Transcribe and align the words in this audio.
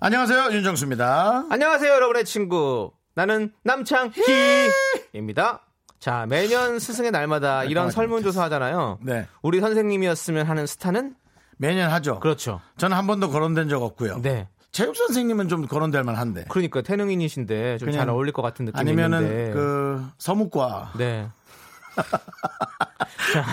안녕하세요 0.00 0.52
윤정수입니다. 0.52 1.46
안녕하세요, 1.50 1.92
여러분의 1.92 2.24
친구. 2.24 2.92
나는 3.14 3.52
남창희입니다. 3.64 5.60
자, 5.98 6.24
매년 6.28 6.78
스승의 6.78 7.10
날마다 7.10 7.64
이런 7.64 7.90
설문조사 7.90 8.44
하잖아요. 8.44 8.98
네. 9.02 9.26
우리 9.42 9.58
선생님이었으면 9.60 10.46
하는 10.46 10.66
스타는? 10.66 11.16
매년 11.56 11.90
하죠. 11.90 12.20
그렇죠. 12.20 12.60
저는 12.76 12.96
한 12.96 13.08
번도 13.08 13.30
거론된 13.30 13.68
적 13.68 13.82
없고요. 13.82 14.22
네. 14.22 14.46
체육 14.70 14.94
선생님은 14.94 15.48
좀 15.48 15.66
거론될 15.66 16.04
만한데. 16.04 16.44
그러니까 16.48 16.82
태능인이신데 16.82 17.78
좀 17.78 17.90
잘 17.90 18.08
어울릴 18.08 18.32
것 18.32 18.42
같은 18.42 18.66
느낌이 18.66 18.78
아니면은 18.80 19.22
있는데. 19.22 19.50
그 19.52 20.06
서묵과 20.18 20.92
네. 20.98 21.26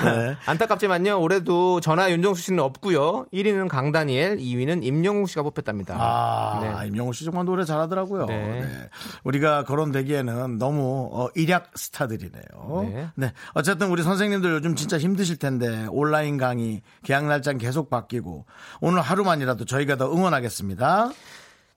네. 0.05 0.37
안타깝지만요. 0.45 1.19
올해도 1.19 1.81
전화 1.81 2.09
윤정수 2.11 2.41
씨는 2.41 2.59
없고요. 2.63 3.25
1위는 3.33 3.67
강다니엘, 3.67 4.37
2위는 4.37 4.83
임영웅 4.83 5.25
씨가 5.25 5.43
뽑혔답니다. 5.43 5.95
아, 5.99 6.59
네. 6.61 6.87
임영호 6.87 7.11
씨 7.13 7.25
정말 7.25 7.45
노래 7.45 7.65
잘하더라고요. 7.65 8.25
네. 8.25 8.61
네. 8.61 8.89
우리가 9.23 9.63
거론되기에는 9.63 10.57
너무 10.57 11.09
어, 11.11 11.27
일약 11.35 11.71
스타들이네요. 11.75 12.89
네. 12.89 13.09
네. 13.15 13.33
어쨌든 13.53 13.89
우리 13.89 14.03
선생님들 14.03 14.51
요즘 14.51 14.75
진짜 14.75 14.97
힘드실 14.97 15.37
텐데 15.37 15.87
온라인 15.89 16.37
강의 16.37 16.81
계약 17.03 17.25
날짜는 17.25 17.57
계속 17.59 17.89
바뀌고 17.89 18.45
오늘 18.81 19.01
하루만이라도 19.01 19.65
저희가 19.65 19.97
더 19.97 20.11
응원하겠습니다. 20.11 21.11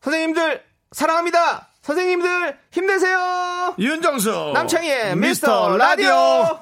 선생님들 0.00 0.62
사랑합니다. 0.92 1.68
선생님들 1.88 2.58
힘내세요. 2.70 3.74
윤정수 3.78 4.50
남창희의 4.52 5.16
미스터 5.16 5.74
라디오. 5.78 6.60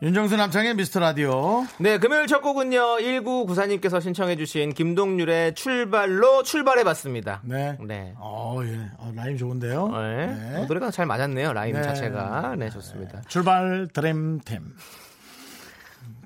윤정수 0.00 0.36
남창의 0.36 0.74
미스터 0.76 1.00
라디오. 1.00 1.66
네, 1.80 1.98
금요일 1.98 2.28
첫 2.28 2.42
곡은요. 2.42 2.98
1994님께서 2.98 4.00
신청해주신 4.00 4.74
김동률의 4.74 5.56
출발로 5.56 6.44
출발해봤습니다. 6.44 7.40
네. 7.42 7.76
네. 7.80 8.14
어, 8.18 8.60
예. 8.62 8.88
어, 8.98 9.12
라임 9.16 9.36
좋은데요. 9.36 9.88
네. 9.88 10.26
네. 10.26 10.56
어, 10.58 10.66
노래가 10.66 10.92
잘 10.92 11.06
맞았네요. 11.06 11.52
라임 11.52 11.74
네. 11.74 11.82
자체가. 11.82 12.54
네, 12.56 12.70
좋습니다. 12.70 13.20
출발 13.26 13.88
드림템. 13.92 14.76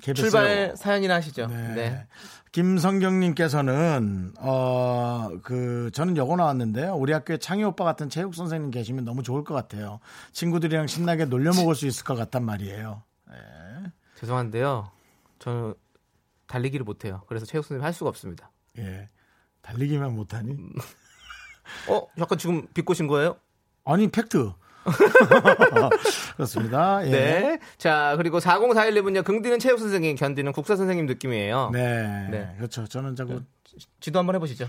KBS 0.01 0.25
요. 0.27 0.29
출발 0.29 0.73
사연이나 0.77 1.15
하시죠. 1.15 1.47
네. 1.47 1.73
네. 1.73 2.07
김성경님께서는 2.57 4.33
어 4.39 5.29
그 5.43 5.91
저는 5.93 6.17
여고 6.17 6.35
나왔는데요. 6.35 6.95
우리 6.95 7.13
학교에 7.13 7.37
창희 7.37 7.63
오빠 7.63 7.83
같은 7.83 8.09
체육 8.09 8.33
선생님 8.33 8.71
계시면 8.71 9.05
너무 9.05 9.21
좋을 9.21 9.43
것 9.43 9.53
같아요. 9.53 9.99
친구들이랑 10.31 10.87
신나게 10.87 11.25
놀려 11.25 11.53
먹을 11.53 11.75
수 11.75 11.85
있을 11.85 12.03
것 12.03 12.15
같단 12.15 12.43
말이에요. 12.43 13.03
죄송한데요. 14.15 14.89
저는 15.39 15.75
달리기를 16.47 16.83
못해요. 16.83 17.21
그래서 17.27 17.45
체육 17.45 17.63
선생님 17.63 17.85
할 17.85 17.93
수가 17.93 18.09
없습니다. 18.09 18.49
예. 18.79 19.09
달리기만 19.61 20.15
못하니? 20.15 20.57
어? 21.89 22.07
약간 22.17 22.37
지금 22.37 22.65
비꼬신 22.73 23.05
거예요? 23.07 23.37
아니 23.85 24.07
팩트. 24.07 24.51
그렇습니다. 26.35 27.05
예. 27.05 27.11
네. 27.11 27.59
자, 27.77 28.15
그리고 28.17 28.39
4041님은요. 28.39 29.23
긍디는 29.23 29.59
체육 29.59 29.79
선생님, 29.79 30.15
견디는 30.15 30.51
국사 30.51 30.75
선생님 30.75 31.05
느낌이에요. 31.05 31.71
네. 31.73 32.27
네. 32.29 32.53
그렇죠. 32.57 32.87
저는 32.87 33.15
자꾸 33.15 33.41
지도 33.99 34.19
한번 34.19 34.35
해보시죠. 34.35 34.67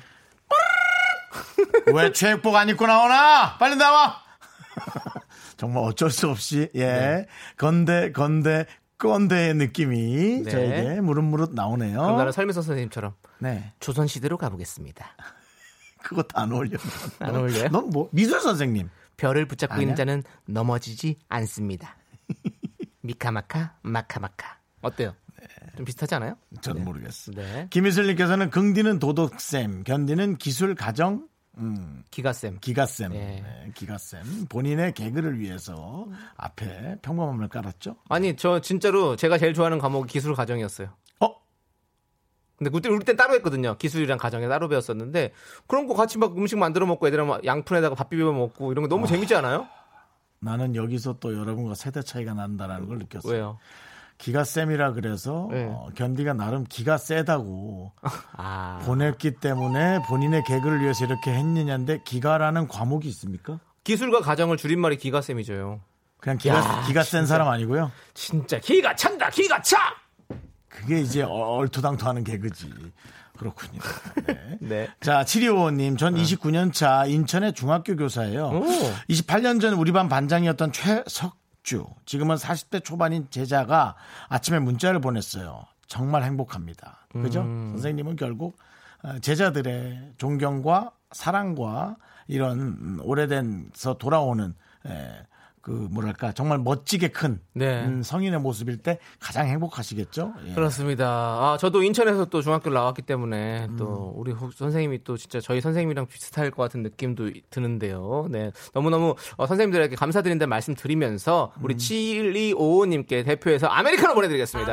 왜 1.95 2.13
체육복 2.13 2.55
안 2.57 2.69
입고 2.69 2.87
나오나? 2.87 3.57
빨리 3.59 3.77
나와! 3.77 4.23
정말 5.57 5.83
어쩔 5.85 6.11
수 6.11 6.29
없이, 6.29 6.69
예. 6.75 6.87
네. 6.87 7.27
건대, 7.57 8.13
건대, 8.13 8.67
건대의 8.99 9.55
느낌이 9.55 10.43
네. 10.45 10.51
저에게 10.51 11.01
무릇무릇 11.01 11.53
나오네요. 11.55 12.17
나는 12.17 12.33
설미서 12.33 12.63
선생님처럼 12.63 13.15
네. 13.39 13.73
조선시대로 13.81 14.37
가보겠습니다. 14.37 15.07
그것도 16.03 16.29
안 16.35 16.53
어울려. 16.53 16.79
안 17.21 17.35
어울려요? 17.37 17.69
넌 17.69 17.91
뭐, 17.91 18.09
미술 18.13 18.41
선생님. 18.41 18.89
별을 19.19 19.47
붙잡고 19.47 19.75
아니야? 19.75 19.83
있는 19.83 19.95
자는 19.97 20.23
넘어지지 20.47 21.19
않습니다. 21.29 21.97
미카마카 23.03 23.77
마카마카 23.83 24.59
어때요? 24.81 25.15
좀 25.77 25.85
비슷하지 25.85 26.15
않아요? 26.17 26.37
저는 26.63 26.85
모르겠어. 26.85 27.33
네. 27.33 27.69
김희슬님께서는 27.71 28.51
긍디는 28.51 28.99
도덕쌤, 28.99 29.85
견디는 29.85 30.37
기술 30.37 30.75
가정, 30.75 31.29
기가쌤. 32.11 32.59
기가쌤, 32.61 33.15
예. 33.15 33.19
네, 33.19 33.71
기가쌤. 33.75 34.47
본인의 34.49 34.95
개그를 34.95 35.39
위해서 35.39 36.07
앞에 36.37 36.97
평범함을 37.03 37.49
깔았죠. 37.49 37.97
아니 38.09 38.37
저 38.37 38.61
진짜로 38.61 39.17
제가 39.17 39.39
제일 39.39 39.55
좋아하는 39.55 39.79
과목이 39.79 40.13
기술 40.13 40.35
가정이었어요. 40.35 40.89
어? 42.59 42.65
근데 42.65 42.71
그때 42.71 42.89
우리 42.89 43.05
때 43.05 43.15
따로 43.15 43.35
했거든요. 43.35 43.77
기술이랑 43.79 44.19
가정에 44.19 44.49
따로 44.49 44.69
배웠었는데 44.69 45.33
그런 45.67 45.87
거 45.87 45.95
같이 45.95 46.19
막 46.19 46.37
음식 46.37 46.59
만들어 46.59 46.87
먹고 46.87 47.07
애들이랑 47.07 47.29
막 47.29 47.45
양푼에다가 47.45 47.95
밥 47.95 48.11
비벼 48.11 48.33
먹고 48.33 48.73
이런 48.73 48.83
거 48.83 48.89
너무 48.89 49.07
재밌지 49.07 49.35
않아요? 49.37 49.69
나는 50.41 50.75
여기서 50.75 51.17
또 51.21 51.37
여러분과 51.37 51.75
세대 51.75 52.03
차이가 52.03 52.35
난다라는 52.35 52.89
걸 52.89 52.99
느꼈어요. 52.99 53.33
왜요? 53.33 53.59
기가 54.19 54.43
쌤이라 54.43 54.95
그래서 54.95 55.49
네. 55.53 55.65
어, 55.71 55.91
견디가 55.95 56.33
나름 56.33 56.65
기가 56.65 56.99
세다고 56.99 57.93
아 58.37 58.81
보냈기 58.85 59.37
때문에 59.37 60.01
본인의 60.09 60.43
개그를 60.45 60.81
위해서 60.81 61.05
이렇게 61.05 61.33
했느냐인데 61.33 62.03
기가라는 62.05 62.67
과목이 62.67 63.09
있습니까? 63.09 63.61
기술과 63.85 64.21
가정을 64.21 64.57
줄임말이 64.57 64.97
기가 64.97 65.21
쌤이죠. 65.21 65.81
그냥 66.19 66.37
기가, 66.37 66.57
야, 66.57 66.85
기가 66.89 67.05
센 67.05 67.27
사람 67.27 67.47
아니고요. 67.49 67.93
진짜 68.13 68.59
기가 68.59 68.95
찬다 68.97 69.31
기가 69.31 69.63
차. 69.63 69.77
그게 70.79 71.01
이제 71.01 71.23
얼토당토하는 71.23 72.25
개그지. 72.25 72.73
그렇군요. 73.37 73.81
네. 74.27 74.59
네. 74.61 74.89
자, 75.01 75.25
7255님, 75.25 75.97
전 75.97 76.15
29년 76.15 76.73
차 76.73 77.07
인천의 77.07 77.53
중학교 77.53 77.97
교사예요. 77.97 78.47
오. 78.49 78.65
28년 79.09 79.61
전 79.61 79.75
우리 79.75 79.93
반 79.93 80.09
반장이었던 80.09 80.73
최석주, 80.73 81.87
지금은 82.05 82.37
40대 82.37 82.83
초반인 82.83 83.29
제자가 83.31 83.95
아침에 84.29 84.59
문자를 84.59 85.01
보냈어요. 85.01 85.63
정말 85.87 86.25
행복합니다. 86.25 87.07
그죠? 87.13 87.41
선생님은 87.43 88.17
결국 88.17 88.59
어, 89.03 89.19
제자들의 89.21 90.15
존경과 90.19 90.91
사랑과 91.13 91.97
이런 92.27 92.59
음, 92.59 92.99
오래된서 93.03 93.95
돌아오는 93.95 94.55
에, 94.87 94.91
그 95.69 95.87
뭐랄까 95.91 96.33
정말 96.33 96.57
멋지게 96.59 97.09
큰 97.09 97.41
네. 97.53 97.85
음, 97.85 98.03
성인의 98.03 98.41
모습일 98.41 98.79
때 98.79 98.99
가장 99.21 99.47
행복하시겠죠? 99.49 100.33
예. 100.47 100.55
그렇습니다. 100.55 101.07
아, 101.07 101.59
저도 101.61 101.83
인천에서 101.83 102.25
또 102.25 102.41
중학교를 102.41 102.75
나왔기 102.75 103.03
때문에 103.03 103.67
음. 103.69 103.77
또 103.77 104.15
우리 104.17 104.33
호- 104.33 104.51
선생님이 104.51 105.05
또 105.05 105.19
진짜 105.19 105.41
저희 105.43 105.61
선생님이랑 105.61 106.07
비슷할 106.07 106.51
것 106.51 106.63
같은 106.63 106.83
느낌도 106.83 107.31
드는데요. 107.51 108.29
네. 108.31 108.51
너무너무 108.73 109.15
어, 109.37 109.47
선생님들에게 109.47 109.95
감사드린다는 109.95 110.49
말씀 110.49 110.75
드리면서 110.75 111.53
우리 111.61 111.75
음. 111.75 111.77
7255님께 111.77 113.27
대표해서 113.27 113.67
아메리카노 113.67 114.15
보내드리겠습니다. 114.15 114.73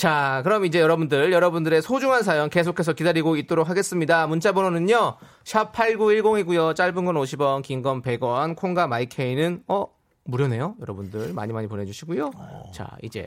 자, 0.00 0.42
그럼 0.44 0.66
이제 0.66 0.78
여러분들, 0.78 1.32
여러분들의 1.32 1.80
소중한 1.80 2.22
사연 2.22 2.50
계속해서 2.50 2.92
기다리고 2.92 3.36
있도록 3.36 3.70
하겠습니다. 3.70 4.26
문자 4.26 4.52
번호는요, 4.52 5.16
샵8910이고요. 5.44 6.76
짧은 6.76 7.04
건 7.06 7.14
50원, 7.14 7.62
긴 7.62 7.80
건 7.82 8.02
100원, 8.02 8.56
콩과 8.56 8.88
마이케이는, 8.88 9.64
어, 9.68 9.86
무료네요. 10.24 10.74
여러분들 10.82 11.32
많이 11.32 11.54
많이 11.54 11.66
보내주시고요. 11.66 12.30
자, 12.74 12.90
이제 13.02 13.26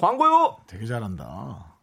광고요! 0.00 0.56
되게 0.66 0.86
잘한다. 0.86 1.76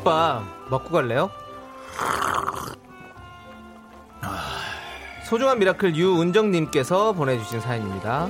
국밥 0.00 0.44
먹고 0.70 0.90
갈래요? 0.90 1.30
소중한 5.24 5.58
miracle 5.58 5.94
유은정님께서 5.94 7.12
보내주신 7.12 7.60
사연입니다. 7.60 8.28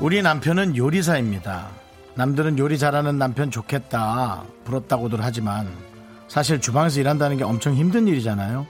우리 0.00 0.22
남편은 0.22 0.76
요리사입니다. 0.76 1.68
남들은 2.14 2.58
요리 2.58 2.78
잘하는 2.78 3.18
남편 3.18 3.50
좋겠다 3.50 4.44
부럽다고들 4.64 5.18
하지만 5.22 5.68
사실 6.28 6.60
주방에서 6.60 7.00
일한다는 7.00 7.36
게 7.36 7.44
엄청 7.44 7.74
힘든 7.74 8.08
일이잖아요. 8.08 8.66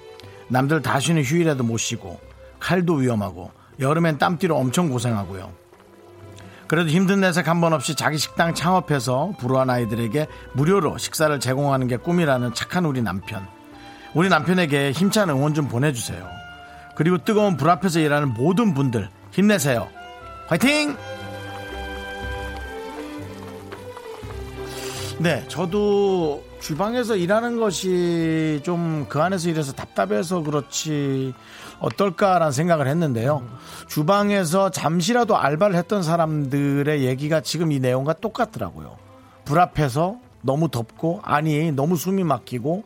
남들 0.48 0.82
다 0.82 1.00
쉬는 1.00 1.22
휴일에도 1.22 1.64
못 1.64 1.78
쉬고 1.78 2.20
칼도 2.60 2.94
위험하고 2.94 3.55
여름엔 3.80 4.18
땀띠로 4.18 4.56
엄청 4.56 4.88
고생하고요. 4.88 5.52
그래도 6.68 6.88
힘든 6.90 7.20
내색 7.20 7.46
한 7.48 7.60
번 7.60 7.72
없이 7.72 7.94
자기 7.94 8.18
식당 8.18 8.52
창업해서 8.54 9.34
불우한 9.38 9.70
아이들에게 9.70 10.26
무료로 10.54 10.98
식사를 10.98 11.38
제공하는 11.38 11.86
게 11.86 11.96
꿈이라는 11.96 12.54
착한 12.54 12.84
우리 12.86 13.02
남편. 13.02 13.46
우리 14.14 14.28
남편에게 14.28 14.92
힘찬 14.92 15.30
응원 15.30 15.54
좀 15.54 15.68
보내주세요. 15.68 16.26
그리고 16.96 17.18
뜨거운 17.18 17.56
불 17.56 17.68
앞에서 17.70 18.00
일하는 18.00 18.32
모든 18.34 18.72
분들 18.74 19.10
힘내세요. 19.30 19.88
화이팅! 20.48 20.96
네, 25.18 25.44
저도 25.48 26.42
주방에서 26.66 27.14
일하는 27.14 27.58
것이 27.58 28.60
좀 28.64 29.06
그 29.08 29.22
안에서 29.22 29.48
일해서 29.48 29.72
답답해서 29.72 30.42
그렇지 30.42 31.32
어떨까라는 31.78 32.50
생각을 32.50 32.88
했는데요. 32.88 33.46
주방에서 33.86 34.70
잠시라도 34.70 35.36
알바를 35.36 35.76
했던 35.76 36.02
사람들의 36.02 37.04
얘기가 37.04 37.40
지금 37.40 37.70
이 37.70 37.78
내용과 37.78 38.14
똑같더라고요. 38.14 38.96
불 39.44 39.60
앞에서 39.60 40.16
너무 40.42 40.68
덥고 40.68 41.20
아니 41.22 41.70
너무 41.70 41.94
숨이 41.96 42.24
막히고 42.24 42.82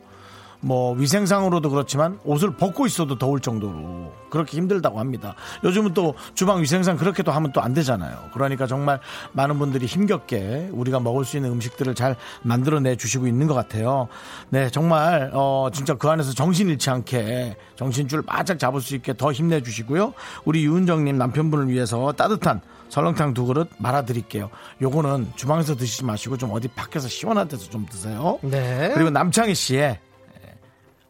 뭐 0.61 0.93
위생상으로도 0.93 1.69
그렇지만 1.69 2.19
옷을 2.23 2.55
벗고 2.55 2.85
있어도 2.85 3.17
더울 3.17 3.39
정도로 3.39 4.13
그렇게 4.29 4.57
힘들다고 4.57 4.99
합니다. 4.99 5.35
요즘은 5.63 5.93
또 5.93 6.13
주방 6.35 6.61
위생상 6.61 6.97
그렇게도 6.97 7.31
하면 7.31 7.51
또 7.51 7.61
안 7.61 7.73
되잖아요. 7.75 8.17
그러니까 8.33 8.65
정말 8.65 8.99
많은 9.33 9.59
분들이 9.59 9.85
힘겹게 9.85 10.69
우리가 10.71 10.99
먹을 10.99 11.25
수 11.25 11.37
있는 11.37 11.51
음식들을 11.51 11.93
잘 11.93 12.15
만들어내 12.41 12.95
주시고 12.95 13.27
있는 13.27 13.45
것 13.45 13.53
같아요. 13.53 14.07
네, 14.49 14.69
정말 14.69 15.29
어 15.33 15.69
진짜 15.71 15.93
그 15.93 16.09
안에서 16.09 16.33
정신 16.33 16.69
잃지 16.69 16.89
않게 16.89 17.55
정신줄 17.75 18.23
바짝 18.23 18.57
잡을 18.57 18.81
수 18.81 18.95
있게 18.95 19.15
더 19.15 19.31
힘내 19.31 19.61
주시고요. 19.61 20.13
우리 20.45 20.65
유은정님 20.65 21.17
남편분을 21.17 21.69
위해서 21.69 22.11
따뜻한 22.13 22.61
설렁탕 22.89 23.33
두 23.33 23.45
그릇 23.45 23.69
말아드릴게요. 23.77 24.49
요거는 24.81 25.33
주방에서 25.35 25.75
드시지 25.75 26.03
마시고 26.03 26.37
좀 26.37 26.51
어디 26.51 26.67
밖에서 26.67 27.07
시원한 27.07 27.47
데서 27.47 27.69
좀 27.69 27.85
드세요. 27.85 28.39
네. 28.41 28.91
그리고 28.93 29.09
남창희 29.11 29.53
씨의 29.55 29.99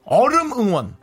얼음 0.05 0.51
응원 0.53 0.95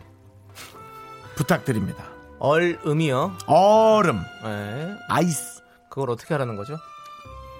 부탁드립니다. 1.37 2.05
얼음이요. 2.41 3.33
얼음 3.47 4.21
네. 4.45 4.97
아이스 5.09 5.63
그걸 5.89 6.11
어떻게 6.11 6.35
하라는 6.35 6.57
거죠? 6.57 6.77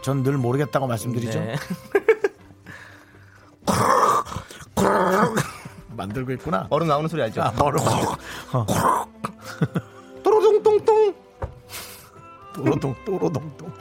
전 0.03 0.23
늘 0.23 0.37
모르겠다고 0.39 0.87
말씀드리죠. 0.87 1.39
네. 1.41 1.57
만들고 5.97 6.33
있구나. 6.33 6.67
얼음 6.71 6.87
나오는 6.87 7.09
소리 7.09 7.23
알죠? 7.23 7.43
아, 7.43 7.53
얼음. 7.61 7.81
어. 8.55 8.67
또로동똥똥. 10.23 11.15
또로동 12.55 12.95
또로동동. 13.05 13.73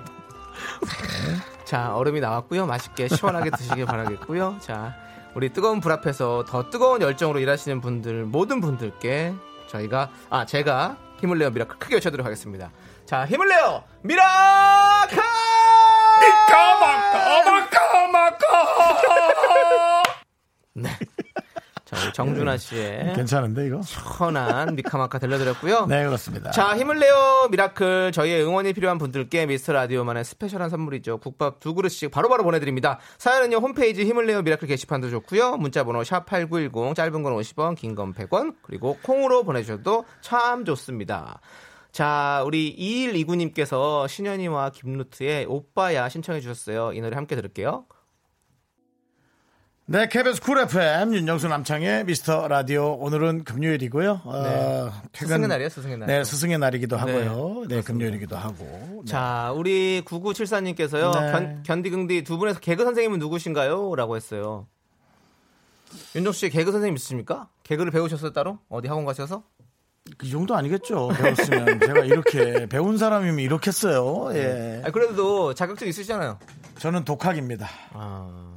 자, 1.66 1.96
얼음이 1.96 2.20
나왔고요. 2.20 2.66
맛있게 2.66 3.08
시원하게 3.10 3.52
드시길 3.52 3.86
바라겠고요. 3.86 4.58
자, 4.62 4.96
우리 5.38 5.54
뜨거운 5.54 5.80
불 5.82 5.92
앞에서 5.92 6.46
더 6.48 6.68
뜨거운 6.72 7.00
열정으로 7.00 7.38
일하시는 7.38 7.80
분들 7.80 8.24
모든 8.26 8.60
분들께 8.60 9.36
저희가 9.68 10.10
아 10.32 10.48
제가 10.48 10.98
힘을 11.22 11.38
내어 11.38 11.52
miracle 11.52 11.78
크게 11.78 11.94
외쳐드리도록 11.94 12.26
하겠습니다. 12.26 12.72
자, 13.06 13.24
힘을 13.28 13.48
내요 13.48 13.84
miracle! 14.02 15.18
네. 20.74 20.90
자, 21.86 21.98
우리 22.04 22.07
정준하 22.18 22.58
씨의 22.58 23.14
괜찮은데 23.16 23.68
이거? 23.68 23.80
천한 23.82 24.76
미카마카 24.76 25.20
들려드렸고요. 25.20 25.86
네 25.90 26.04
그렇습니다. 26.06 26.52
자, 26.52 26.76
힘을 26.78 27.00
내요 27.00 27.48
miracle. 27.52 28.12
저희의 28.12 28.44
응원이 28.44 28.74
필요한 28.74 28.98
분들께 28.98 29.46
미스터 29.46 29.74
라디오만의 29.74 30.26
special한 30.26 30.70
선물이죠. 30.70 31.20
국밥 31.20 31.60
두 31.60 31.74
그릇씩 31.76 32.10
바로 32.12 32.28
바로 32.30 32.44
보내드립니다. 32.44 33.00
사연은요, 33.20 33.58
홈페이지 33.58 34.04
힘을 34.04 34.26
내요 34.26 34.42
miracle 34.42 34.68
게시판도 34.68 35.10
좋고요. 35.12 35.58
문자번호 35.58 36.04
샵 36.04 36.26
8910, 36.26 36.96
짧은 36.96 37.22
건 37.24 37.34
50원, 37.36 37.76
긴 37.76 37.94
건 37.96 38.14
100원, 38.14 38.56
그리고 38.64 38.98
콩으로 39.04 39.44
보내주셔도 39.44 40.06
참 40.22 40.66
좋습니다. 40.66 41.40
자, 41.92 42.44
우리 42.46 42.76
2129님께서 42.78 44.08
신현이와 44.08 44.70
김루트의 44.72 45.46
오빠야 45.48 46.10
신청해 46.10 46.42
주셨어요. 46.42 46.94
이 46.94 47.02
노래 47.02 47.16
함께 47.16 47.36
들을게요. 47.36 47.86
네, 49.90 50.10
KBS 50.10 50.42
Cool 50.42 50.60
FM 50.60 51.14
윤정수 51.14 51.48
남창희의 51.48 52.04
미스터 52.04 52.50
라디오 52.50 52.96
오늘은 53.00 53.46
금요일이고요. 53.46 54.22
어, 54.26 54.42
네. 54.44 54.90
퇴근- 55.14 55.28
스승의 55.30 55.48
날이에요, 55.48 55.70
스승의 55.70 55.98
날. 56.00 56.08
네, 56.08 56.24
스승의 56.26 56.58
날이기도 56.60 56.98
네, 56.98 57.00
하고요. 57.00 57.66
네, 57.70 57.82
금요일이기도 57.82 58.36
하고. 58.36 58.66
네. 58.66 59.06
자, 59.06 59.54
우리 59.56 60.02
9974님께서요. 60.04 61.18
네. 61.18 61.32
견, 61.32 61.64
견디긍디 61.64 62.26
두 62.26 62.38
분에서 62.38 62.60
개그 62.60 62.84
선생님은 62.84 63.20
누구신가요? 63.20 63.96
라고 63.96 64.18
했어요. 64.18 64.68
윤정수 66.18 66.38
씨 66.40 66.50
개그 66.50 66.74
선생님 66.74 66.98
있으십니까? 66.98 67.48
개그를 67.64 67.90
배우셨어요, 67.94 68.34
따로? 68.34 68.60
어디 68.68 68.90
학원 68.90 69.06
가셔서? 69.06 69.44
그 70.18 70.28
정도 70.30 70.54
아니겠죠. 70.56 71.10
배웠으면 71.18 71.80
제가 71.80 72.00
이렇게 72.04 72.66
배운 72.68 72.98
사람이면 72.98 73.40
이렇게 73.40 73.72
써요. 73.72 74.30
예. 74.34 74.82
아, 74.84 74.92
그래도 74.92 75.54
자격증 75.54 75.88
있으시잖아요. 75.88 76.40
저는 76.80 77.06
독학입니다. 77.06 77.70
아, 77.94 78.54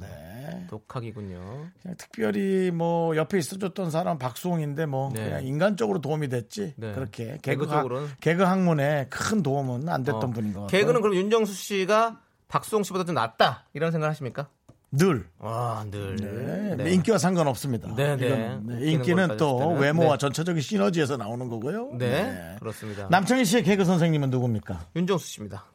독학이군요. 0.71 1.67
그냥 1.81 1.97
특별히 1.97 2.71
뭐 2.71 3.13
옆에 3.17 3.37
있어줬던 3.37 3.91
사람 3.91 4.17
박수홍인데 4.17 4.85
뭐 4.85 5.09
네. 5.13 5.25
그냥 5.25 5.45
인간적으로 5.45 5.99
도움이 5.99 6.29
됐지. 6.29 6.73
네. 6.77 6.93
그렇게 6.93 7.37
개그 7.41 7.67
쪽으로는? 7.67 8.07
개그 8.21 8.43
학문에 8.43 9.07
큰 9.09 9.43
도움은 9.43 9.89
안 9.89 10.03
됐던 10.03 10.23
어, 10.23 10.27
분인 10.27 10.53
것 10.53 10.61
같아요. 10.61 10.79
개그는 10.79 11.01
그럼 11.01 11.15
윤정수 11.15 11.53
씨가 11.53 12.21
박수홍 12.47 12.83
씨보다 12.83 13.03
좀 13.03 13.15
낫다. 13.15 13.65
이런 13.73 13.91
생각 13.91 14.07
하십니까? 14.07 14.47
늘 14.93 15.27
아, 15.39 15.85
늘. 15.91 16.15
네, 16.15 16.75
네. 16.81 16.91
인기와 16.93 17.17
상관없습니다. 17.17 17.93
네, 17.95 18.15
네. 18.15 18.57
네, 18.63 18.91
인기는 18.91 19.27
걸 19.27 19.37
또. 19.37 19.73
외모와 19.73 20.13
네. 20.13 20.17
전체적인 20.19 20.61
시너지에서 20.61 21.17
나오는 21.17 21.49
거고요. 21.49 21.91
네, 21.97 22.55
그렇습니다. 22.59 23.07
남창희 23.09 23.43
씨의 23.43 23.63
개그 23.63 23.83
선생님은 23.83 24.29
누굽니까? 24.29 24.87
윤정수 24.95 25.27
씨입니다. 25.27 25.65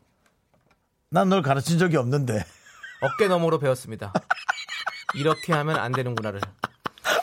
난 1.11 1.29
널 1.29 1.43
가르친 1.43 1.79
적이 1.79 1.99
없는데. 1.99 2.43
어깨 3.03 3.29
너머로 3.29 3.59
배웠습니다. 3.59 4.11
이렇게 5.17 5.53
하면 5.53 5.77
안 5.77 5.93
되는구나를. 5.93 6.41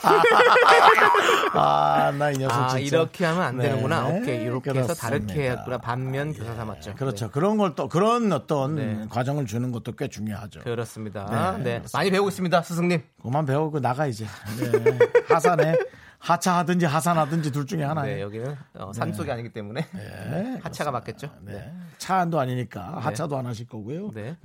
아, 1.54 2.12
나 2.18 2.30
이 2.30 2.38
녀석 2.38 2.56
아, 2.56 2.68
진짜. 2.68 2.84
이렇게 2.96 3.24
하면 3.24 3.42
안 3.42 3.56
네, 3.58 3.64
되는구나. 3.68 4.06
오케이, 4.08 4.42
이렇게 4.42 4.70
해서 4.70 4.94
다르게 4.94 5.26
그렇습니다. 5.26 5.56
했구나. 5.58 5.78
반면 5.78 6.32
교사 6.32 6.54
삼았죠. 6.54 6.94
그렇죠. 6.94 7.30
그런 7.30 7.56
걸 7.58 7.74
또 7.74 7.88
그런 7.88 8.30
어떤 8.32 8.74
네. 8.76 9.06
과정을 9.10 9.46
주는 9.46 9.72
것도 9.72 9.92
꽤 9.92 10.06
중요하죠. 10.08 10.60
네, 10.60 10.64
그렇습니다. 10.70 11.24
네, 11.24 11.62
네, 11.64 11.70
그렇습니다. 11.78 11.98
많이 11.98 12.10
배우고 12.10 12.28
있습니다, 12.28 12.62
스승님. 12.62 13.02
그만 13.22 13.44
배우고 13.46 13.80
나가 13.80 14.06
이제. 14.06 14.26
네. 14.60 14.98
하산해. 15.28 15.76
하차하든지 16.20 16.86
하산하든지 16.86 17.52
둘 17.52 17.66
중에 17.66 17.80
네, 17.80 17.84
하나예요. 17.84 18.24
여기는 18.24 18.56
어, 18.78 18.92
산 18.94 19.12
속이 19.12 19.30
아니기 19.30 19.50
때문에 19.52 19.86
네, 19.92 20.58
하차가 20.62 20.90
맞겠죠. 20.90 21.28
네. 21.42 21.52
네. 21.52 21.72
차 21.98 22.16
안도 22.16 22.40
아니니까 22.40 22.96
하차도 23.00 23.36
안 23.36 23.44
하실 23.44 23.66
거고요. 23.66 24.10
네. 24.14 24.36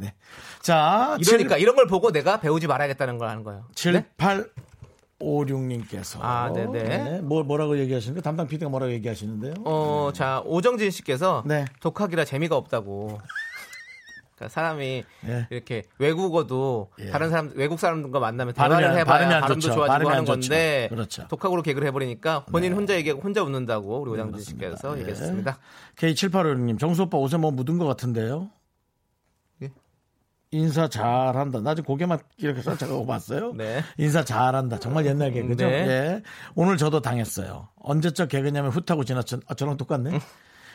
자, 0.61 1.15
이러니까 1.21 1.55
이런 1.57 1.77
걸 1.77 1.87
보고 1.87 2.11
내가 2.11 2.41
배우지 2.41 2.67
말아야겠다는 2.67 3.17
걸 3.17 3.29
하는 3.29 3.43
거예요. 3.45 3.63
7, 3.75 4.03
8, 4.17 4.49
5, 5.19 5.45
6님께서. 5.45 6.19
아, 6.21 6.51
네네. 6.53 7.21
뭐, 7.21 7.43
뭐라고 7.43 7.77
얘기하시는데? 7.79 8.21
담당 8.21 8.47
PD가 8.47 8.69
뭐라고 8.69 8.91
얘기하시는데요? 8.93 9.53
어, 9.65 10.11
자 10.13 10.41
오정진 10.45 10.91
씨께서 10.91 11.43
네. 11.45 11.65
독학이라 11.81 12.25
재미가 12.25 12.55
없다고. 12.55 13.19
그러니까 14.35 14.53
사람이 14.53 15.03
예. 15.27 15.47
이렇게 15.49 15.83
외국어도 15.97 16.89
예. 16.99 17.07
다른 17.07 17.29
사람 17.29 17.51
외국 17.55 17.77
사람들과 17.77 18.21
만나면 18.21 18.53
대화를 18.53 18.75
안- 18.77 18.91
해봐야 18.97 19.03
발음이 19.03 19.33
안 19.33 19.41
발음도 19.41 19.59
좋죠. 19.59 19.73
좋아지고 19.73 19.87
발음이 19.91 20.09
하는. 20.11 20.23
건데 20.25 20.87
그렇죠. 20.89 21.27
독학으로 21.27 21.61
개그를 21.61 21.85
해버리니까 21.89 22.45
본인 22.45 22.71
혼자 22.73 22.95
얘기하고 22.95 23.21
혼자 23.21 23.43
웃는다고 23.43 23.99
우리 23.99 24.11
오정진 24.11 24.31
그렇습니다. 24.31 24.67
씨께서 24.77 24.95
예. 24.95 25.01
얘기했습니다. 25.01 25.57
K7856님, 25.97 26.79
정수 26.79 27.01
오빠 27.03 27.17
옷에 27.17 27.35
뭐 27.35 27.51
묻은 27.51 27.77
것 27.79 27.85
같은데요? 27.85 28.49
예? 30.53 30.57
인사 30.57 30.87
잘한다. 30.87 31.61
나 31.61 31.75
지금 31.75 31.85
고개만 31.87 32.19
이렇게 32.37 32.61
살짝 32.61 32.89
하고 32.89 33.05
봤어요. 33.05 33.53
네. 33.57 33.83
인사 33.97 34.23
잘한다. 34.23 34.79
정말 34.79 35.05
옛날 35.05 35.31
개그죠. 35.31 35.65
네. 35.65 35.87
예. 35.87 36.23
오늘 36.55 36.77
저도 36.77 37.01
당했어요. 37.01 37.69
언제적 37.77 38.29
개그냐면 38.29 38.71
훗하고 38.71 39.03
지나쳐. 39.03 39.39
아, 39.47 39.53
저랑 39.53 39.77
똑같네. 39.77 40.19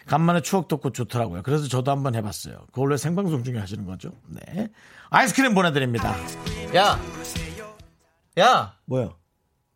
간만에 0.07 0.43
추억 0.43 0.69
돋고 0.69 0.91
좋더라고요. 0.91 1.43
그래서 1.43 1.67
저도 1.67 1.91
한번 1.91 2.15
해봤어요. 2.15 2.59
그거 2.67 2.83
원래 2.83 2.97
생방송 2.97 3.43
중에 3.43 3.59
하시는 3.59 3.85
거죠. 3.87 4.11
네. 4.29 4.69
아이스크림 5.09 5.55
보내드립니다. 5.55 6.15
야, 6.77 6.99
야, 8.39 8.77
뭐요? 8.85 9.17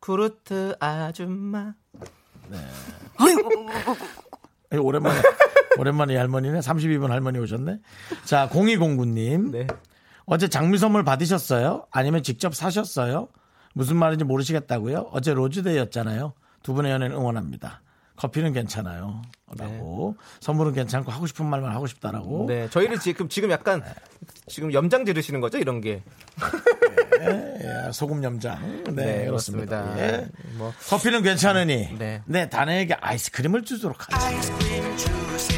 쿠르트 0.00 0.76
아줌마. 0.80 1.72
예, 2.52 2.56
오랜만에, 4.76 5.20
오랜만에 5.78 6.14
이 6.14 6.16
할머니네. 6.16 6.60
32번 6.60 7.08
할머니 7.08 7.38
오셨네. 7.38 7.78
자, 8.24 8.48
0209님. 8.50 9.50
네. 9.50 9.66
어제 10.26 10.48
장미 10.48 10.76
선물 10.76 11.04
받으셨어요? 11.04 11.86
아니면 11.90 12.22
직접 12.22 12.54
사셨어요? 12.54 13.28
무슨 13.72 13.96
말인지 13.96 14.24
모르시겠다고요? 14.24 15.08
어제 15.12 15.32
로즈데이였잖아요. 15.32 16.34
두 16.62 16.74
분의 16.74 16.92
연애는 16.92 17.16
응원합니다. 17.16 17.80
커피는 18.16 18.52
괜찮아요. 18.52 19.22
라고. 19.56 20.16
선물은 20.40 20.72
괜찮고 20.74 21.10
하고 21.10 21.26
싶은 21.26 21.46
말만 21.46 21.72
하고 21.72 21.86
싶다라고. 21.86 22.46
네, 22.48 22.68
저희는 22.68 22.98
지금 22.98 23.28
지금 23.28 23.50
약간 23.50 23.82
지금 24.48 24.72
염장 24.72 25.04
지르시는 25.04 25.40
거죠, 25.40 25.56
이런 25.58 25.80
게. 25.80 26.02
예, 27.20 27.92
소금 27.92 28.22
염장. 28.22 28.84
네, 28.84 28.92
네, 28.92 29.26
그렇습니다. 29.26 29.82
그렇습니다. 29.82 29.98
예. 29.98 30.28
뭐 30.56 30.72
커피는 30.88 31.22
괜찮으니. 31.22 31.96
네. 31.98 32.22
네. 32.26 32.48
다네에게 32.48 32.94
아이스크림을 32.94 33.64
주도록 33.64 33.98
하죠. 34.12 34.26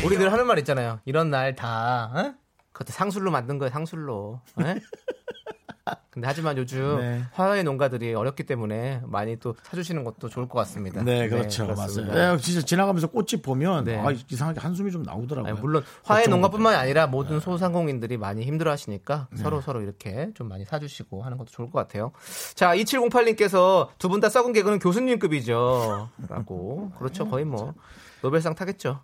우리 0.05 0.17
늘 0.17 0.33
하는 0.33 0.47
말 0.47 0.59
있잖아요. 0.61 1.01
이런 1.05 1.31
날 1.31 1.55
다, 1.55 2.11
어? 2.15 2.35
그것도 2.73 2.93
상술로 2.93 3.31
만든 3.31 3.59
거예요, 3.59 3.71
상술로. 3.71 4.41
예? 4.63 4.77
근데 6.11 6.27
하지만 6.27 6.57
요즘 6.59 6.99
네. 6.99 7.23
화훼 7.33 7.63
농가들이 7.63 8.15
어렵기 8.15 8.43
때문에 8.45 9.01
많이 9.07 9.37
또 9.39 9.55
사주시는 9.63 10.03
것도 10.05 10.29
좋을 10.29 10.49
것 10.49 10.59
같습니다. 10.61 11.03
네, 11.03 11.29
그렇죠. 11.29 11.67
그렇습니다. 11.67 12.13
맞아요. 12.15 12.37
네, 12.37 12.43
진짜 12.43 12.63
지나가면서 12.67 13.07
꽃집 13.09 13.43
보면 13.43 13.85
네. 13.85 13.97
아, 13.99 14.11
이상하게 14.11 14.61
한숨이 14.61 14.91
좀 14.91 15.03
나오더라고요. 15.05 15.53
아니, 15.53 15.61
물론 15.61 15.85
화훼 16.05 16.27
농가뿐만 16.27 16.75
아니라 16.75 17.05
네. 17.07 17.11
모든 17.13 17.39
소상공인들이 17.41 18.17
많이 18.17 18.43
힘들어하시니까 18.45 19.29
서로 19.37 19.61
서로 19.61 19.83
이렇게 19.83 20.31
좀 20.35 20.49
많이 20.49 20.65
사주시고 20.65 21.23
하는 21.23 21.39
것도 21.39 21.51
좋을 21.51 21.71
것 21.71 21.79
같아요. 21.79 22.13
자, 22.55 22.75
2708님께서 22.75 23.89
두 23.99 24.09
분 24.09 24.21
다 24.21 24.29
썩은 24.29 24.53
개그는 24.53 24.81
교수님급이죠.라고 24.81 26.91
그렇죠, 26.99 27.29
거의 27.29 27.45
뭐 27.45 27.75
노벨상 28.23 28.55
타겠죠. 28.55 29.01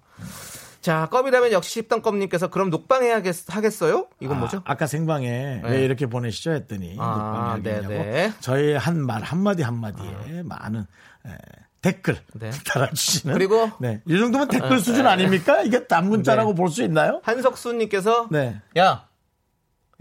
자, 0.86 1.06
껌이라면 1.10 1.50
역시 1.50 1.70
십당껌님께서 1.72 2.46
그럼 2.46 2.70
녹방 2.70 3.02
해야겠 3.02 3.34
하겠어요? 3.48 4.06
이건 4.20 4.38
뭐죠? 4.38 4.62
아, 4.66 4.76
까 4.76 4.86
생방에 4.86 5.60
왜 5.64 5.82
이렇게 5.84 6.06
보내시죠 6.06 6.52
했더니 6.52 6.96
아, 7.00 7.58
네네. 7.60 8.34
저희 8.38 8.72
한 8.74 8.98
말 9.04 9.20
한마디 9.24 9.64
한마디에 9.64 10.44
많은 10.44 10.86
에, 11.26 11.30
댓글 11.82 12.16
네. 12.34 12.50
달아주시는 12.72 13.34
그리고 13.34 13.68
네. 13.80 14.00
이 14.06 14.16
정도면 14.16 14.46
댓글 14.46 14.78
수준 14.78 15.08
아닙니까? 15.08 15.62
이게 15.62 15.88
단문자라고 15.88 16.54
볼 16.54 16.68
수 16.68 16.84
있나요? 16.84 17.20
한석수님께서 17.24 18.28
네. 18.30 18.60
야, 18.78 19.08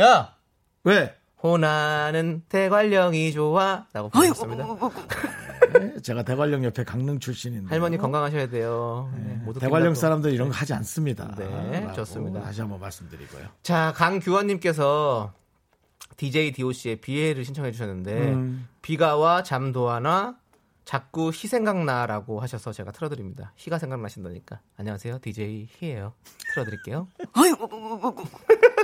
야, 0.01 0.35
왜? 0.83 1.15
호나는 1.45 2.41
대관령이 2.49 3.31
좋아 3.31 3.85
라고 3.93 4.09
보내셨습니다. 4.09 4.65
네, 5.79 5.99
제가 6.01 6.23
대관령 6.23 6.63
옆에 6.63 6.83
강릉 6.83 7.19
출신인데 7.19 7.69
할머니 7.69 7.97
건강하셔야 7.97 8.47
돼요. 8.47 9.11
네, 9.15 9.41
모두 9.43 9.59
대관령. 9.59 9.93
사람들 9.93 10.31
이런 10.33 10.49
거 10.49 10.55
하지 10.55 10.73
않습니다. 10.73 11.35
네, 11.37 11.81
라고 11.81 11.93
좋습니다. 11.93 12.41
다시 12.41 12.61
한번 12.61 12.79
말씀드리고요. 12.79 13.47
자, 13.61 13.93
강규원님께서 13.95 15.33
DJ 16.17 16.53
DOC의 16.53 16.95
비애를 16.97 17.45
신청해 17.45 17.71
주셨는데 17.71 18.33
음. 18.33 18.67
비가 18.81 19.17
와 19.17 19.43
잠도하나 19.43 20.37
자꾸 20.83 21.31
희 21.33 21.47
생각나라고 21.47 22.39
하셔서 22.39 22.71
제가 22.71 22.91
틀어드립니다. 22.91 23.53
희가 23.55 23.77
생각나신다니까. 23.79 24.61
안녕하세요, 24.77 25.19
DJ 25.21 25.67
희예요. 25.79 26.13
틀어드릴게요. 26.53 27.07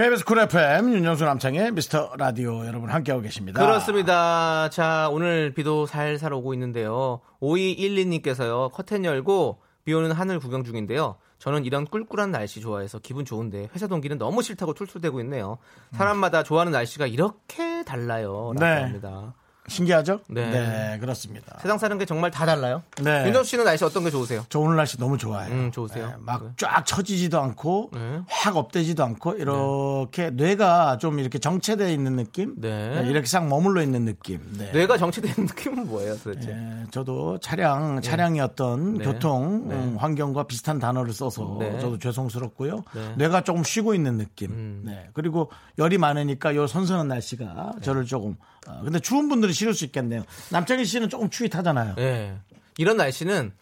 KBS 0.00 0.24
Cool 0.24 0.38
FM 0.38 0.94
윤정수 0.94 1.26
남창희의 1.26 1.72
미스터 1.72 2.14
라디오 2.16 2.64
여러분 2.64 2.88
함께하고 2.88 3.22
계십니다. 3.22 3.60
그렇습니다. 3.60 4.70
자, 4.70 5.10
오늘 5.12 5.52
비도 5.52 5.84
살살 5.84 6.32
오고 6.32 6.54
있는데요. 6.54 7.20
5212님께서요, 7.42 8.72
커튼 8.72 9.04
열고 9.04 9.60
비 9.84 9.92
오는 9.92 10.10
하늘 10.10 10.40
구경 10.40 10.64
중인데요. 10.64 11.16
저는 11.36 11.66
이런 11.66 11.84
꿀꿀한 11.84 12.30
날씨 12.30 12.62
좋아해서 12.62 12.98
기분 12.98 13.26
좋은데 13.26 13.68
회사 13.74 13.88
동기는 13.88 14.16
너무 14.16 14.40
싫다고 14.40 14.72
툴툴대고 14.72 15.20
있네요. 15.20 15.58
사람마다 15.92 16.44
좋아하는 16.44 16.72
날씨가 16.72 17.06
이렇게 17.06 17.84
달라요. 17.84 18.54
라고 18.54 18.58
네. 18.58 18.80
합니다. 18.80 19.34
신기하죠? 19.70 20.20
네. 20.28 20.98
그렇습니다. 21.00 21.58
세상 21.62 21.78
사는 21.78 21.96
게 21.96 22.04
정말 22.04 22.30
다 22.30 22.44
달라요. 22.44 22.82
네. 23.02 23.26
윤정수 23.26 23.50
씨는 23.50 23.64
날씨 23.64 23.84
어떤 23.84 24.04
게 24.04 24.10
좋으세요? 24.10 24.44
저 24.48 24.58
오늘 24.58 24.76
날씨 24.76 24.98
너무 24.98 25.16
좋아요. 25.16 25.50
음, 25.50 25.70
좋으세요? 25.70 26.08
네, 26.08 26.14
막쫙 26.18 26.84
처지지도 26.84 27.40
않고 27.40 27.90
네. 27.94 28.20
확 28.28 28.56
업되지도 28.56 29.04
않고 29.04 29.34
이렇게 29.34 30.30
뇌가 30.30 30.98
좀 30.98 31.20
이렇게 31.20 31.38
정체되어 31.38 31.88
있는 31.88 32.16
느낌? 32.16 32.54
네. 32.58 33.02
이렇게 33.06 33.26
싹 33.26 33.46
머물러 33.46 33.80
있는 33.82 34.04
느낌. 34.04 34.40
네. 34.58 34.72
뇌가 34.72 34.98
정체되는 34.98 35.34
느낌은 35.46 35.86
뭐예요, 35.86 36.16
도대체? 36.18 36.50
예, 36.50 36.84
저도 36.90 37.38
차량, 37.38 38.00
차량의 38.00 38.40
어떤 38.40 38.98
네. 38.98 39.04
교통 39.04 39.68
네. 39.68 39.74
음, 39.76 39.96
환경과 39.98 40.44
비슷한 40.44 40.78
단어를 40.78 41.12
써서 41.12 41.56
네. 41.60 41.78
저도 41.78 41.98
죄송스럽고요. 41.98 42.76
네. 42.94 43.00
음. 43.00 43.14
뇌가 43.18 43.42
조금 43.44 43.62
쉬고 43.62 43.94
있는 43.94 44.18
느낌. 44.18 44.82
네. 44.84 45.08
그리고 45.12 45.50
열이 45.78 45.98
많으니까 45.98 46.56
요 46.56 46.66
선선한 46.66 47.06
날씨가 47.08 47.72
네. 47.76 47.80
저를 47.82 48.04
조금. 48.04 48.36
어, 48.66 48.82
근데 48.82 48.98
추운 49.00 49.28
분들은 49.28 49.52
싫을 49.52 49.74
수 49.74 49.84
있겠네요. 49.84 50.24
남창희 50.50 50.84
씨는 50.84 51.08
조금 51.08 51.30
추위 51.30 51.48
타잖아요. 51.48 51.94
예. 51.98 52.38
이런 52.78 52.96
날씨는 52.96 53.52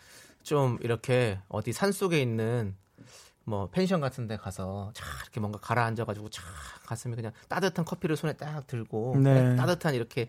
좀 0.42 0.78
이렇게 0.82 1.38
어디 1.48 1.72
산 1.72 1.92
속에 1.92 2.20
있는 2.20 2.74
뭐 3.44 3.68
펜션 3.70 4.00
같은 4.00 4.26
데 4.26 4.36
가서 4.36 4.90
차 4.94 5.04
이렇게 5.22 5.40
뭔가 5.40 5.58
가라앉아 5.58 6.04
가지고 6.04 6.28
차 6.28 6.42
가슴에 6.86 7.14
그냥 7.14 7.32
따뜻한 7.48 7.84
커피를 7.84 8.16
손에 8.16 8.34
딱 8.34 8.66
들고 8.66 9.16
네. 9.18 9.56
따뜻한 9.56 9.94
이렇게 9.94 10.28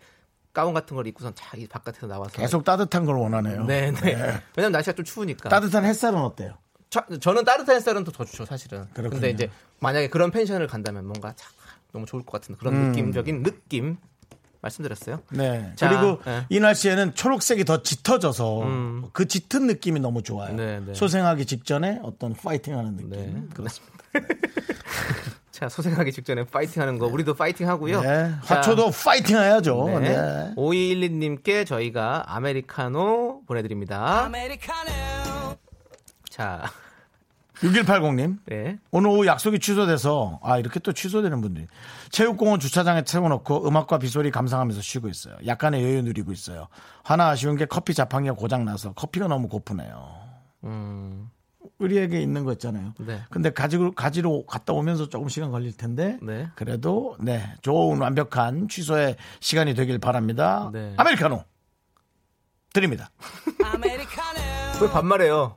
가운 0.52 0.74
같은 0.74 0.96
걸 0.96 1.06
입고선 1.06 1.34
차이 1.34 1.66
바깥에서 1.66 2.06
나와서 2.06 2.32
계속 2.32 2.64
따뜻한 2.64 3.04
걸 3.04 3.16
원하네요. 3.16 3.64
네, 3.64 3.92
네. 3.92 4.42
왜냐면 4.56 4.72
날씨가 4.72 4.94
좀 4.96 5.04
추우니까. 5.04 5.48
따뜻한 5.48 5.84
햇살은 5.84 6.18
어때요? 6.18 6.56
저, 6.88 7.06
저는 7.20 7.44
따뜻한 7.44 7.76
햇살은 7.76 8.02
더 8.04 8.10
좋죠, 8.10 8.44
사실은. 8.46 8.86
그렇군요. 8.94 9.10
근데 9.10 9.30
이제 9.30 9.50
만약에 9.78 10.08
그런 10.08 10.30
펜션을 10.32 10.66
간다면 10.66 11.06
뭔가 11.06 11.32
참 11.36 11.52
너무 11.92 12.06
좋을 12.06 12.24
것 12.24 12.32
같은 12.32 12.56
그런 12.56 12.74
느낌적인 12.88 13.42
느낌 13.42 13.98
말씀드렸어요. 14.62 15.20
네. 15.30 15.72
자, 15.76 15.88
그리고 15.88 16.20
네. 16.24 16.44
이 16.48 16.60
날씨에는 16.60 17.14
초록색이 17.14 17.64
더 17.64 17.82
짙어져서 17.82 19.10
그 19.12 19.26
짙은 19.26 19.66
느낌이 19.66 20.00
너무 20.00 20.22
좋아요. 20.22 20.52
음. 20.52 20.56
네, 20.56 20.80
네. 20.80 20.94
소생하기 20.94 21.46
직전에 21.46 22.00
어떤 22.02 22.34
파이팅 22.34 22.76
하는 22.76 22.96
느낌. 22.96 23.10
네, 23.10 23.42
그렇습니다. 23.54 23.94
자, 25.50 25.68
소생하기 25.68 26.12
직전에 26.12 26.44
파이팅 26.44 26.80
하는 26.80 26.98
거 26.98 27.06
우리도 27.06 27.34
파이팅 27.34 27.68
하고요. 27.68 28.00
네. 28.00 28.30
자, 28.44 28.56
화초도 28.56 28.90
파이팅 29.04 29.36
해야죠. 29.36 30.00
네. 30.00 30.08
네. 30.08 30.54
5212님께 30.56 31.66
저희가 31.66 32.24
아메리카노 32.34 33.42
보내드립니다. 33.46 34.30
자, 36.30 36.70
6180님. 37.60 38.38
네. 38.46 38.78
오늘 38.90 39.10
오후 39.10 39.26
약속이 39.26 39.58
취소돼서 39.58 40.40
아 40.42 40.58
이렇게 40.58 40.80
또 40.80 40.92
취소되는 40.92 41.40
분들이 41.40 41.66
체육공원 42.10 42.60
주차장에 42.60 43.02
세워놓고 43.06 43.68
음악과 43.68 43.98
비소리 43.98 44.30
감상하면서 44.30 44.80
쉬고 44.80 45.08
있어요. 45.08 45.36
약간의 45.46 45.82
여유 45.82 46.02
누리고 46.02 46.32
있어요. 46.32 46.68
하나 47.04 47.28
아쉬운 47.28 47.56
게 47.56 47.66
커피 47.66 47.94
자판기가 47.94 48.34
고장 48.34 48.64
나서 48.64 48.92
커피가 48.92 49.28
너무 49.28 49.48
고프네요. 49.48 50.20
음, 50.64 51.30
우리에게 51.78 52.20
있는 52.20 52.44
거 52.44 52.52
있잖아요. 52.52 52.94
네. 52.98 53.20
근데 53.30 53.50
가지고 53.50 53.92
가지러 53.92 54.42
갔다 54.46 54.72
오면서 54.72 55.08
조금 55.08 55.28
시간 55.28 55.50
걸릴 55.50 55.76
텐데 55.76 56.18
네. 56.22 56.48
그래도 56.54 57.16
네 57.20 57.54
좋은 57.62 58.00
완벽한 58.00 58.68
취소의 58.68 59.16
시간이 59.40 59.74
되길 59.74 59.98
바랍니다. 59.98 60.70
네. 60.72 60.94
아메리카노 60.96 61.44
드립니다. 62.72 63.10
왜 64.80 64.90
반말해요? 64.90 65.56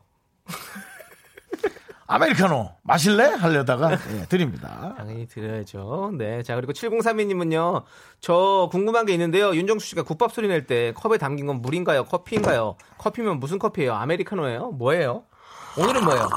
아메리카노 2.07 2.69
마실래? 2.83 3.23
하려다가 3.29 3.91
예, 3.93 4.25
드립니다. 4.27 4.93
당연히 4.97 5.27
드려야죠. 5.27 6.11
네. 6.17 6.43
자, 6.43 6.55
그리고 6.55 6.73
7032님은요. 6.73 7.83
저 8.19 8.69
궁금한 8.71 9.05
게 9.05 9.13
있는데요. 9.13 9.55
윤정수 9.55 9.87
씨가 9.87 10.03
국밥 10.03 10.33
소리 10.33 10.47
낼 10.47 10.67
때 10.67 10.93
컵에 10.93 11.17
담긴 11.17 11.45
건 11.47 11.61
물인가요? 11.61 12.05
커피인가요? 12.05 12.75
커피면 12.97 13.39
무슨 13.39 13.59
커피예요? 13.59 13.93
아메리카노예요? 13.95 14.71
뭐예요? 14.71 15.23
오늘은 15.77 16.03
뭐예요? 16.05 16.29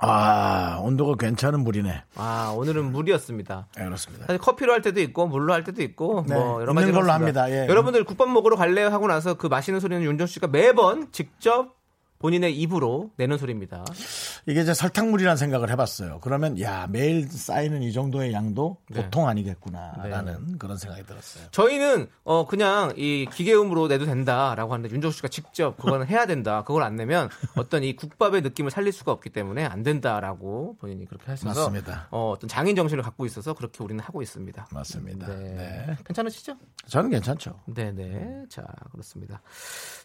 아 0.00 0.78
온도가 0.80 1.16
괜찮은 1.16 1.64
물이네. 1.64 2.04
아, 2.14 2.54
오늘은 2.56 2.92
물이었습니다. 2.92 3.66
네, 3.76 3.84
그렇습니다. 3.84 4.26
사실 4.26 4.38
커피로 4.38 4.72
할 4.72 4.80
때도 4.80 5.00
있고 5.00 5.26
물로 5.26 5.52
할 5.52 5.64
때도 5.64 5.82
있고 5.82 6.24
네, 6.28 6.34
뭐 6.34 6.60
여러 6.62 6.72
가지 6.72 6.92
걸로 6.92 7.10
합니다. 7.10 7.50
예. 7.50 7.66
여러분들 7.66 8.04
국밥 8.04 8.28
먹으러 8.28 8.54
갈래요 8.54 8.90
하고 8.90 9.08
나서 9.08 9.34
그 9.34 9.48
마시는 9.48 9.80
소리는 9.80 10.02
윤정수 10.04 10.34
씨가 10.34 10.46
매번 10.46 11.10
직접 11.10 11.77
본인의 12.18 12.56
입으로 12.58 13.10
내는 13.16 13.38
소리입니다. 13.38 13.84
이게 14.46 14.62
이제 14.62 14.74
설탕물이라는 14.74 15.36
생각을 15.36 15.70
해봤어요. 15.70 16.18
그러면 16.20 16.60
야 16.60 16.86
매일 16.90 17.28
쌓이는 17.28 17.82
이 17.82 17.92
정도의 17.92 18.32
양도 18.32 18.78
네. 18.88 19.04
보통 19.04 19.28
아니겠구나라는 19.28 20.58
그런 20.58 20.76
생각이 20.76 21.04
들었어요. 21.04 21.44
저희는 21.50 22.08
어 22.24 22.46
그냥 22.46 22.92
이 22.96 23.26
기계음으로 23.32 23.88
내도 23.88 24.04
된다라고 24.04 24.72
하는데 24.72 24.92
윤정수 24.92 25.18
씨가 25.18 25.28
직접 25.28 25.76
그거는 25.76 26.06
해야 26.06 26.26
된다. 26.26 26.64
그걸 26.64 26.82
안 26.82 26.96
내면 26.96 27.28
어떤 27.56 27.84
이 27.84 27.94
국밥의 27.94 28.42
느낌을 28.42 28.70
살릴 28.70 28.92
수가 28.92 29.12
없기 29.12 29.30
때문에 29.30 29.64
안 29.64 29.82
된다라고 29.82 30.76
본인이 30.80 31.06
그렇게 31.06 31.30
하셔서 31.30 31.48
맞습니다. 31.48 32.08
어, 32.10 32.30
어떤 32.30 32.48
장인 32.48 32.74
정신을 32.74 33.02
갖고 33.02 33.26
있어서 33.26 33.54
그렇게 33.54 33.84
우리는 33.84 34.02
하고 34.02 34.22
있습니다. 34.22 34.68
맞습니다. 34.72 35.26
네. 35.28 35.54
네. 35.54 35.96
괜찮으시죠? 36.04 36.56
저는 36.86 37.10
괜찮죠. 37.10 37.60
네네. 37.66 38.46
자, 38.48 38.64
그렇습니다. 38.90 39.40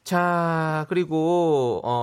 자, 0.04 0.86
그리고, 0.90 1.82
어, 1.84 2.03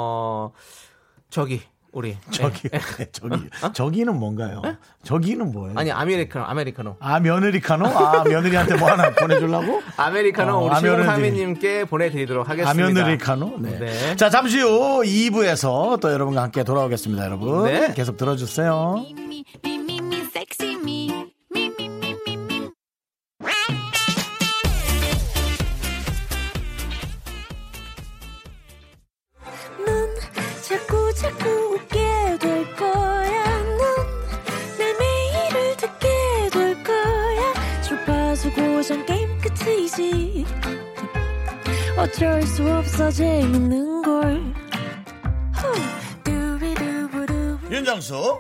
저기, 1.31 1.63
우리. 1.93 2.17
저기, 2.31 2.69
예. 2.73 2.79
네, 2.79 3.07
저기, 3.13 3.35
저기는 3.73 4.17
뭔가요? 4.19 4.63
저기는 5.03 5.51
뭐예요? 5.53 5.75
아니 5.77 5.91
아메리카노 5.91 6.45
아메리카노. 6.45 6.97
아, 7.01 7.19
며느리카노? 7.21 7.87
아, 7.87 8.23
며느리한테 8.25 8.77
뭐 8.77 8.91
하나 8.91 9.11
보내주려고? 9.15 9.81
아메리카노 9.97 10.53
어, 10.53 10.65
우리 10.65 10.71
아메리카노. 10.71 10.97
신동삼이님께 11.03 11.85
보내드리도록 11.87 12.49
하겠습니다. 12.49 12.71
아며느리카노? 12.71 13.59
네. 13.59 13.79
네. 13.79 14.17
자, 14.17 14.31
잠시 14.31 14.61
후 14.61 15.03
2부에서 15.05 16.01
또 16.01 16.13
여러분과 16.13 16.43
함께 16.43 16.63
돌아오겠습니다, 16.63 17.25
여러분. 17.25 17.65
네. 17.65 17.93
계속 17.95 18.17
들어주세요. 18.17 19.05
me, 19.09 19.11
me, 19.25 19.45
me, 19.65 19.70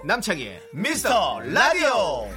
남창희의 0.05 0.61
미스터 0.73 1.41
라디오. 1.41 2.29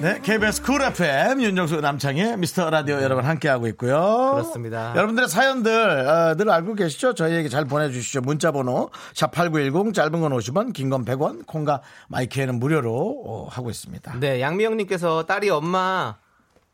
네, 0.00 0.18
KBS 0.22 0.62
Cool 0.62 0.80
FM 0.80 1.42
윤정수 1.42 1.80
남창희의 1.82 2.38
미스터 2.38 2.70
라디오 2.70 3.02
여러분 3.02 3.24
함께하고 3.26 3.66
있고요. 3.68 4.30
그렇습니다. 4.32 4.94
여러분들의 4.96 5.28
사연들 5.28 5.70
어, 6.08 6.34
늘 6.36 6.50
알고 6.50 6.74
계시죠? 6.74 7.14
저희에게 7.14 7.50
잘 7.50 7.66
보내주시죠. 7.66 8.22
문자번호 8.22 8.88
샵8910 9.14 9.92
짧은 9.92 10.20
건 10.20 10.32
50원 10.32 10.72
긴 10.72 10.88
건 10.90 11.04
100원 11.04 11.46
콩과 11.46 11.82
마이크에는 12.08 12.58
무료로 12.58 13.22
어, 13.26 13.48
하고 13.50 13.68
있습니다. 13.68 14.18
네, 14.20 14.40
양미영님께서 14.40 15.26
딸이 15.26 15.50
엄마 15.50 16.16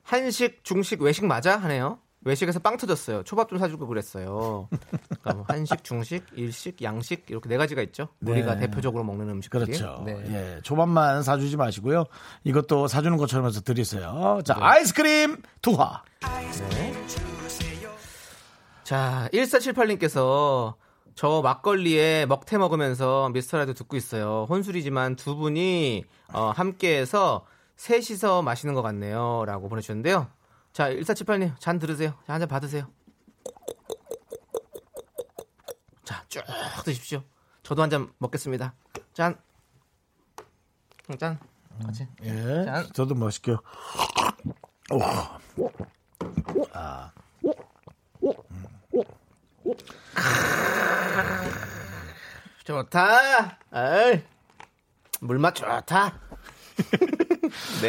한식, 0.04 0.62
중식, 0.62 1.02
외식 1.02 1.26
맞아 1.26 1.56
하네요. 1.56 1.98
외식에서 2.26 2.58
빵 2.58 2.76
터졌어요. 2.76 3.22
초밥 3.22 3.48
좀 3.48 3.58
사주고 3.58 3.86
그랬어요. 3.86 4.68
그러니까 5.08 5.34
뭐 5.34 5.44
한식, 5.48 5.84
중식, 5.84 6.24
일식, 6.34 6.82
양식 6.82 7.24
이렇게 7.28 7.48
네 7.48 7.56
가지가 7.56 7.82
있죠. 7.82 8.08
네. 8.18 8.32
우리가 8.32 8.56
대표적으로 8.58 9.04
먹는 9.04 9.30
음식들이. 9.30 9.64
그렇죠. 9.64 10.02
네. 10.04 10.20
예, 10.28 10.60
초밥만 10.62 11.22
사주지 11.22 11.56
마시고요. 11.56 12.04
이것도 12.42 12.88
사주는 12.88 13.16
것처럼 13.16 13.46
해서 13.46 13.60
드리세요. 13.60 14.38
네. 14.38 14.42
자, 14.42 14.56
아이스크림 14.58 15.40
투하. 15.62 16.02
자, 18.82 19.28
1478님께서 19.32 20.74
저 21.14 21.40
막걸리에 21.42 22.26
먹태 22.26 22.58
먹으면서 22.58 23.30
미스터라도 23.30 23.72
듣고 23.72 23.96
있어요. 23.96 24.46
혼술이지만 24.48 25.14
두 25.14 25.36
분이 25.36 26.04
어, 26.32 26.50
함께해서 26.50 27.46
셋이서 27.76 28.42
마시는 28.42 28.74
것 28.74 28.82
같네요. 28.82 29.44
라고 29.46 29.68
보내주셨는데요. 29.68 30.26
자, 30.76 30.90
1478님, 30.90 31.58
잔 31.58 31.78
들으세요. 31.78 32.10
자, 32.26 32.34
한잔 32.34 32.46
받으세요. 32.50 32.86
자, 36.04 36.22
쭉 36.28 36.42
드십시오. 36.84 37.22
저도 37.62 37.80
한 37.80 37.88
잔 37.88 38.12
먹겠습니다. 38.18 38.74
짠. 39.14 39.40
짠. 41.18 41.38
같이. 41.82 42.06
예, 42.24 42.64
짠. 42.66 42.92
저도 42.92 43.14
멋있게요. 43.14 43.56
오. 44.90 45.00
좋다. 52.64 53.58
에이, 53.72 54.22
물맛 55.20 55.54
좋다. 55.54 56.25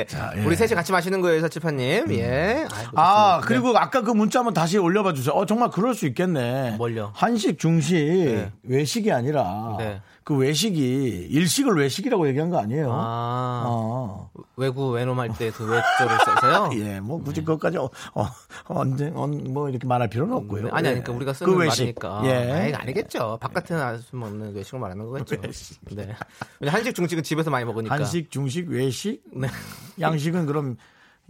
네. 0.05 0.17
예. 0.37 0.45
우리 0.45 0.55
셋이 0.55 0.69
같이 0.73 0.91
마시는 0.91 1.21
거예요, 1.21 1.41
사치파님. 1.41 2.11
예. 2.13 2.65
아이고, 2.71 2.91
아. 2.95 3.41
그리고 3.43 3.77
아까 3.77 4.01
그 4.01 4.11
문자 4.11 4.39
한번 4.39 4.53
다시 4.53 4.77
올려봐 4.77 5.13
주세요. 5.13 5.33
어, 5.33 5.45
정말 5.45 5.69
그럴 5.69 5.95
수 5.95 6.05
있겠네. 6.05 6.75
뭘요? 6.77 7.11
한식, 7.15 7.59
중식, 7.59 7.95
네. 7.95 8.51
외식이 8.63 9.11
아니라 9.11 9.75
네. 9.79 10.01
그 10.27 10.35
외식이 10.35 11.29
일식을 11.31 11.77
외식이라고 11.77 12.27
얘기한 12.27 12.49
거 12.49 12.59
아니에요? 12.59 12.91
아, 12.91 13.63
어. 13.65 14.29
외구 14.57 14.89
외놈 14.89 15.17
할 15.21 15.29
때 15.29 15.49
그 15.51 15.63
외조를 15.63 16.17
써서요. 16.25 16.69
예, 16.83 16.99
뭐 16.99 17.23
굳이 17.23 17.39
그것까지 17.45 17.77
어, 17.77 17.89
어, 18.13 18.27
언제 18.65 19.09
언, 19.15 19.41
뭐 19.53 19.69
이렇게 19.69 19.87
말할 19.87 20.09
필요는 20.09 20.35
없고요. 20.35 20.63
네, 20.63 20.69
아니, 20.73 20.89
아니, 20.89 20.97
예. 20.97 21.01
그러니까 21.01 21.13
우리가 21.13 21.31
쓰는 21.33 21.49
그 21.53 21.57
외식. 21.57 21.81
말이니까. 21.83 22.21
예. 22.25 22.51
아니, 22.51 22.73
아니겠죠. 22.75 23.37
바깥에 23.39 23.73
나갈 23.75 23.99
수 23.99 24.17
없는 24.17 24.53
외식을 24.53 24.79
말하는 24.81 25.05
거겠죠. 25.05 25.37
네. 25.95 26.13
왜냐 26.59 26.73
한식, 26.73 26.93
중식은 26.93 27.23
집에서 27.23 27.49
많이 27.49 27.63
먹으니까. 27.63 27.95
한식, 27.95 28.29
중식, 28.29 28.67
외식, 28.67 29.23
네. 29.33 29.47
양식은 30.01 30.45
그럼 30.45 30.75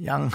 양. 0.08 0.28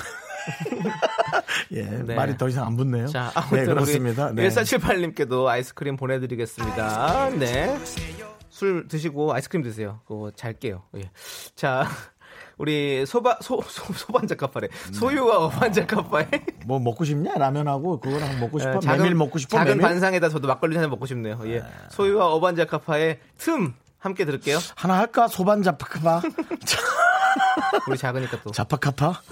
예, 1.73 1.83
네. 1.83 2.15
말이 2.15 2.37
더 2.37 2.49
이상 2.49 2.65
안 2.69 2.77
붙네요. 2.77 3.09
자, 3.09 3.33
아무튼 3.35 3.59
네, 3.59 3.65
그렇습니다. 3.65 4.31
네. 4.33 4.47
1478님께도 4.49 5.47
아이스크림 5.47 5.97
보내드리겠습니다. 5.97 7.31
네. 7.41 7.77
술 8.63 8.87
드시고 8.87 9.35
아이스크림 9.35 9.65
드세요. 9.65 9.99
그거 10.07 10.31
잘게요. 10.37 10.85
예. 10.97 11.11
자, 11.57 11.85
우리 12.59 13.05
소바, 13.05 13.39
소, 13.43 13.61
소, 13.63 13.93
소반자카파래. 13.93 14.69
네. 14.69 14.93
소유와 14.93 15.47
어반자카파에. 15.47 16.29
뭐 16.65 16.79
먹고 16.79 17.05
싶냐? 17.05 17.35
라면하고 17.35 17.99
그거랑 17.99 18.39
먹고 18.39 18.61
싶어? 18.61 18.79
예, 18.85 18.87
메밀 18.87 19.17
먹고 19.17 19.41
싶어? 19.41 19.57
작은 19.57 19.73
메밀? 19.73 19.83
반상에다 19.83 20.29
저도 20.29 20.47
막걸리 20.47 20.77
한잔 20.77 20.91
먹고 20.91 21.07
싶네요. 21.07 21.41
예. 21.47 21.65
소유와 21.91 22.27
어반자카파의 22.35 23.19
틈 23.37 23.75
함께 23.99 24.25
들을게요. 24.25 24.59
하나 24.77 24.97
할까? 24.99 25.27
소반 25.27 25.65
자파카파? 25.65 26.23
우리 27.91 27.99
작으니까 27.99 28.43
또. 28.45 28.53
자파카파? 28.53 29.23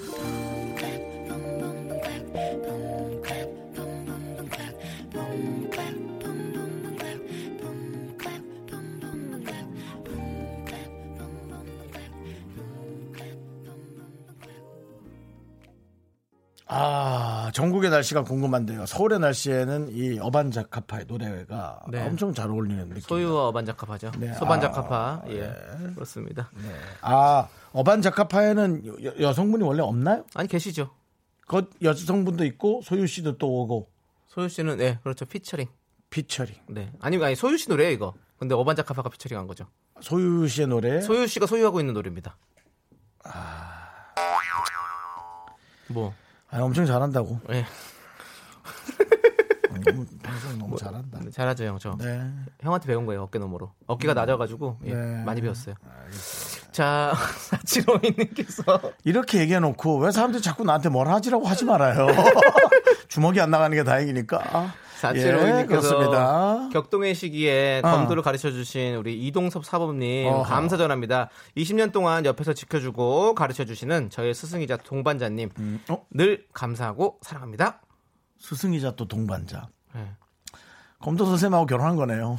아, 16.73 17.51
전국의 17.53 17.91
날씨가 17.91 18.23
궁금한데요. 18.23 18.87
서울의 18.87 19.19
날씨에는 19.19 19.89
이 19.91 20.21
어반자카파의 20.21 21.07
노래가 21.09 21.81
네. 21.89 22.07
엄청 22.07 22.33
잘 22.33 22.49
어울리는 22.49 22.89
느낌. 22.89 23.01
소유와 23.01 23.49
어반자카파죠. 23.49 24.13
네. 24.19 24.33
소반자카파. 24.35 24.97
아, 24.97 25.23
예. 25.29 25.53
그렇습니다. 25.95 26.49
아, 27.01 27.49
어반자카파에는 27.73 29.05
여, 29.05 29.13
여성분이 29.21 29.65
원래 29.65 29.83
없나요? 29.83 30.25
아니, 30.35 30.49
계시죠. 30.49 30.91
그 31.49 31.69
여성분도 31.83 32.45
있고 32.45 32.83
소유 32.85 33.09
씨도 33.09 33.39
또 33.39 33.49
오고 33.63 33.89
소유 34.29 34.49
씨는, 34.49 34.77
네, 34.77 35.01
그렇죠. 35.03 35.25
피처링. 35.25 35.67
피처링. 36.11 36.55
네. 36.69 36.93
아니, 37.01 37.23
아니, 37.25 37.35
소유 37.35 37.59
씨 37.59 37.69
노래예요 37.69 37.91
이거. 37.91 38.15
근데 38.39 38.55
어반자카파가 38.55 39.09
피처링 39.09 39.37
한 39.37 39.49
거죠. 39.49 39.67
소유 40.01 40.47
씨의 40.47 40.69
노래. 40.69 41.01
소유 41.01 41.27
씨가 41.27 41.47
소유하고 41.47 41.81
있는 41.81 41.95
노래입니다. 41.95 42.37
뭐, 45.89 46.15
아, 46.51 46.61
엄청 46.63 46.85
잘한다고. 46.87 47.39
예. 47.53 47.65
너무, 49.85 50.05
방송 50.23 50.59
너무 50.59 50.77
잘한다. 50.77 51.21
잘하죠, 51.33 51.65
형. 51.65 51.79
저. 51.79 51.97
네. 51.99 52.29
형한테 52.61 52.87
배운 52.89 53.07
거예요, 53.07 53.23
어깨 53.23 53.39
너머로. 53.39 53.73
어깨가 53.87 54.15
낮아가지고, 54.15 54.79
예, 54.85 54.95
네. 54.95 55.25
많이 55.25 55.41
배웠어요. 55.41 55.75
자, 56.73 57.13
사치로이님께서. 57.51 58.63
이렇게 59.05 59.39
얘기해놓고 59.41 59.99
왜 59.99 60.11
사람들이 60.11 60.43
자꾸 60.43 60.65
나한테 60.65 60.89
뭘 60.89 61.09
하지라고 61.09 61.47
하지 61.47 61.65
말아요. 61.65 62.07
주먹이 63.09 63.41
안 63.41 63.51
나가는 63.51 63.77
게 63.77 63.85
다행이니까. 63.85 64.41
예, 64.65 64.91
사치로이님께서 65.01 65.67
그렇습니다. 65.67 66.69
격동의 66.73 67.15
시기에 67.15 67.81
어. 67.83 67.91
검도를 67.91 68.23
가르쳐 68.23 68.51
주신 68.51 68.97
우리 68.97 69.27
이동섭 69.27 69.65
사범님 69.65 70.27
어허. 70.27 70.43
감사 70.43 70.77
전합니다. 70.77 71.31
20년 71.57 71.91
동안 71.93 72.25
옆에서 72.27 72.53
지켜주고 72.53 73.35
가르쳐 73.35 73.65
주시는 73.65 74.11
저의 74.11 74.35
스승이자 74.35 74.77
동반자님 74.79 75.51
어? 75.89 76.07
늘 76.11 76.45
감사하고 76.53 77.19
사랑합니다. 77.23 77.81
스승이자 78.39 78.97
또 78.97 79.07
동반자. 79.09 79.69
예. 79.97 80.07
검도 81.01 81.25
선생님하고 81.25 81.65
결혼한 81.67 81.97
거네요. 81.97 82.39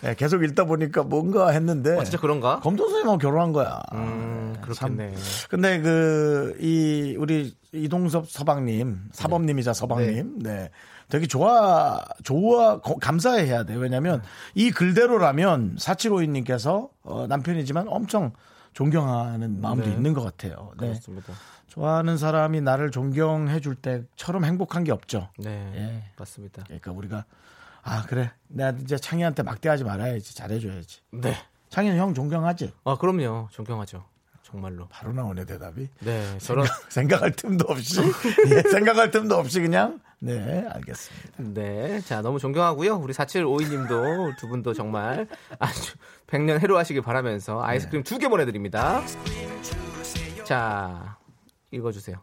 네, 0.00 0.14
계속 0.16 0.42
읽다 0.42 0.64
보니까 0.64 1.02
뭔가 1.02 1.50
했는데. 1.50 1.96
어, 1.98 2.02
진짜 2.02 2.18
그런가? 2.18 2.60
검도 2.60 2.84
선생님하고 2.84 3.18
결혼한 3.18 3.52
거야. 3.52 3.78
음, 3.92 4.56
그렇겠네. 4.62 5.14
근데 5.50 5.80
그, 5.80 6.56
이, 6.60 7.14
우리 7.18 7.54
이동섭 7.82 8.28
서방님, 8.30 9.08
사범님이자 9.12 9.72
서방님, 9.72 10.40
네. 10.42 10.70
되게 11.08 11.26
좋아, 11.26 12.02
좋아, 12.22 12.80
거- 12.80 12.96
감사해야 12.96 13.64
돼. 13.64 13.74
왜냐면 13.76 14.22
이 14.54 14.70
글대로라면 14.70 15.76
사치로이님께서 15.78 16.90
어, 17.02 17.26
남편이지만 17.28 17.88
엄청 17.88 18.32
존경하는 18.74 19.60
마음도 19.60 19.86
네. 19.86 19.92
있는 19.92 20.12
것 20.12 20.22
같아요. 20.22 20.72
네. 20.78 20.88
그렇습니다. 20.88 21.32
좋아하는 21.68 22.18
사람이 22.18 22.60
나를 22.60 22.90
존경해 22.90 23.60
줄 23.60 23.74
때처럼 23.74 24.44
행복한 24.44 24.84
게 24.84 24.92
없죠. 24.92 25.28
네, 25.38 25.72
예. 25.74 26.02
맞습니다. 26.18 26.64
그러니까 26.64 26.92
우리가 26.92 27.24
아 27.82 28.02
그래 28.06 28.30
내가 28.48 28.70
이제 28.82 28.96
창희한테 28.98 29.42
막대하지 29.42 29.84
말아야지 29.84 30.34
잘해줘야지. 30.34 31.00
네. 31.12 31.34
창희는 31.70 31.96
형 31.98 32.12
존경하지? 32.12 32.72
아 32.84 32.98
그럼요, 32.98 33.48
존경하죠. 33.50 34.04
정말로. 34.52 34.86
바로 34.88 35.12
나오네 35.14 35.46
대답이. 35.46 35.88
네, 36.00 36.38
저런 36.38 36.66
생각 36.90 37.22
할 37.22 37.32
틈도 37.32 37.64
없이 37.68 38.00
예, 38.48 38.62
생각할 38.70 39.10
틈도 39.10 39.34
없이 39.36 39.60
그냥 39.60 40.00
네 40.18 40.66
알겠습니다. 40.68 41.28
네. 41.38 42.00
자, 42.02 42.20
너무 42.20 42.38
존경하고요. 42.38 42.96
우리 42.96 43.14
4752님도 43.14 44.36
두 44.36 44.48
분도 44.48 44.74
정말 44.74 45.26
아주 45.58 45.94
백년 46.26 46.60
해로하시길 46.60 47.02
바라면서 47.02 47.62
아이스크림 47.64 48.04
두개 48.04 48.28
보내드립니다. 48.28 49.02
자, 50.44 51.16
읽어주세요. 51.70 52.20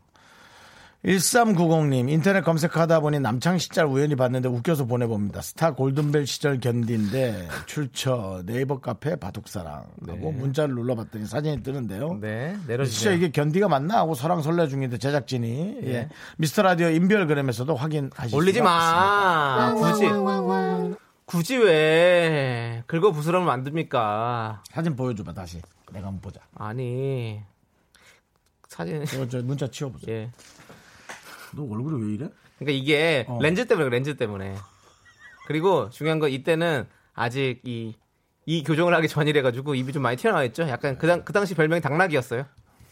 1390님 1.06 2.10
인터넷 2.10 2.42
검색하다 2.42 3.00
보니 3.00 3.20
남창 3.22 3.58
시절 3.58 3.86
우연히 3.86 4.16
봤는데 4.18 4.50
웃겨서 4.50 4.86
보내봅니다. 4.86 5.42
스타 5.42 5.72
골든벨 5.74 6.28
시절 6.28 6.60
견디인데 6.60 7.48
출처 7.68 8.44
네이버 8.46 8.82
카페 8.82 9.16
바둑사랑 9.16 9.86
하고 10.08 10.32
문자를 10.34 10.76
눌러봤더니 10.76 11.26
사진이 11.26 11.64
뜨는데요. 11.64 12.18
네, 12.20 12.52
진짜 12.52 12.68
내려주세요. 12.68 13.14
이게 13.14 13.32
견디가 13.32 13.70
맞나 13.70 14.00
하고 14.00 14.14
설랑 14.14 14.42
설레 14.42 14.68
중인데 14.68 14.98
제작진이 14.98 15.80
예. 15.84 15.88
예. 15.88 16.10
미스터 16.38 16.64
라디오 16.64 16.90
인별그램에서도 16.90 17.74
확인하실 17.76 18.36
올리지 18.36 18.62
마. 18.62 19.74
굳이. 19.76 20.06
굳이 21.26 21.58
왜 21.58 22.84
긁어 22.88 23.12
부스러면 23.12 23.48
만듭니까? 23.48 24.64
있습니다. 24.64 24.76
사진 24.76 24.96
보여줘봐 24.98 25.34
다시 25.34 25.62
내가 25.94 26.08
한번 26.08 26.20
보자. 26.20 26.42
아니 26.56 27.40
사진 28.68 29.06
저, 29.06 29.28
저 29.30 29.42
문자 29.44 29.66
치워보세요. 29.68 30.14
예. 30.14 30.32
너 31.56 31.64
얼굴이 31.64 32.06
왜 32.06 32.14
이래? 32.14 32.30
그러니까 32.58 32.82
이게 32.82 33.26
어. 33.28 33.40
렌즈 33.42 33.66
때문에 33.66 33.90
렌즈 33.90 34.16
때문에. 34.16 34.56
그리고 35.48 35.90
중요한 35.90 36.20
건 36.20 36.30
이때는 36.30 36.86
아직 37.16 37.62
이, 37.64 37.96
이 38.46 38.64
교정을 38.64 38.94
하기 38.94 39.08
전이래 39.08 39.42
가지고 39.42 39.76
입이 39.76 39.92
좀 39.92 40.04
많이 40.04 40.16
튀어나와 40.18 40.44
있죠. 40.46 40.68
약간 40.70 40.98
그, 40.98 41.08
당, 41.08 41.24
그 41.24 41.34
당시 41.34 41.56
별명이 41.56 41.82
당나귀였어요. 41.82 42.46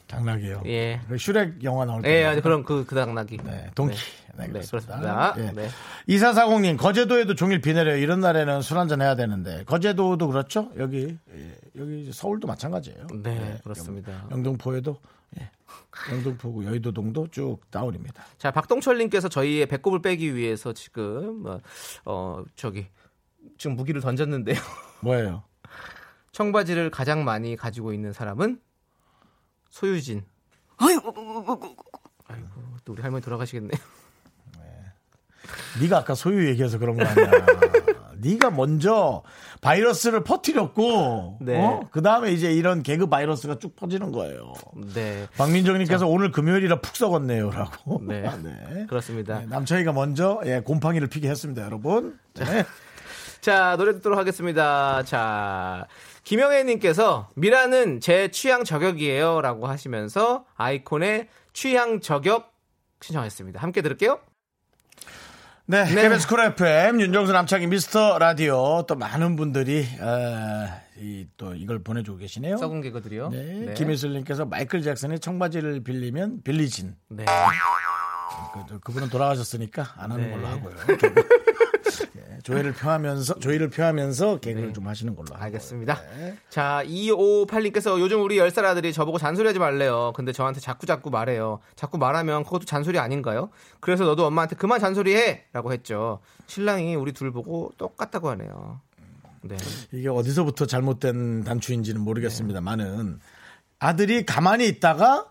장난이에요. 0.07 0.63
예. 0.65 1.01
그 1.07 1.17
슈렉 1.17 1.63
영화 1.63 1.85
나올 1.85 2.01
때. 2.01 2.35
예, 2.35 2.41
그럼 2.41 2.63
그, 2.63 2.85
그 2.85 2.95
당나귀. 2.95 3.37
네, 3.43 3.69
동키. 3.75 3.95
네, 4.37 4.47
네, 4.47 4.53
그렇습니다. 4.53 4.99
그렇습니다. 4.99 5.35
예. 5.37 5.51
네. 5.51 5.69
2440님, 6.07 6.77
거제도에도 6.77 7.35
종일 7.35 7.59
비 7.59 7.73
내려요. 7.73 7.97
이런 7.97 8.21
날에는 8.21 8.61
술 8.61 8.77
한잔 8.77 9.01
해야 9.01 9.15
되는데. 9.15 9.63
거제도도 9.65 10.27
그렇죠? 10.27 10.71
여기, 10.77 11.17
예, 11.35 11.55
여기 11.77 12.09
서울도 12.13 12.47
마찬가지예요. 12.47 13.07
네, 13.21 13.59
그렇습니다. 13.63 14.25
영등포에도, 14.31 14.97
예, 15.39 15.51
영등포구 16.11 16.65
여의도동도 16.65 17.27
쭉 17.29 17.59
다운입니다. 17.69 18.23
자, 18.37 18.51
박동철님께서 18.51 19.29
저희의 19.29 19.65
배꼽을 19.67 20.01
빼기 20.01 20.35
위해서 20.35 20.73
지금, 20.73 21.45
어, 21.45 21.59
어, 22.05 22.43
저기, 22.55 22.87
지금 23.57 23.75
무기를 23.75 24.01
던졌는데요. 24.01 24.55
뭐예요? 25.01 25.43
청바지를 26.31 26.91
가장 26.91 27.23
많이 27.23 27.55
가지고 27.55 27.93
있는 27.93 28.13
사람은 28.13 28.61
소유진. 29.69 30.25
아이고, 32.27 32.77
또 32.85 32.93
우리 32.93 33.01
할머니 33.01 33.23
돌아가시겠네요. 33.23 33.77
네가 35.81 35.99
아까 35.99 36.15
소유 36.15 36.47
얘기해서 36.49 36.77
그런 36.77 36.97
거 36.97 37.05
아니야. 37.05 37.31
네가 38.21 38.51
먼저 38.51 39.23
바이러스를 39.61 40.23
퍼뜨렸고, 40.23 41.37
네. 41.41 41.57
어? 41.59 41.87
그 41.91 42.01
다음에 42.01 42.31
이제 42.31 42.51
이런 42.51 42.83
개그 42.83 43.07
바이러스가 43.07 43.59
쭉 43.59 43.75
퍼지는 43.75 44.11
거예요. 44.11 44.53
네, 44.93 45.27
박민정 45.37 45.77
님께서 45.77 46.07
오늘 46.07 46.31
금요일이라 46.31 46.81
푹 46.81 46.95
썩었네요라고. 46.95 48.01
네. 48.07 48.21
네. 48.43 48.85
그렇습니다. 48.87 49.39
네, 49.39 49.45
남창희가 49.47 49.91
먼저 49.93 50.41
예, 50.45 50.61
곰팡이를 50.63 51.07
피게 51.07 51.29
했습니다, 51.29 51.63
여러분. 51.63 52.19
네. 52.33 52.65
자, 53.41 53.75
노래 53.77 53.93
듣도록 53.93 54.17
하겠습니다. 54.17 55.03
자, 55.03 55.87
김영애님께서 56.23 57.29
미라는 57.35 58.01
제 58.01 58.29
취향 58.29 58.63
저격이에요. 58.63 59.41
라고 59.41 59.67
하시면서 59.67 60.45
iKON의 60.55 61.27
취향 61.53 62.01
저격 62.01 62.53
신청했습니다. 63.01 63.61
함께 63.61 63.81
들을게요. 63.81 64.19
네, 65.69 65.83
네. 65.83 66.03
KBS 66.03 66.29
Cool 66.29 66.39
FM 66.39 67.01
윤정수 67.01 67.33
남창희 67.33 67.67
미스터 67.67 68.17
라디오 68.19 68.85
또 68.87 68.95
많은 68.95 69.35
분들이 69.35 69.85
어, 69.99 70.69
이, 70.97 71.27
또 71.35 71.53
이걸 71.55 71.79
보내주고 71.79 72.17
계시네요. 72.19 72.55
썩은 72.55 72.79
개그들이요. 72.79 73.29
네, 73.29 73.73
김희슬님께서 73.73 74.45
마이클 74.45 74.81
잭슨의 74.81 75.19
청바지를 75.19 75.83
빌리면 75.83 76.43
Billie 76.43 76.72
Jean. 76.72 76.95
네. 77.09 77.25
그, 78.69 78.79
그분은 78.79 79.09
돌아가셨으니까 79.09 79.95
안 79.97 80.13
하는 80.13 80.29
네. 80.29 80.31
걸로 80.31 80.47
하고요. 80.47 80.73
예, 82.17 82.39
조회를 82.43 82.73
표하면서 82.73 83.39
조의를 83.39 83.69
표하면서 83.69 84.39
개그를 84.39 84.73
좀 84.73 84.87
하시는 84.87 85.15
걸로. 85.15 85.27
네. 85.29 85.35
알겠습니다. 85.35 86.01
네. 86.17 86.37
자, 86.49 86.81
2558님께서 86.85 87.99
요즘 87.99 88.23
우리 88.23 88.37
10살 88.37 88.63
아들이 88.65 88.93
저보고 88.93 89.17
잔소리하지 89.17 89.59
말래요. 89.59 90.13
근데 90.15 90.31
저한테 90.31 90.59
자꾸 90.59 90.85
자꾸 90.85 91.09
말해요. 91.09 91.59
자꾸 91.75 91.97
말하면 91.97 92.43
그것도 92.43 92.65
잔소리 92.65 92.99
아닌가요? 92.99 93.49
그래서 93.79 94.03
너도 94.05 94.25
엄마한테 94.25 94.55
그만 94.55 94.79
잔소리해! 94.79 95.45
라고 95.53 95.71
했죠. 95.71 96.19
신랑이 96.47 96.95
우리 96.95 97.11
둘 97.11 97.31
보고 97.31 97.71
똑같다고 97.77 98.29
하네요. 98.31 98.81
네. 99.41 99.57
이게 99.91 100.09
어디서부터 100.09 100.65
잘못된 100.65 101.43
단추인지는 101.43 102.01
모르겠습니다만은 102.01 103.19
아들이 103.79 104.25
가만히 104.25 104.67
있다가 104.67 105.27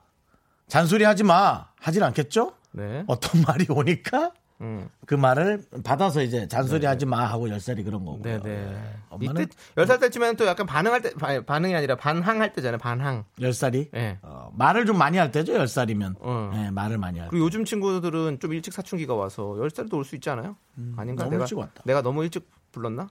잔소리 0.68 1.04
하지 1.04 1.24
마 1.24 1.68
하진 1.80 2.02
않겠죠? 2.02 2.52
네. 2.72 3.04
어떤 3.06 3.42
말이 3.42 3.66
오니까 3.68 4.32
음. 4.60 4.88
그 5.06 5.14
말을 5.14 5.62
받아서 5.84 6.22
이제 6.22 6.48
잔소리 6.48 6.86
하지 6.86 7.04
마 7.06 7.24
하고 7.26 7.48
열 7.50 7.60
살이 7.60 7.82
그런 7.84 8.04
거고요. 8.04 8.22
네네. 8.22 8.50
예. 8.50 8.76
엄마는 9.10 9.42
이때 9.42 9.54
10살 9.76 10.00
때쯤에는 10.00 10.36
또 10.36 10.46
약간 10.46 10.66
반응할 10.66 11.02
때, 11.02 11.10
바- 11.14 11.40
반응이 11.42 11.74
아니라 11.74 11.96
반항할 11.96 12.52
때잖아요. 12.54 12.78
반항. 12.78 13.24
열 13.40 13.52
살이 13.52 13.90
예. 13.94 14.18
어, 14.22 14.50
말을 14.56 14.86
좀 14.86 14.96
많이 14.98 15.18
할 15.18 15.30
때죠. 15.30 15.54
열 15.54 15.68
살이면 15.68 16.16
어. 16.20 16.50
예, 16.54 16.70
말을 16.70 16.98
많이 16.98 17.18
할 17.18 17.28
때. 17.28 17.30
그리고 17.30 17.44
요즘 17.46 17.64
친구들은 17.64 18.38
좀 18.40 18.52
일찍 18.52 18.72
사춘기가 18.72 19.14
와서 19.14 19.42
10살도 19.58 19.94
올 19.94 20.04
수 20.04 20.14
있잖아요. 20.16 20.56
아닌가? 20.96 21.24
음, 21.24 21.26
너무 21.26 21.30
내가, 21.32 21.44
일찍 21.44 21.58
왔다. 21.58 21.82
내가 21.84 22.02
너무 22.02 22.22
일찍 22.24 22.48
불렀나? 22.72 23.08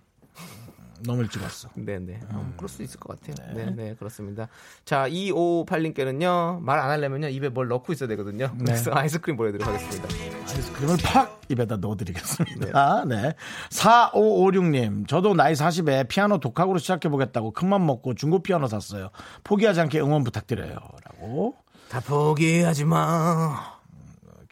너무 1.02 1.22
일찍 1.24 1.42
왔어. 1.42 1.70
네네. 1.76 2.14
음. 2.24 2.28
어, 2.32 2.54
그럴 2.58 2.70
수 2.70 2.82
있을 2.84 3.00
것 3.00 3.20
같아요. 3.20 3.54
네 3.54 3.66
네. 3.72 3.96
그렇습니다. 3.96 4.48
자, 4.86 5.08
2558님께는요, 5.10 6.62
말 6.62 6.80
안 6.80 6.90
하려면요, 6.92 7.30
입에 7.30 7.50
뭘 7.50 7.68
넣고 7.68 7.94
있어야 7.94 8.08
되거든요. 8.10 8.48
네. 8.58 8.66
그래서 8.66 8.92
아이스크림 8.94 9.36
보내드리도록 9.38 9.74
하겠습니다. 9.74 10.08
아이스크림을 10.54 10.98
팍 11.04 11.42
입에다 11.50 11.78
넣어드리겠습니다. 11.78 13.06
네. 13.06 13.34
4556님, 13.70 15.08
저도 15.08 15.34
나이 15.34 15.54
40에 15.54 16.08
피아노 16.08 16.40
독학으로 16.40 16.78
시작해보겠다고 16.80 17.52
큰맘 17.52 17.86
먹고 17.86 18.14
중고 18.16 18.40
피아노 18.40 18.68
샀어요. 18.68 19.10
포기하지 19.44 19.82
않게 19.82 20.00
응원 20.00 20.24
부탁드려요. 20.24 20.76
라고. 21.04 21.56
다 21.90 22.00
포기하지 22.00 22.86
마. 22.86 23.75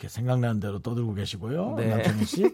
이렇게 0.03 0.09
생각나는 0.09 0.59
대로 0.59 0.79
떠들고 0.79 1.13
계시고요. 1.13 1.75
네. 1.77 1.87
남창희 1.87 2.25
씨. 2.25 2.53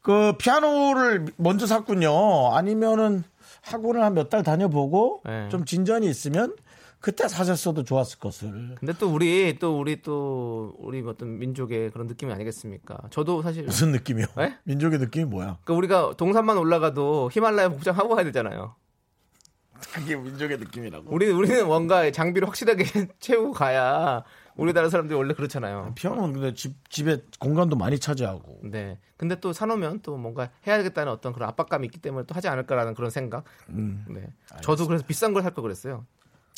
그 0.00 0.34
피아노를 0.38 1.26
먼저 1.36 1.66
샀군요. 1.66 2.54
아니면은 2.54 3.24
학원을 3.62 4.02
한 4.02 4.14
몇 4.14 4.28
달 4.30 4.42
다녀보고 4.44 5.22
네. 5.24 5.48
좀 5.50 5.64
진전이 5.64 6.08
있으면 6.08 6.54
그때 7.00 7.26
사셨어도 7.28 7.82
좋았을 7.82 8.18
것을. 8.18 8.76
근데 8.78 8.94
또 8.98 9.12
우리, 9.12 9.58
또 9.58 9.78
우리 9.78 10.00
또, 10.02 10.74
우리 10.78 11.02
어떤 11.06 11.38
민족의 11.38 11.90
그런 11.90 12.06
느낌이 12.06 12.32
아니겠습니까? 12.32 12.96
저도 13.10 13.42
사실. 13.42 13.64
무슨 13.64 13.90
느낌이요? 13.92 14.26
네? 14.36 14.56
민족의 14.64 14.98
느낌이 15.00 15.24
뭐야? 15.26 15.58
그러니까 15.64 15.74
우리가 15.74 16.14
동산만 16.16 16.56
올라가도 16.56 17.28
히말라야 17.32 17.70
복장 17.70 17.96
하고 17.98 18.14
가야 18.14 18.24
되잖아요. 18.24 18.74
그게 19.92 20.16
민족의 20.16 20.58
느낌이라고. 20.58 21.06
우리 21.12 21.28
우리는 21.30 21.66
뭔가 21.66 22.10
장비를 22.10 22.48
확실하게 22.48 22.84
채우고 23.20 23.52
가야 23.52 24.22
우리나라 24.56 24.88
사람들이 24.88 25.16
원래 25.16 25.34
그렇잖아요. 25.34 25.92
피아노는 25.96 26.32
근데 26.34 26.54
집, 26.54 26.88
집에 26.90 27.22
공간도 27.40 27.76
많이 27.76 27.98
차지하고. 27.98 28.60
네. 28.62 28.98
근데 29.16 29.38
또 29.40 29.52
사놓으면 29.52 30.00
또 30.02 30.16
뭔가 30.16 30.50
해야겠다는 30.66 31.10
어떤 31.12 31.32
그런 31.32 31.48
압박감이 31.48 31.86
있기 31.86 31.98
때문에 32.00 32.26
또 32.26 32.34
하지 32.34 32.48
않을까라는 32.48 32.94
그런 32.94 33.10
생각. 33.10 33.44
네. 33.68 34.26
저도 34.62 34.86
그래서 34.86 35.04
비싼 35.06 35.32
걸 35.32 35.42
살 35.42 35.52
걸 35.54 35.62
그랬어요. 35.62 36.06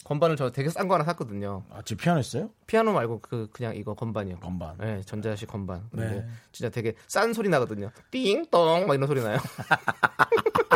건반을 0.04 0.36
저 0.36 0.50
되게 0.52 0.68
싼 0.68 0.86
거 0.86 0.94
하나 0.94 1.02
샀거든요. 1.04 1.64
아, 1.70 1.82
집 1.82 1.98
피아노 1.98 2.20
있어요? 2.20 2.50
피아노 2.68 2.92
말고 2.92 3.20
그 3.22 3.48
그냥 3.52 3.74
이거 3.74 3.94
건반이요. 3.94 4.38
건반. 4.38 4.76
네, 4.78 5.00
전자식 5.04 5.48
건반. 5.48 5.88
네. 5.90 6.24
진짜 6.52 6.68
되게 6.70 6.94
싼 7.08 7.32
소리 7.32 7.48
나거든요. 7.48 7.90
띵똥 8.12 8.86
막 8.86 8.94
이런 8.94 9.06
소리 9.08 9.20
나요. 9.22 9.38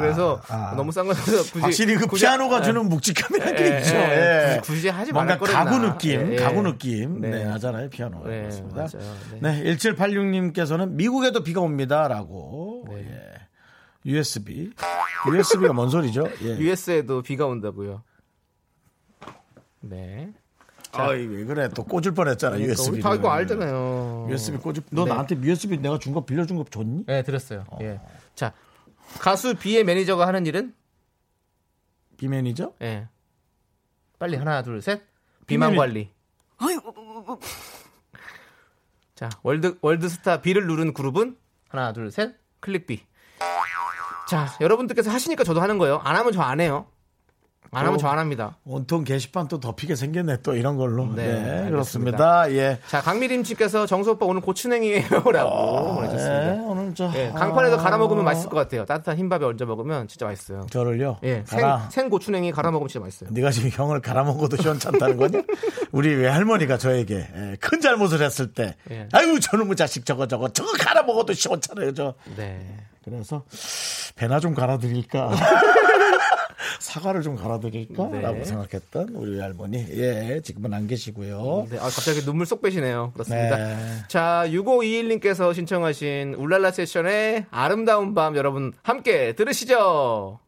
그래서 0.00 0.40
너무 0.76 0.92
싼거 0.92 1.14
사서 1.14 1.42
굳이 1.52 1.58
아, 1.60 1.62
확실히 1.66 1.94
그 1.96 2.06
굳이- 2.06 2.24
피아노가 2.24 2.58
예. 2.58 2.62
주는 2.62 2.88
묵직함이라는 2.88 3.56
게 3.56 3.74
예, 3.74 3.78
있죠. 3.78 3.94
예. 3.96 4.00
예. 4.00 4.60
굳이- 4.62 4.72
굳이 4.72 4.88
하지 4.88 5.12
뭔가 5.12 5.32
말걸 5.36 5.48
가구. 5.52 5.78
느낌, 5.78 6.10
예, 6.20 6.32
예. 6.32 6.36
가구 6.36 6.62
느낌. 6.62 7.20
네, 7.20 7.30
네. 7.30 7.44
하잖아요, 7.44 7.88
피아노. 7.90 8.24
네, 8.26 8.40
그렇습니다. 8.42 8.76
맞아요. 8.92 9.14
네. 9.40 9.62
네. 9.62 9.76
1786님께서는 9.76 10.90
미국에도 10.90 11.42
비가 11.42 11.60
옵니다라고. 11.60 12.86
예. 12.92 13.30
USB. 14.06 14.72
USB가 15.28 15.72
뭔 15.74 15.90
소리죠? 15.90 16.26
예. 16.42 16.56
US에도 16.58 17.22
비가 17.22 17.46
온다고요. 17.46 18.02
네. 19.80 20.32
아이 20.92 21.24
왜 21.24 21.44
그래 21.44 21.68
또 21.74 21.84
꽂을 21.84 22.12
뻔했잖아 22.12 22.56
그러니까 22.56 22.70
USB. 22.72 23.00
다 23.00 23.14
이거 23.14 23.30
알잖아요. 23.30 24.26
USB 24.30 24.58
꽂을. 24.58 24.82
너 24.90 25.04
네. 25.04 25.10
나한테 25.10 25.36
USB 25.36 25.78
내가 25.78 25.98
준 25.98 26.12
거 26.12 26.24
빌려준 26.24 26.56
거 26.56 26.64
줬니? 26.64 27.04
네, 27.06 27.22
들었어요. 27.22 27.64
예. 27.80 28.00
자, 28.34 28.52
가수 29.18 29.54
비의 29.56 29.84
매니저가 29.84 30.26
하는 30.26 30.46
일은? 30.46 30.74
비 32.16 32.28
매니저? 32.28 32.74
예. 32.82 33.08
빨리 34.18 34.36
하나, 34.36 34.62
둘, 34.62 34.80
셋. 34.82 35.02
비만 35.46 35.74
관리. 35.76 36.12
자, 39.14 39.28
world 39.42 39.78
world 39.82 40.14
star 40.14 40.40
비를 40.42 40.66
누른 40.66 40.94
그룹은 40.94 41.36
하나, 41.68 41.92
둘, 41.92 42.10
셋. 42.10 42.36
Click 42.60 42.86
B. 42.86 43.02
자, 44.28 44.56
여러분들께서 44.60 45.10
하시니까 45.10 45.44
저도 45.44 45.60
하는 45.60 45.78
거예요. 45.78 45.96
안 45.98 46.14
하면 46.16 46.32
저 46.32 46.42
안 46.42 46.60
해요. 46.60 46.86
안 47.72 47.86
하면 47.86 47.92
또- 47.98 48.02
저안 48.02 48.18
합니다. 48.18 48.56
온통 48.64 49.04
게시판 49.04 49.46
또 49.48 49.60
덮이게 49.60 49.94
생겼네 49.94 50.38
또 50.42 50.54
이런 50.56 50.76
걸로. 50.76 51.06
네, 51.14 51.40
네. 51.62 51.70
그렇습니다. 51.70 52.50
예. 52.52 52.78
자, 52.88 53.00
강미림 53.00 53.44
씨께서 53.44 53.86
정수 53.86 54.10
오빠 54.10 54.26
오늘 54.26 54.40
고추냉이에요라고 54.40 55.94
보내주셨습니다. 55.94 56.40
네, 56.54 56.60
오늘 56.66 56.94
저 56.94 57.10
예, 57.14 57.30
강판에서 57.30 57.76
아, 57.76 57.78
갈아 57.78 57.96
먹으면 57.98 58.24
맛있을 58.24 58.48
것 58.50 58.56
같아요. 58.56 58.84
따뜻한 58.84 59.16
흰밥에 59.16 59.44
얹어 59.44 59.66
먹으면 59.66 60.08
진짜 60.08 60.26
맛있어요. 60.26 60.66
저를요. 60.70 61.18
예, 61.22 61.44
생, 61.46 61.60
가라. 61.60 61.88
생 61.92 62.08
고추냉이 62.10 62.50
갈아 62.52 62.70
먹으면 62.72 62.88
진짜 62.88 63.04
맛있어요. 63.04 63.30
네가 63.32 63.50
지금 63.52 63.70
형을 63.72 64.00
갈아 64.00 64.24
먹어도 64.24 64.56
시원찮다는 64.56 65.16
거냐? 65.16 65.42
우리 65.92 66.12
외할머니가 66.14 66.76
저에게 66.78 67.28
예, 67.34 67.56
큰 67.60 67.80
잘못을 67.80 68.20
했을 68.22 68.52
때, 68.52 68.74
예. 68.90 69.08
아유 69.12 69.38
저놈의 69.38 69.76
자식 69.76 70.04
저거 70.04 70.26
저거 70.26 70.48
저거 70.48 70.72
갈아 70.78 71.02
먹어도 71.02 71.32
시원찮아요 71.34 71.94
저. 71.94 72.14
네. 72.36 72.76
그래서 73.04 73.44
배나 74.16 74.40
좀 74.40 74.54
갈아 74.54 74.76
드릴까? 74.78 75.30
사과를 76.80 77.22
좀 77.22 77.36
갈아드릴까라고 77.36 78.38
네. 78.38 78.44
생각했던 78.44 79.10
우리 79.10 79.36
외할머니. 79.36 79.86
예, 79.90 80.40
지금은 80.42 80.74
안 80.74 80.86
계시고요. 80.86 81.66
네, 81.70 81.78
아, 81.78 81.82
갑자기 81.82 82.22
눈물 82.22 82.46
쏙 82.46 82.62
빼시네요. 82.62 83.12
그렇습니다. 83.12 83.56
네. 83.56 83.76
자, 84.08 84.44
6521님께서 84.48 85.54
신청하신 85.54 86.34
울랄라 86.34 86.72
세션의 86.72 87.46
아름다운 87.50 88.14
밤 88.14 88.36
여러분 88.36 88.72
함께 88.82 89.34
들으시죠. 89.34 90.40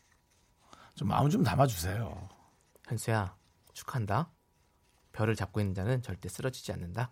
좀 1.02 1.08
마음 1.08 1.32
좀 1.32 1.44
담아주세요. 1.44 2.16
현수야, 2.88 3.34
축하한다. 3.74 4.30
별을 5.14 5.36
잡고 5.36 5.60
있는 5.60 5.74
자는 5.74 6.04
절대 6.04 6.30
쓰러지지 6.30 6.72
않는다. 6.74 7.10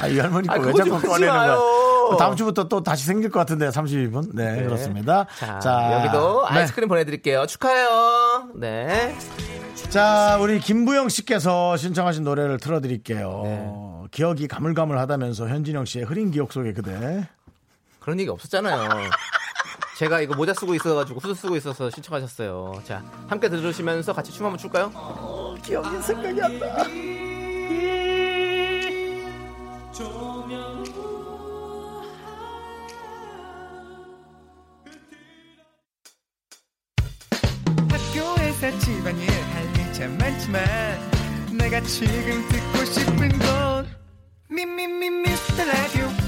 아, 0.00 0.06
이 0.06 0.18
할머니 0.18 0.50
아, 0.50 0.58
거왜 0.58 0.66
그거 0.66 0.84
좀 0.84 1.00
자꾸 1.00 1.08
꺼내는 1.08 1.32
거야? 1.32 2.16
다음 2.18 2.36
주부터 2.36 2.68
또 2.68 2.82
다시 2.82 3.06
생길 3.06 3.30
것 3.30 3.38
같은데 3.38 3.70
32분. 3.70 4.34
네, 4.34 4.62
그렇습니다. 4.64 5.24
자, 5.62 5.94
여기도 5.94 6.46
네. 6.50 6.58
아이스크림 6.58 6.90
보내드릴게요. 6.90 7.46
축하해요. 7.46 8.50
네. 8.56 9.16
자, 9.88 10.36
우리 10.42 10.60
김부영 10.60 11.08
씨께서 11.08 11.78
신청하신 11.78 12.22
노래를 12.22 12.58
틀어드릴게요. 12.58 13.40
네. 13.44 13.72
기억이 14.10 14.46
가물가물하다면서 14.46 15.48
현진영 15.48 15.86
씨의 15.86 16.04
흐린 16.04 16.30
기억 16.30 16.52
속의 16.52 16.74
그대. 16.74 17.26
그런 17.98 18.20
얘기 18.20 18.28
없었잖아요. 18.28 18.90
제가 19.98 20.20
이거 20.20 20.32
모자 20.36 20.54
쓰고 20.54 20.76
있어가지고 20.76 21.18
후드 21.18 21.34
쓰고 21.34 21.56
있어서 21.56 21.90
신청하셨어요. 21.90 22.82
자, 22.84 23.02
함께 23.26 23.48
들으시면서 23.48 24.12
같이 24.12 24.30
춤 24.30 24.46
한번 24.46 24.56
출까요? 24.56 24.92
기억이 25.60 26.00
생각이 26.00 26.40
안 26.40 26.58
나. 26.60 26.84
학교에서 37.90 38.78
집안일 38.78 39.28
할일참 39.28 40.16
많지만 40.16 40.64
내가 41.58 41.80
지금 41.80 42.46
듣고 42.46 42.84
싶은 42.84 43.36
건 43.40 43.88
미미미 44.48 45.10
미스터 45.10 45.64
라디오 45.64 46.27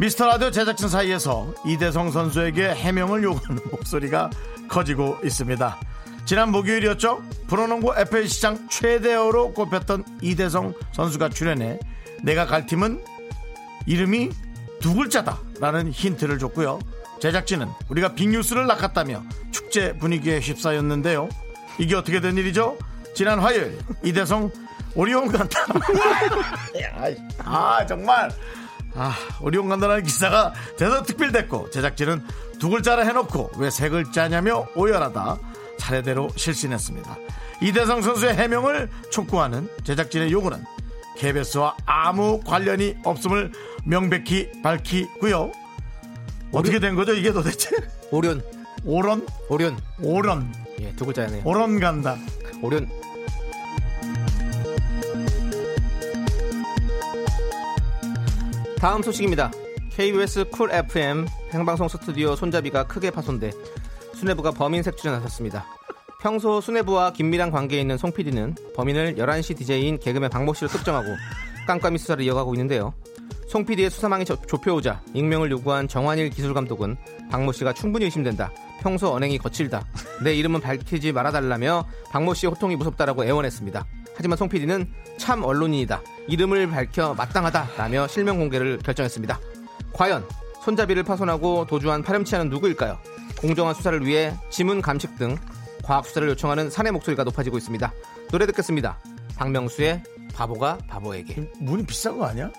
미스터 0.00 0.24
라디오 0.24 0.50
제작진 0.50 0.88
사이에서 0.88 1.52
이대성 1.66 2.10
선수에게 2.10 2.70
해명을 2.70 3.22
요구하는 3.22 3.62
목소리가 3.70 4.30
커지고 4.66 5.18
있습니다. 5.22 5.78
지난 6.24 6.50
목요일이었죠. 6.52 7.22
프로농구 7.48 7.92
FA 7.94 8.26
시장 8.26 8.66
최대어로 8.70 9.52
꼽혔던 9.52 10.04
이대성 10.22 10.72
선수가 10.92 11.28
출연해 11.28 11.78
내가 12.22 12.46
갈 12.46 12.64
팀은 12.64 13.04
이름이 13.84 14.30
두 14.80 14.94
글자다라는 14.94 15.90
힌트를 15.90 16.38
줬고요. 16.38 16.78
제작진은 17.20 17.68
우리가 17.90 18.14
빅뉴스를 18.14 18.66
낚았다며 18.66 19.22
축제 19.50 19.92
분위기에 19.98 20.40
휩싸였는데요. 20.40 21.28
이게 21.78 21.94
어떻게 21.94 22.22
된 22.22 22.38
일이죠? 22.38 22.78
지난 23.14 23.38
화요일 23.38 23.78
이대성 24.02 24.50
오리온 24.94 25.28
간다. 25.30 25.60
아 27.44 27.84
정말 27.84 28.30
아 28.94 29.14
오리온 29.40 29.68
간다라는 29.68 30.02
기사가 30.04 30.52
대서 30.76 31.02
특필됐고 31.02 31.70
제작진은 31.70 32.22
두 32.58 32.68
글자라 32.70 33.04
해놓고 33.04 33.52
왜 33.56 33.70
세 33.70 33.88
글자냐며 33.88 34.66
오열하다 34.74 35.38
차례대로 35.78 36.28
실신했습니다. 36.36 37.16
이대성 37.62 38.02
선수의 38.02 38.34
해명을 38.36 38.88
촉구하는 39.10 39.68
제작진의 39.84 40.32
요구는 40.32 40.64
KBS와 41.18 41.76
아무 41.86 42.40
관련이 42.40 42.96
없음을 43.04 43.52
명백히 43.84 44.50
밝히고요. 44.62 45.52
어떻게 46.52 46.80
된 46.80 46.94
거죠 46.96 47.12
이게 47.14 47.32
도대체? 47.32 47.70
오륜, 48.10 48.42
오런 48.84 49.26
오륜. 49.48 49.76
오런 50.02 50.52
예, 50.80 50.92
두 50.96 51.04
글자네요. 51.06 51.42
오런 51.44 51.78
간다. 51.78 52.16
오륜. 52.62 52.88
다음 58.80 59.02
소식입니다. 59.02 59.50
KBS 59.90 60.46
Cool 60.50 60.70
FM 60.72 61.26
생방송 61.50 61.88
스튜디오 61.88 62.34
손잡이가 62.34 62.84
크게 62.86 63.10
파손돼 63.10 63.50
수뇌부가 64.14 64.52
범인 64.52 64.82
색출에 64.82 65.12
나섰습니다. 65.12 65.66
평소 66.22 66.60
수뇌부와 66.60 67.12
긴밀한 67.12 67.50
관계에 67.50 67.80
있는 67.80 67.96
송 67.98 68.12
PD는 68.12 68.54
범인을 68.76 69.16
11시 69.16 69.56
DJ인 69.56 69.98
개그맨 69.98 70.30
박모 70.30 70.54
씨로 70.54 70.68
특정하고 70.68 71.08
깜깜이 71.66 71.98
수사를 71.98 72.22
이어가고 72.24 72.54
있는데요. 72.54 72.94
송 73.48 73.64
PD의 73.64 73.90
수사망이 73.90 74.24
저- 74.24 74.40
좁혀오자 74.42 75.02
익명을 75.14 75.50
요구한 75.50 75.88
정환일 75.88 76.30
기술감독은 76.30 76.96
박모 77.30 77.52
씨가 77.52 77.72
충분히 77.72 78.04
의심된다. 78.06 78.50
평소 78.80 79.12
언행이 79.12 79.38
거칠다. 79.38 79.84
내 80.22 80.34
이름은 80.34 80.60
밝히지 80.60 81.12
말아달라며 81.12 81.86
박모 82.10 82.34
씨의 82.34 82.52
호통이 82.52 82.76
무섭다라고 82.76 83.24
애원했습니다. 83.24 83.84
하지만 84.14 84.36
송 84.36 84.48
PD는 84.48 84.86
참 85.18 85.42
언론인이다. 85.42 86.02
이름을 86.28 86.68
밝혀 86.70 87.14
마땅하다라며 87.14 88.08
실명 88.08 88.38
공개를 88.38 88.78
결정했습니다. 88.78 89.38
과연 89.92 90.24
손잡이를 90.64 91.02
파손하고 91.02 91.66
도주한 91.66 92.02
파렴치한은 92.02 92.50
누구일까요? 92.50 92.98
공정한 93.38 93.74
수사를 93.74 94.04
위해 94.04 94.34
지문 94.50 94.82
감식 94.82 95.16
등 95.16 95.36
과학 95.82 96.06
수사를 96.06 96.28
요청하는 96.28 96.70
사내 96.70 96.90
목소리가 96.90 97.24
높아지고 97.24 97.56
있습니다. 97.58 97.92
노래 98.30 98.46
듣겠습니다. 98.46 98.98
박명수의 99.36 100.02
바보가 100.34 100.78
바보에게. 100.88 101.50
문이 101.58 101.86
비싼 101.86 102.18
거 102.18 102.26
아니야? 102.26 102.50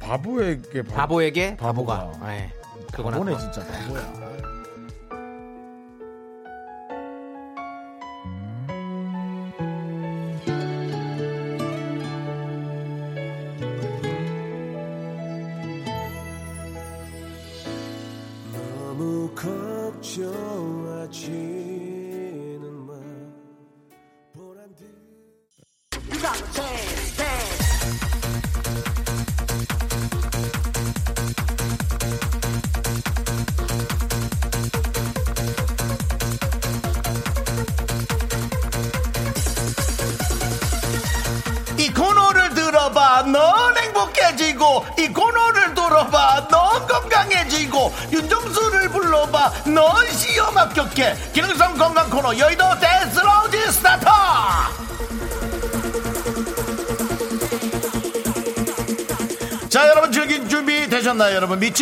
바보에게 0.00 0.82
바보. 0.82 0.94
바보에게 0.96 1.56
바보가. 1.58 2.12
예, 2.28 2.50
그거나. 2.92 3.18
바보네 3.18 3.38
진짜 3.38 3.64
바보야. 3.66 4.39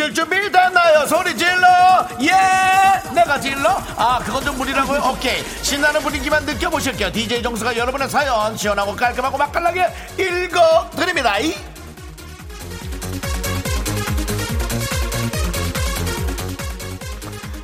미칠 0.09 0.15
준비 0.15 0.51
됐나요? 0.51 1.07
소리 1.07 1.37
질러 1.37 2.07
예! 2.21 3.13
내가 3.13 3.39
질러? 3.41 3.71
아 3.97 4.21
그건 4.25 4.45
좀 4.45 4.57
무리라고요? 4.57 5.01
오케이. 5.11 5.43
신나는 5.63 6.01
분위기만 6.01 6.45
느껴보실게요. 6.45 7.13
DJ 7.13 7.43
정수가 7.43 7.77
여러분의 7.77 8.09
사연 8.09 8.57
시원하고 8.57 8.95
깔끔하고 8.97 9.37
맛깔나게 9.37 9.87
읽어드립니다. 10.19 11.39
이! 11.39 11.55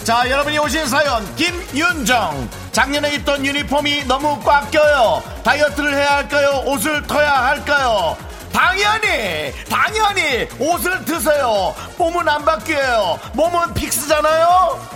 자, 0.02 0.28
여러분이 0.28 0.58
오신 0.58 0.86
사연, 0.86 1.34
김윤정. 1.36 2.50
작년에 2.72 3.14
입던 3.14 3.46
유니폼이 3.46 4.04
너무 4.04 4.38
꽉 4.44 4.70
껴요. 4.70 5.22
다이어트를 5.42 5.94
해야 5.94 6.16
할까요? 6.16 6.62
옷을 6.66 7.06
터야 7.06 7.46
할까요? 7.46 8.14
당연히, 8.54 9.52
당연히 9.68 10.48
옷을 10.60 11.04
드세요. 11.04 11.74
몸은 11.98 12.28
안 12.28 12.44
바뀌어요. 12.44 13.18
몸은 13.34 13.74
픽스잖아요? 13.74 14.94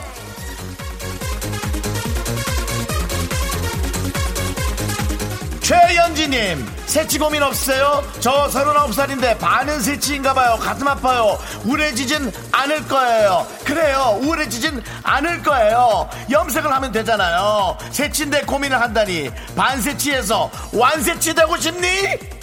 최연지님, 5.60 6.66
새치 6.86 7.18
고민 7.18 7.42
없으세요? 7.42 8.02
저 8.20 8.48
39살인데 8.48 9.38
반은 9.38 9.80
새치인가봐요. 9.80 10.56
가슴 10.56 10.86
아파요. 10.86 11.36
우울해지진 11.64 12.32
않을 12.52 12.86
거예요. 12.86 13.46
그래요. 13.64 14.18
우울해지진 14.22 14.82
않을 15.02 15.42
거예요. 15.42 16.08
염색을 16.30 16.72
하면 16.72 16.92
되잖아요. 16.92 17.76
새치인데 17.90 18.42
고민을 18.42 18.80
한다니. 18.80 19.30
반새치에서 19.56 20.48
완새치 20.72 21.34
되고 21.34 21.56
싶니? 21.58 22.37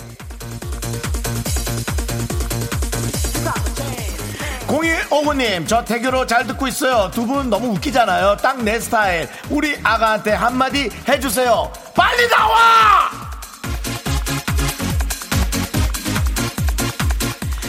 0159님, 4.67 5.67
저 5.67 5.83
태교로 5.85 6.25
잘 6.25 6.45
듣고 6.47 6.67
있어요. 6.67 7.09
두 7.11 7.25
분 7.25 7.49
너무 7.49 7.69
웃기잖아요. 7.75 8.37
딱 8.37 8.55
내 8.63 8.79
스타일. 8.79 9.27
우리 9.49 9.77
아가한테 9.83 10.31
한마디 10.33 10.89
해주세요. 11.07 11.71
빨리 11.95 12.27
나와! 12.29 13.09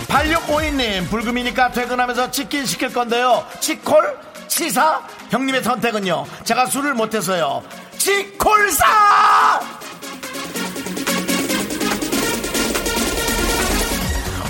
8652님, 0.08 1.08
불금이니까 1.10 1.72
퇴근하면서 1.72 2.30
치킨 2.30 2.64
시킬 2.64 2.92
건데요. 2.92 3.44
치콜? 3.60 4.16
치사? 4.48 5.02
형님의 5.30 5.62
선택은요. 5.62 6.24
제가 6.44 6.66
술을 6.66 6.94
못해서요. 6.94 7.62
치콜사! 7.98 9.60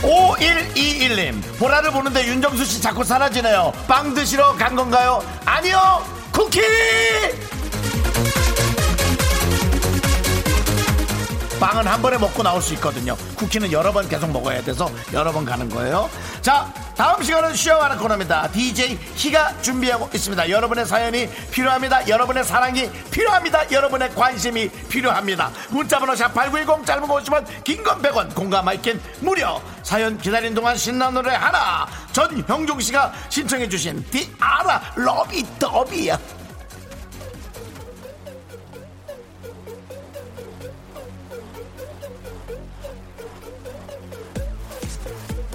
5121님 0.06 1.58
보라를 1.58 1.90
보는데 1.90 2.24
윤정수 2.26 2.64
씨 2.64 2.80
자꾸 2.80 3.02
사라지네요. 3.02 3.72
빵 3.88 4.14
드시러 4.14 4.54
간 4.54 4.76
건가요? 4.76 5.22
아니요! 5.44 6.04
쿠키 6.32 6.60
빵은 11.58 11.86
한 11.86 12.02
번에 12.02 12.18
먹고 12.18 12.42
나올 12.42 12.60
수 12.60 12.74
있거든요. 12.74 13.16
쿠키는 13.36 13.72
여러 13.72 13.92
번 13.92 14.08
계속 14.08 14.30
먹어야 14.30 14.62
돼서 14.62 14.90
여러 15.12 15.32
번 15.32 15.44
가는 15.44 15.68
거예요. 15.68 16.10
자 16.42 16.72
다음 16.96 17.22
시간은 17.22 17.54
쉬어가는 17.54 17.98
코너입니다. 17.98 18.48
DJ 18.48 18.98
희가 19.14 19.60
준비하고 19.62 20.10
있습니다. 20.14 20.48
여러분의 20.50 20.86
사연이 20.86 21.28
필요합니다. 21.50 22.08
여러분의 22.08 22.44
사랑이 22.44 22.90
필요합니다. 23.10 23.70
여러분의 23.70 24.14
관심이 24.14 24.68
필요합니다. 24.88 25.50
문자번호 25.70 26.14
샵8910 26.14 26.86
짧은 26.86 27.06
거 27.08 27.16
50원 27.16 27.64
긴건 27.64 28.02
100원 28.02 28.34
공감 28.34 28.64
마이캔 28.64 29.00
무료. 29.20 29.60
사연 29.82 30.18
기다린 30.18 30.54
동안 30.54 30.76
신나는 30.76 31.14
노래 31.14 31.34
하나. 31.34 31.86
전형종 32.12 32.80
씨가 32.80 33.12
신청해 33.28 33.68
주신 33.68 34.04
디아라 34.10 34.80
러비 34.96 35.44
더비야 35.58 36.18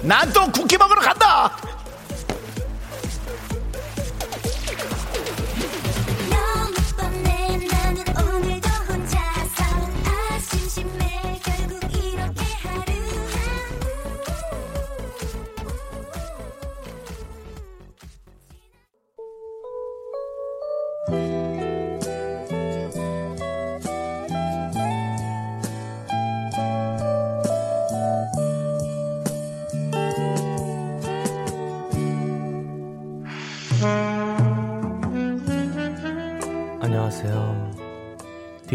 난 0.02 0.32
또 0.32 0.50
쿠키 0.50 0.76
먹으러 0.76 1.00
간다 1.00 1.50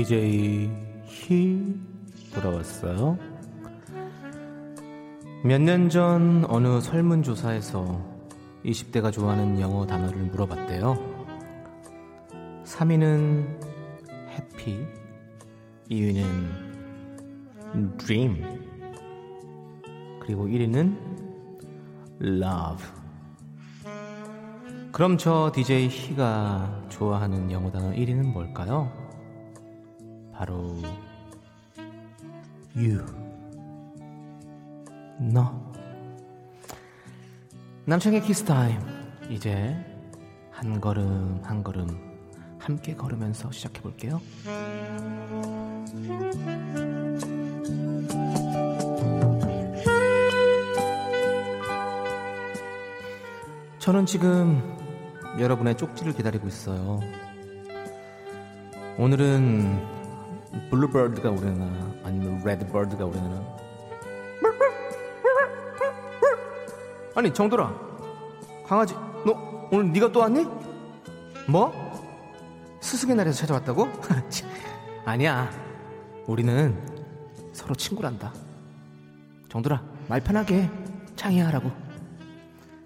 DJ 0.08 0.70
히 1.04 1.76
돌아왔어요. 2.34 3.18
몇 5.44 5.60
년 5.62 5.90
전 5.90 6.46
어느 6.48 6.80
설문조사에서 6.80 8.02
20대가 8.64 9.12
좋아하는 9.12 9.60
영어 9.60 9.86
단어를 9.86 10.18
물어봤대요. 10.28 10.96
3위는 12.64 13.60
해피, 14.30 14.80
2위는 15.92 16.24
dream, 17.98 18.42
그리고 20.22 20.48
1위는 20.48 20.98
love. 22.22 22.86
그럼 24.94 25.18
저 25.18 25.52
DJ 25.54 25.90
희가 25.90 26.86
좋아하는 26.88 27.52
영어 27.52 27.70
단어 27.70 27.92
1위는 27.92 28.32
뭘까요? 28.32 29.06
바로 30.38 30.78
no. 35.20 35.74
남창의 37.86 38.22
키스 38.22 38.44
타임. 38.46 38.80
이제 39.32 39.76
한 40.52 40.80
걸음 40.80 41.42
한 41.44 41.64
걸음 41.64 41.88
함께 42.60 42.96
걸으면서 42.96 43.50
시작해 43.52 43.82
볼게요. 43.82 44.22
저는 53.80 54.06
지금 54.06 54.62
여러분의 55.40 55.78
쪽지를 55.78 56.14
기다리고 56.14 56.48
있어요. 56.48 57.00
오늘은 59.00 59.97
bluebird가 60.70 61.30
오려나 61.30 61.66
아니면 62.04 62.42
red 62.44 62.64
bird가 62.64 63.06
오려나 63.06 63.58
아니 67.16 67.34
정돌아 67.34 67.74
강아지 68.66 68.94
너 69.26 69.68
오늘 69.72 69.92
네가 69.92 70.12
또 70.12 70.20
왔니? 70.20 70.46
뭐? 71.48 71.74
스승의 72.80 73.16
날에서 73.16 73.40
찾아왔다고? 73.40 73.88
아니야 75.06 75.50
우리는 76.28 76.78
서로 77.54 77.74
친구란다 77.74 78.32
정돌아 79.50 79.82
말 80.08 80.22
편하게 80.22 80.64
해. 80.64 80.70
창의하라고 81.16 81.72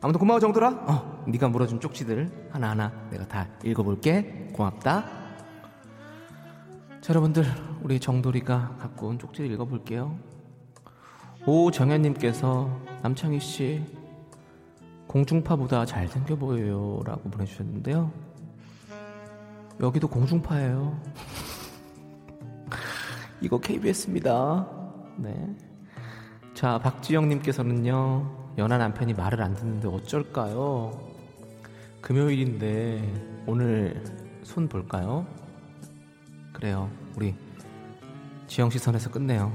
아무튼 0.01 0.19
고마워 0.19 0.39
정돌아 0.39 0.69
어 0.87 1.23
네가 1.27 1.49
물어준 1.49 1.81
쪽지들 1.81 2.49
하나하나 2.51 2.91
내가 3.11 3.27
다 3.27 3.47
읽어볼게 3.63 4.49
고맙다 4.53 5.20
자 7.01 7.13
여러분들 7.13 7.43
우리 7.81 7.99
정돌이가 7.99 8.77
갖고 8.79 9.07
온 9.07 9.17
쪽지를 9.17 9.49
읽어볼게요. 9.53 10.19
오정현님께서 11.47 12.79
남창희 13.01 13.39
씨 13.39 13.83
공중파보다 15.07 15.83
잘생겨 15.83 16.35
보여요 16.35 17.01
라고 17.03 17.27
보내주셨는데요. 17.31 18.11
여기도 19.79 20.07
공중파예요. 20.07 21.01
이거 23.41 23.57
KBS입니다. 23.57 24.67
네. 25.17 25.55
자 26.53 26.77
박지영님께서는요 26.77 28.53
연하 28.59 28.77
남편이 28.77 29.15
말을 29.15 29.41
안 29.41 29.55
듣는데 29.55 29.87
어쩔까요? 29.87 30.91
금요일인데 32.01 33.43
오늘 33.47 34.03
손 34.43 34.67
볼까요 34.67 35.25
그래요 36.61 36.89
우리 37.17 37.35
지영 38.47 38.69
씨 38.69 38.79
선에서 38.79 39.11
끝내요 39.11 39.51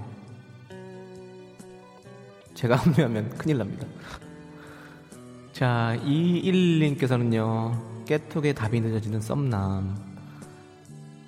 제가 2.52 2.76
합류하면 2.84 3.30
큰일 3.38 3.57
납니다 3.57 3.86
자, 5.57 5.96
211님께서는요, 6.04 8.04
깨톡에 8.04 8.52
답이 8.52 8.78
늦어지는 8.78 9.22
썸남. 9.22 9.96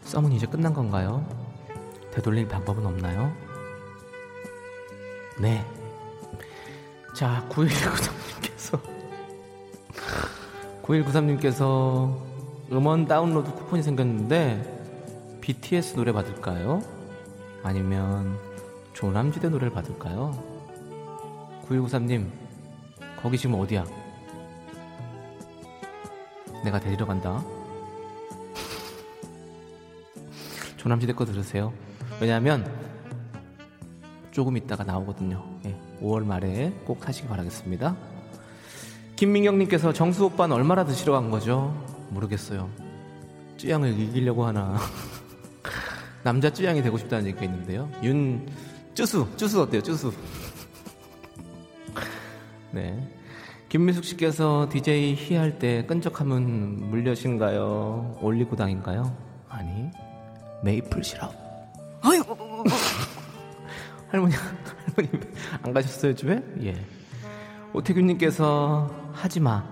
썸은 0.02 0.32
이제 0.32 0.46
끝난 0.46 0.74
건가요? 0.74 1.26
되돌릴 2.12 2.46
방법은 2.46 2.84
없나요? 2.84 3.32
네. 5.40 5.64
자, 7.14 7.42
9193님께서, 7.48 8.78
9193님께서 10.82 12.14
음원 12.70 13.06
다운로드 13.06 13.50
쿠폰이 13.54 13.82
생겼는데, 13.82 14.77
BTS 15.48 15.94
노래 15.94 16.12
받을까요? 16.12 16.82
아니면 17.62 18.38
조남지대 18.92 19.48
노래를 19.48 19.72
받을까요? 19.72 20.36
9193님, 21.66 22.26
거기 23.22 23.38
지금 23.38 23.58
어디야? 23.58 23.86
내가 26.62 26.78
데리러 26.78 27.06
간다. 27.06 27.42
조남지대 30.76 31.14
거 31.14 31.24
들으세요. 31.24 31.72
왜냐하면 32.20 32.70
조금 34.30 34.54
있다가 34.58 34.84
나오거든요. 34.84 35.42
예, 35.64 35.74
5월 36.02 36.26
말에 36.26 36.74
꼭 36.84 37.02
사시기 37.02 37.26
바라겠습니다. 37.26 37.96
김민경님께서 39.16 39.94
정수 39.94 40.26
오빠는 40.26 40.54
얼마나 40.54 40.84
드시러 40.84 41.14
간 41.14 41.30
거죠? 41.30 41.74
모르겠어요. 42.10 42.68
쯔양을 43.56 43.98
이기려고 43.98 44.44
하나. 44.44 44.76
남자 46.28 46.50
쯔양이 46.50 46.82
되고 46.82 46.98
싶다는 46.98 47.26
얘기가 47.28 47.46
있는데요. 47.46 47.90
윤 48.02 48.46
쯔수 48.92 49.26
쯔수 49.38 49.62
어때요? 49.62 49.82
쯔수. 49.82 50.12
네. 52.70 53.08
김미숙 53.70 54.04
씨께서 54.04 54.68
DJ 54.70 55.14
희할 55.14 55.58
때 55.58 55.86
끈적함은 55.86 56.90
물엿인가요? 56.90 58.18
올리고당인가요? 58.20 59.16
아니 59.48 59.88
메이플 60.62 61.02
시럽. 61.02 61.32
아이고 62.02 62.36
할머니 64.08 64.34
할머니 64.34 65.24
안 65.62 65.72
가셨어요 65.72 66.14
집에? 66.14 66.42
예. 66.62 66.74
오태균님께서 67.72 69.12
하지 69.14 69.40
마 69.40 69.66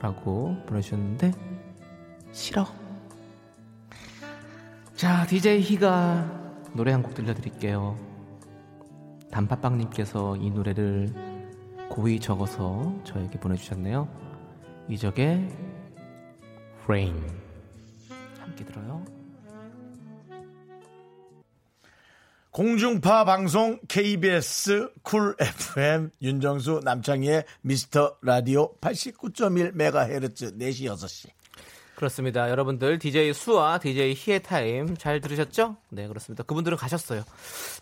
라고 0.00 0.56
보내주셨는데 0.64 1.32
싫어. 2.32 2.79
자 5.00 5.24
DJ 5.26 5.62
희가 5.62 6.30
노래 6.74 6.92
한 6.92 7.02
곡 7.02 7.14
들려드릴게요. 7.14 7.96
단팥빵님께서 9.30 10.36
이 10.36 10.50
노래를 10.50 11.08
고이 11.88 12.20
적어서 12.20 12.94
저에게 13.04 13.40
보내주셨네요. 13.40 14.06
이적의 14.90 15.48
Rain 16.84 17.16
함께 18.40 18.62
들어요. 18.62 19.02
공중파 22.50 23.24
방송 23.24 23.80
KBS 23.88 24.92
Cool 25.02 25.34
FM 25.40 26.10
윤정수 26.20 26.82
남창희의 26.84 27.46
미스터 27.62 28.18
라디오 28.20 28.76
89.1MHz 28.82 30.58
4시 30.58 30.92
6시. 30.92 31.39
그렇습니다. 32.00 32.48
여러분들 32.48 32.98
DJ 32.98 33.34
수와 33.34 33.78
DJ 33.78 34.14
희의 34.16 34.42
타임 34.42 34.96
잘 34.96 35.20
들으셨죠? 35.20 35.76
네, 35.90 36.08
그렇습니다. 36.08 36.42
그분들은 36.44 36.78
가셨어요. 36.78 37.22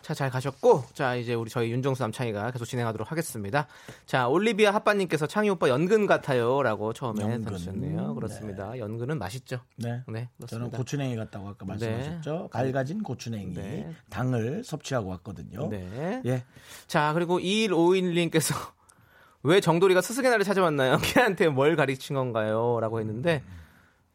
자, 0.01 0.13
잘 0.13 0.29
가셨고, 0.29 0.83
자, 0.91 1.15
이제 1.15 1.33
우리 1.33 1.49
저희 1.49 1.71
윤정수 1.71 2.03
남창희가 2.03 2.51
계속 2.51 2.65
진행하도록 2.65 3.09
하겠습니다. 3.09 3.67
자, 4.05 4.27
올리비아 4.27 4.73
핫바 4.73 4.95
님께서 4.95 5.25
창희 5.25 5.47
오빠 5.51 5.69
연근 5.69 6.05
같아요라고 6.05 6.91
처음에. 6.91 7.39
들으셨네요. 7.39 8.13
그렇습니다. 8.13 8.77
연근은 8.77 9.19
맛있죠? 9.19 9.61
네. 9.77 10.03
네, 10.09 10.27
저는. 10.47 10.71
고추냉이 10.71 11.15
같다고 11.15 11.47
아까 11.47 11.65
말씀하셨죠. 11.65 12.49
갈가진 12.51 13.01
고추냉이 13.01 13.53
네. 13.53 13.89
당을 14.09 14.65
섭취하고 14.65 15.11
왔거든요. 15.11 15.69
네. 15.69 16.21
예. 16.25 16.43
자, 16.87 17.13
그리고 17.13 17.39
2151 17.39 18.15
님께서 18.15 18.53
왜 19.43 19.61
정돌이가 19.61 20.01
스승의 20.01 20.29
날을 20.29 20.43
찾아왔나요? 20.43 20.97
걔한테 21.15 21.47
뭘 21.47 21.77
가르친 21.77 22.17
건가요? 22.17 22.79
라고 22.81 22.99
했는데, 22.99 23.43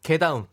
개다움. 0.04 0.46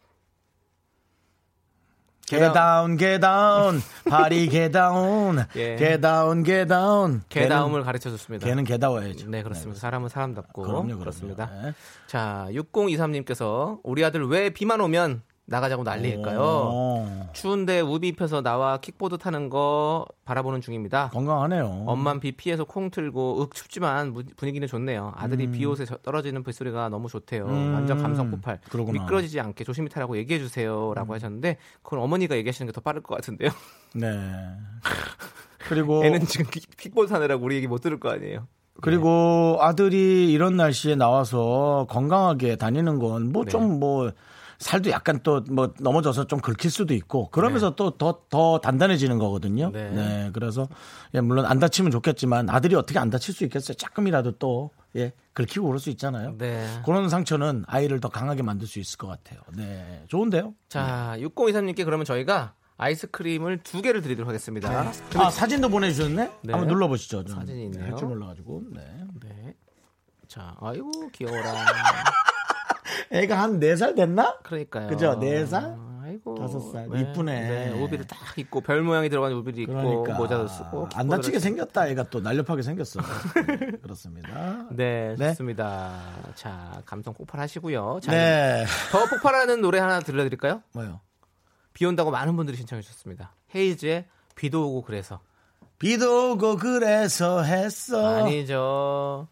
개다운 2.26 2.96
개다운 2.96 3.82
파리 4.10 4.48
개다운 4.50 5.40
예. 5.58 5.76
개다운 5.76 6.44
개다운 6.44 7.22
개다움을 7.28 7.84
가르쳐 7.84 8.10
줬습니다. 8.10 8.48
걔는 8.48 8.64
개다워야죠. 8.64 9.30
네, 9.30 9.44
그렇습니다. 9.44 9.80
사람은 9.80 10.08
사람답고. 10.08 10.62
그럼요, 10.62 10.84
그럼요. 10.84 11.00
그렇습니다. 11.00 11.52
네. 11.62 11.74
자, 12.08 12.48
6023님께서 12.52 13.80
우리 13.84 14.06
아들 14.06 14.26
왜 14.26 14.50
비만 14.50 14.80
오면 14.80 15.22
나가자고 15.48 15.84
난리일까요? 15.84 16.40
어, 16.42 17.30
추운데 17.34 17.82
우비 17.82 18.10
입혀서 18.10 18.42
나와 18.42 18.78
킥보드 18.78 19.18
타는 19.18 19.50
거 19.50 20.06
바라보는 20.24 20.62
중입니다. 20.62 21.10
건강하네요. 21.10 21.84
엄만 21.88 22.20
비 22.22 22.32
피해서 22.32 22.64
콩 22.64 22.90
틀고 22.90 23.42
윽 23.42 23.54
춥지만 23.54 24.14
무- 24.14 24.24
분위기는 24.38 24.66
좋네요. 24.66 25.12
아들이 25.16 25.48
음. 25.48 25.52
비옷에 25.52 25.84
저- 25.86 25.98
떨어지는 25.98 26.44
빗소리가 26.44 26.88
너무 26.90 27.10
좋대요. 27.10 27.46
완전 27.48 28.02
감성 28.02 28.32
폭발. 28.32 28.60
그러구나. 28.70 29.00
음. 29.00 29.04
미끄러지지 29.04 29.40
않게 29.42 29.64
조심히 29.66 29.90
타라고 29.90 30.16
얘기해 30.18 30.40
주세요라고 30.40 31.14
하셨는데 31.16 31.58
그건 31.82 32.00
어머니가 32.00 32.38
얘기하시는 32.38 32.72
게 32.72 32.72
더 32.74 32.80
빠를 32.80 33.02
것 33.04 33.16
같은데요. 33.16 33.50
네. 33.94 34.08
그리고 35.68 36.02
애는 36.06 36.26
지금 36.28 36.46
킥- 36.50 36.78
킥보드 36.78 37.10
타느라고 37.12 37.44
우리 37.44 37.56
얘기 37.56 37.68
못 37.68 37.82
들을 37.82 38.00
거 38.00 38.10
아니에요. 38.10 38.48
그리고 38.82 39.58
아들이 39.60 40.32
이런 40.32 40.56
날씨에 40.56 40.96
나와서 40.96 41.86
건강하게 41.90 42.56
다니는 42.56 43.00
건뭐 43.00 43.44
네. 43.46 43.52
좀뭐 43.52 44.12
살도 44.62 44.92
약간 44.92 45.20
또 45.24 45.42
뭐 45.50 45.74
넘어져서 45.80 46.28
좀 46.28 46.40
긁힐 46.40 46.70
수도 46.72 46.94
있고 46.94 47.30
그러면서 47.32 47.76
또 47.76 47.98
더더 47.98 48.60
단단해지는 48.60 49.18
거거든요. 49.18 49.72
네. 49.72 49.90
네. 49.90 50.30
그래서 50.34 50.68
예, 51.16 51.20
물론 51.22 51.46
안 51.46 51.60
다치면 51.60 51.92
좋겠지만 51.92 52.50
아들이 52.50 52.76
어떻게 52.76 53.00
안 53.00 53.10
다칠 53.10 53.34
수 53.34 53.44
있겠어요. 53.44 53.76
조금이라도 53.76 54.34
또 54.34 54.70
예, 54.96 55.14
긁히고 55.34 55.66
그럴 55.66 55.80
수 55.80 55.90
있잖아요. 55.90 56.36
네. 56.38 56.68
그런 56.86 57.10
상처는 57.10 57.64
아이를 57.68 58.00
더 58.00 58.10
강하게 58.10 58.44
만들 58.44 58.68
수 58.68 58.80
있을 58.80 58.98
것 58.98 59.08
같아요. 59.08 59.40
네. 59.56 60.04
좋은데요? 60.08 60.54
자, 60.70 61.16
6023님께 61.18 61.84
그러면 61.84 62.06
저희가 62.06 62.54
아이스크림을 62.78 63.60
두 63.64 63.82
개를 63.82 64.02
드리도록 64.02 64.28
하겠습니다. 64.28 64.92
아, 65.16 65.30
사진도 65.30 65.70
보내주셨네? 65.70 66.32
네. 66.44 66.54
한번 66.54 66.68
눌러보시죠. 66.68 67.26
좀. 67.26 67.36
사진이 67.36 67.66
있네요. 67.66 67.86
할줄 67.86 68.08
몰라가지고. 68.08 68.64
네. 68.74 68.82
네. 69.24 69.54
자, 70.28 70.56
아이고 70.62 70.90
귀여워라. 71.14 71.66
애가 73.12 73.42
한 73.42 73.60
4살 73.60 73.96
됐나? 73.96 74.38
그러니까요. 74.44 74.88
그죠? 74.88 75.18
네 75.20 75.46
살? 75.46 75.76
아이고. 76.04 76.36
다섯 76.36 76.60
살. 76.72 76.86
이쁘네. 76.88 77.42
네, 77.42 77.82
우비를 77.82 78.06
딱 78.06 78.18
입고 78.38 78.62
별 78.62 78.82
모양이 78.82 79.10
들어간 79.10 79.32
우비를 79.34 79.60
입고 79.60 79.74
그러니까 79.74 80.16
모자도 80.16 80.48
쓰고 80.48 80.90
안 80.96 81.08
다치게 81.08 81.40
생겼다 81.40 81.88
애가 81.90 82.10
또 82.10 82.20
날렵하게 82.20 82.62
생겼어. 82.64 83.02
네, 83.02 83.72
그렇습니다. 83.82 84.68
네, 84.72 85.16
네. 85.18 85.30
좋습니다. 85.30 86.02
자, 86.36 86.82
감성 86.86 87.14
폭발하시고요. 87.14 88.00
자, 88.02 88.12
네. 88.12 88.66
더 88.92 89.06
폭발하는 89.06 89.62
노래 89.62 89.80
하나 89.80 90.00
들려드릴까요? 90.00 90.64
뭐요? 90.74 91.02
비 91.74 91.86
온다고 91.86 92.12
많은 92.12 92.36
분들이 92.36 92.58
신청해 92.58 92.82
주셨습니다. 92.82 93.34
헤이즈의 93.56 94.06
비도 94.36 94.68
오고 94.70 94.82
그래서 94.84 95.22
비도 95.80 96.34
오고 96.34 96.58
그래서 96.58 97.42
했어. 97.42 98.24
아니죠. 98.24 99.28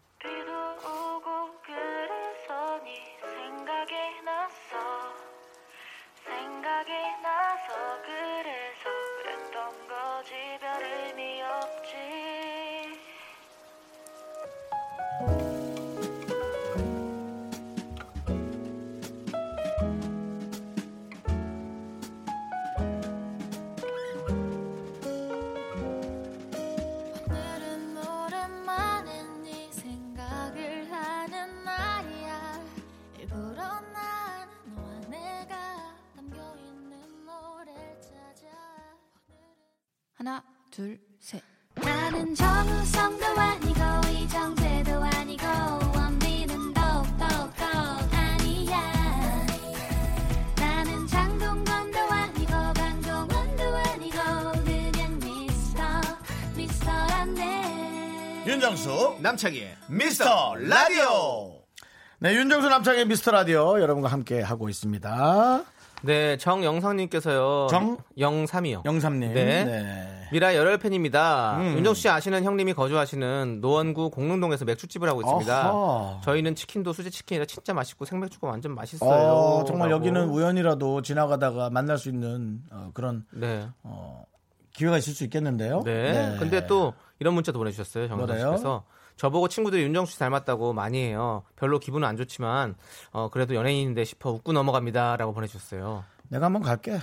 네, 62.30 62.36
윤정수 62.36 62.68
남창의 62.68 63.06
미스터 63.06 63.32
라디오 63.32 63.80
여러분과 63.80 64.06
함께 64.08 64.40
하고 64.40 64.68
있습니다. 64.68 65.64
네, 66.02 66.36
정영상님께서요. 66.36 67.66
정? 67.68 67.98
영삼이요. 68.16 68.82
영삼님. 68.84 69.34
네. 69.34 69.64
네. 69.64 70.28
미라 70.30 70.54
열혈 70.54 70.78
팬입니다. 70.78 71.56
음. 71.58 71.78
윤정수 71.78 72.02
씨 72.02 72.08
아시는 72.08 72.44
형님이 72.44 72.74
거주하시는 72.74 73.58
노원구 73.60 74.10
공릉동에서 74.10 74.64
맥주집을 74.64 75.08
하고 75.08 75.22
있습니다. 75.22 75.72
어허. 75.72 76.20
저희는 76.22 76.54
치킨도 76.54 76.92
수제 76.92 77.10
치킨이라 77.10 77.46
진짜 77.46 77.74
맛있고 77.74 78.04
생맥주가 78.04 78.46
완전 78.46 78.76
맛있어요. 78.76 79.10
어, 79.10 79.64
정말 79.64 79.90
라고. 79.90 80.00
여기는 80.00 80.28
우연이라도 80.28 81.02
지나가다가 81.02 81.68
만날 81.70 81.98
수 81.98 82.10
있는 82.10 82.60
어, 82.70 82.92
그런 82.94 83.24
네. 83.32 83.66
어, 83.82 84.24
기회가 84.72 84.98
있을 84.98 85.14
수 85.14 85.24
있겠는데요. 85.24 85.82
네. 85.84 86.36
근데 86.38 86.64
또 86.68 86.94
이런 87.18 87.34
문자도 87.34 87.58
보내주셨어요. 87.58 88.06
뭐래요? 88.06 88.26
정영상 88.26 88.56
씨께서 88.56 88.84
저보고 89.20 89.48
친구들이 89.48 89.82
윤정수 89.82 90.12
씨 90.12 90.18
닮았다고 90.18 90.72
많이 90.72 91.04
해요. 91.04 91.42
별로 91.54 91.78
기분은 91.78 92.08
안 92.08 92.16
좋지만 92.16 92.74
어, 93.10 93.28
그래도 93.28 93.54
연예인인데 93.54 94.02
싶어 94.04 94.30
웃고 94.30 94.54
넘어갑니다라고 94.54 95.34
보내주셨어요. 95.34 96.04
내가 96.30 96.46
한번 96.46 96.62
갈게. 96.62 96.98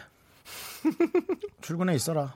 출근해 1.61 1.93
있어라. 1.93 2.35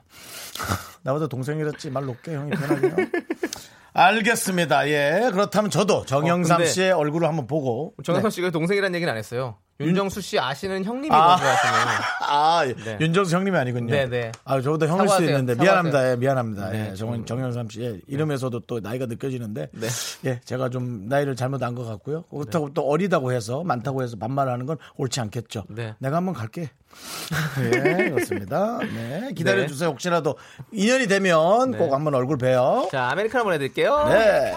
나보다 1.02 1.26
동생이랬지 1.26 1.90
말 1.90 2.04
높게 2.04 2.32
형이 2.32 2.50
편하게요. 2.52 2.94
알겠습니다. 3.92 4.88
예. 4.88 5.30
그렇다면 5.32 5.68
저도 5.72 6.06
정영삼 6.06 6.62
어, 6.62 6.64
씨의 6.64 6.92
얼굴을 6.92 7.26
한번 7.26 7.48
보고. 7.48 7.92
정영상 8.04 8.30
네. 8.30 8.34
씨가 8.36 8.50
동생이라는 8.50 8.94
얘기는 8.94 9.10
안 9.10 9.18
했어요. 9.18 9.56
윤정수 9.88 10.20
씨 10.20 10.38
아시는 10.38 10.84
형님이 10.84 11.14
아. 11.14 11.36
거주하시는 11.36 11.74
아, 12.28 12.64
네. 12.84 12.98
윤정수 13.00 13.34
형님이 13.36 13.56
아니군요. 13.56 13.92
네, 13.94 14.06
네. 14.08 14.32
아, 14.44 14.60
저보다 14.60 14.86
형일 14.86 15.08
사과하세요. 15.08 15.28
있는데 15.30 15.54
사과하세요. 15.54 15.82
미안합니다. 15.92 16.10
예, 16.10 16.16
미안합니다. 16.16 16.70
네, 16.70 16.90
예, 16.90 16.94
정, 16.94 17.12
좀- 17.14 17.24
정영삼 17.26 17.68
씨의 17.70 18.00
이름에서도 18.08 18.60
또 18.60 18.80
나이가 18.80 19.06
느껴지는데 19.06 19.68
네. 19.72 19.88
예, 20.26 20.40
제가 20.44 20.68
좀 20.70 21.08
나이를 21.08 21.36
잘못 21.36 21.62
안 21.62 21.74
것 21.74 21.84
같고요. 21.86 22.22
그렇다고 22.24 22.72
또 22.74 22.82
어리다고 22.88 23.32
해서 23.32 23.62
많다고 23.64 24.02
해서 24.02 24.16
반말하는 24.18 24.66
건 24.66 24.76
옳지 24.96 25.20
않겠죠. 25.20 25.64
네. 25.68 25.94
내가 25.98 26.16
한번 26.18 26.34
갈게. 26.34 26.70
예, 27.74 28.10
그렇습니다. 28.10 28.78
네, 28.80 29.30
기다려 29.34 29.66
주세요. 29.66 29.88
혹시라도 29.88 30.36
인연이 30.72 31.06
되면 31.06 31.70
네. 31.70 31.78
꼭 31.78 31.94
한번 31.94 32.14
얼굴 32.14 32.36
봬요. 32.36 32.88
자, 32.92 33.08
아메리카노 33.10 33.44
보내드릴게요. 33.44 34.08
네. 34.10 34.52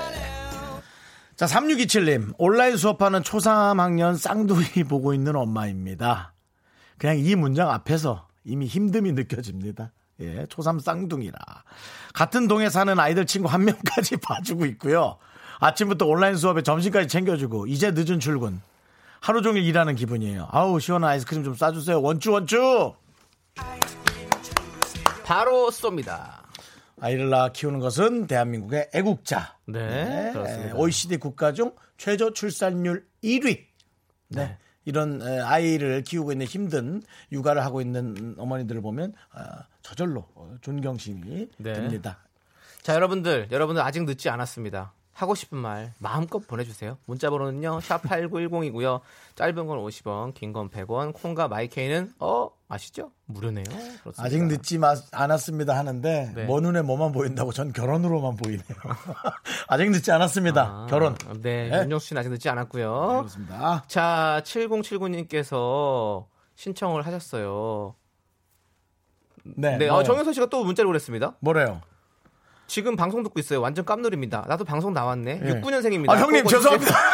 자, 1.36 1.46
3627님. 1.48 2.34
온라인 2.38 2.78
수업하는 2.78 3.22
초3학년 3.22 4.18
쌍둥이 4.18 4.86
보고 4.88 5.14
있는 5.14 5.36
엄마입니다. 5.36 6.34
그냥 6.98 7.18
이 7.20 7.36
문장 7.36 7.70
앞에서 7.72 8.28
이미 8.46 8.68
힘듦이 8.68 9.14
느껴집니다. 9.14 9.92
예, 10.22 10.46
초3 10.46 10.80
쌍둥이라. 10.80 11.38
같은 12.14 12.48
동에 12.48 12.70
사는 12.70 12.98
아이들 12.98 13.26
친구 13.26 13.50
한 13.50 13.66
명까지 13.66 14.18
봐주고 14.24 14.66
있고요. 14.68 15.18
아침부터 15.60 16.06
온라인 16.06 16.38
수업에 16.38 16.62
점심까지 16.62 17.10
챙겨주고, 17.10 17.68
이제 17.68 17.92
늦은 17.92 18.22
출근. 18.22 18.62
하루 19.20 19.42
종일 19.42 19.64
일하는 19.66 19.96
기분이에요. 19.96 20.48
아우, 20.52 20.80
시원한 20.80 21.12
아이스크림 21.12 21.44
좀 21.44 21.56
싸주세요. 21.56 22.02
원쭈, 22.02 22.32
원쭈! 22.32 22.94
바로 25.26 25.70
쏩니다. 25.70 26.45
아이를 27.00 27.30
낳아 27.30 27.52
키우는 27.52 27.80
것은 27.80 28.28
대한민국의 28.28 28.90
애국자. 28.94 29.58
네, 29.66 30.32
그렇습니다. 30.34 30.76
OECD 30.76 31.18
국가 31.18 31.54
중 31.54 31.74
최저 31.98 32.32
출산율 32.32 33.06
1위. 33.24 33.66
네. 34.30 34.58
이런 34.86 35.22
에, 35.22 35.40
아이를 35.40 36.04
키우고 36.04 36.32
있는 36.32 36.46
힘든 36.46 37.02
육아를 37.32 37.64
하고 37.64 37.82
있는 37.82 38.36
어머니들을 38.38 38.82
보면 38.82 39.14
아, 39.32 39.64
저절로 39.82 40.28
어, 40.36 40.56
존경심이 40.62 41.50
네. 41.58 41.74
듭니다. 41.74 42.20
자, 42.82 42.94
여러분들, 42.94 43.48
여러분들 43.52 43.82
아직 43.82 44.04
늦지 44.04 44.30
않았습니다. 44.30 44.94
하고 45.18 45.34
싶은 45.34 45.58
말 45.58 45.94
마음껏 45.98 46.40
보내주세요. 46.46 46.98
문자 47.06 47.30
번호는요, 47.30 47.80
샵 47.80 48.02
8910이고요. 48.04 49.00
짧은 49.36 49.66
건 49.66 49.78
50원, 49.80 50.34
긴 50.34 50.52
건 50.52 50.70
100원, 50.70 51.14
콩과 51.14 51.48
마이케이는, 51.48 52.14
어, 52.20 52.50
아시죠? 52.68 53.12
무료네요. 53.26 53.64
그렇습니다. 53.64 54.24
아직 54.24 54.44
늦지 54.44 54.78
마- 54.78 54.94
않았습니다 55.14 55.78
하는데 55.78 56.32
네. 56.36 56.46
먼 56.46 56.64
눈에 56.64 56.82
뭐만 56.82 57.14
보인다고 57.14 57.54
전 57.54 57.72
결혼으로만 57.72 58.36
보이네요. 58.36 58.66
아직 59.70 59.90
늦지 59.90 60.12
않았습니다. 60.12 60.62
아, 60.64 60.88
결혼. 60.90 61.16
네, 61.42 61.70
네. 61.70 61.80
윤정수 61.84 62.08
씨는 62.08 62.20
아직 62.20 62.30
늦지 62.30 62.50
않았고요. 62.50 63.08
그렇습니다. 63.20 63.84
자, 63.88 64.42
7079님께서 64.44 66.26
신청을 66.56 67.06
하셨어요. 67.06 67.96
네. 69.44 69.78
네, 69.78 69.88
뭐요? 69.88 70.00
어, 70.00 70.04
정현석 70.04 70.34
씨가 70.34 70.48
또 70.48 70.66
문자를 70.66 70.88
보냈습니다. 70.88 71.38
뭐래요? 71.40 71.82
지금 72.68 72.96
방송 72.96 73.24
듣고 73.24 73.40
있어요. 73.40 73.62
완전 73.62 73.86
깜놀입니다. 73.86 74.46
나도 74.48 74.64
방송 74.66 74.94
나왔네. 74.94 75.42
예. 75.46 75.50
69년생입니다. 75.62 76.10
아, 76.10 76.18
형님, 76.18 76.46
죄송합니다. 76.46 76.96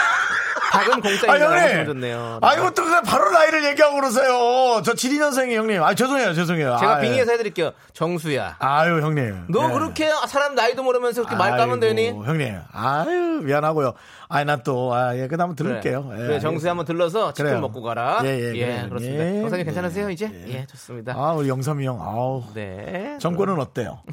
아, 0.74 0.86
공짜입니다. 0.86 1.38
형님. 1.38 1.86
좋네요. 1.86 2.40
아, 2.42 2.54
이거 2.54 2.72
또 2.72 2.86
그냥 2.86 3.04
바로 3.04 3.30
나이를 3.30 3.66
얘기하고 3.66 3.96
그러세요. 3.96 4.82
저 4.86 4.94
72년생이 4.94 5.54
형님. 5.54 5.84
아, 5.84 5.94
죄송해요, 5.94 6.34
죄송해요. 6.34 6.78
제가 6.80 6.94
아, 6.96 7.00
빙의해서 7.00 7.32
예. 7.32 7.34
해드릴게요. 7.34 7.72
정수야. 7.94 8.56
아유, 8.60 9.02
형님. 9.02 9.48
너 9.50 9.70
예. 9.70 9.74
그렇게 9.74 10.10
사람 10.28 10.56
나이도 10.56 10.84
모르면서 10.84 11.24
그렇게 11.24 11.36
말 11.36 11.58
까면 11.58 11.82
되니? 11.82 12.10
형님. 12.10 12.58
아유, 12.72 13.42
미안하고요. 13.44 13.94
아이, 14.34 14.46
난 14.46 14.64
또, 14.64 14.94
아, 14.94 15.18
예, 15.18 15.28
그 15.28 15.36
다음 15.36 15.56
들을게요. 15.56 16.08
그래, 16.08 16.22
예, 16.22 16.28
그래, 16.28 16.40
정수야 16.40 16.72
한번 16.72 16.86
들러서 16.86 17.34
치킨 17.34 17.48
그래요. 17.48 17.60
먹고 17.60 17.82
가라. 17.82 18.22
예, 18.24 18.30
예, 18.30 18.52
그래요. 18.54 18.88
그렇습니다. 18.88 19.26
예, 19.26 19.60
예. 19.60 19.64
괜찮으세요 19.66 20.10
이제? 20.10 20.32
예, 20.48 20.66
좋습니다. 20.68 21.14
아, 21.18 21.34
우리 21.34 21.50
영삼이 21.50 21.86
형. 21.86 22.02
아우. 22.02 22.42
네. 22.54 23.18
정권은 23.20 23.60
어때요? 23.60 24.04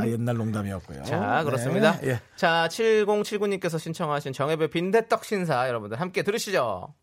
아, 0.00 0.06
옛날 0.06 0.36
농담이었고요. 0.36 1.02
자, 1.02 1.42
그렇습니다. 1.44 1.98
네, 1.98 2.10
예. 2.10 2.20
자, 2.36 2.68
7079님께서 2.70 3.80
신청하신 3.80 4.32
정혜배 4.32 4.68
빈대떡 4.68 5.24
신사 5.24 5.66
여러분들 5.68 6.00
함께 6.00 6.22
들으시죠. 6.22 6.94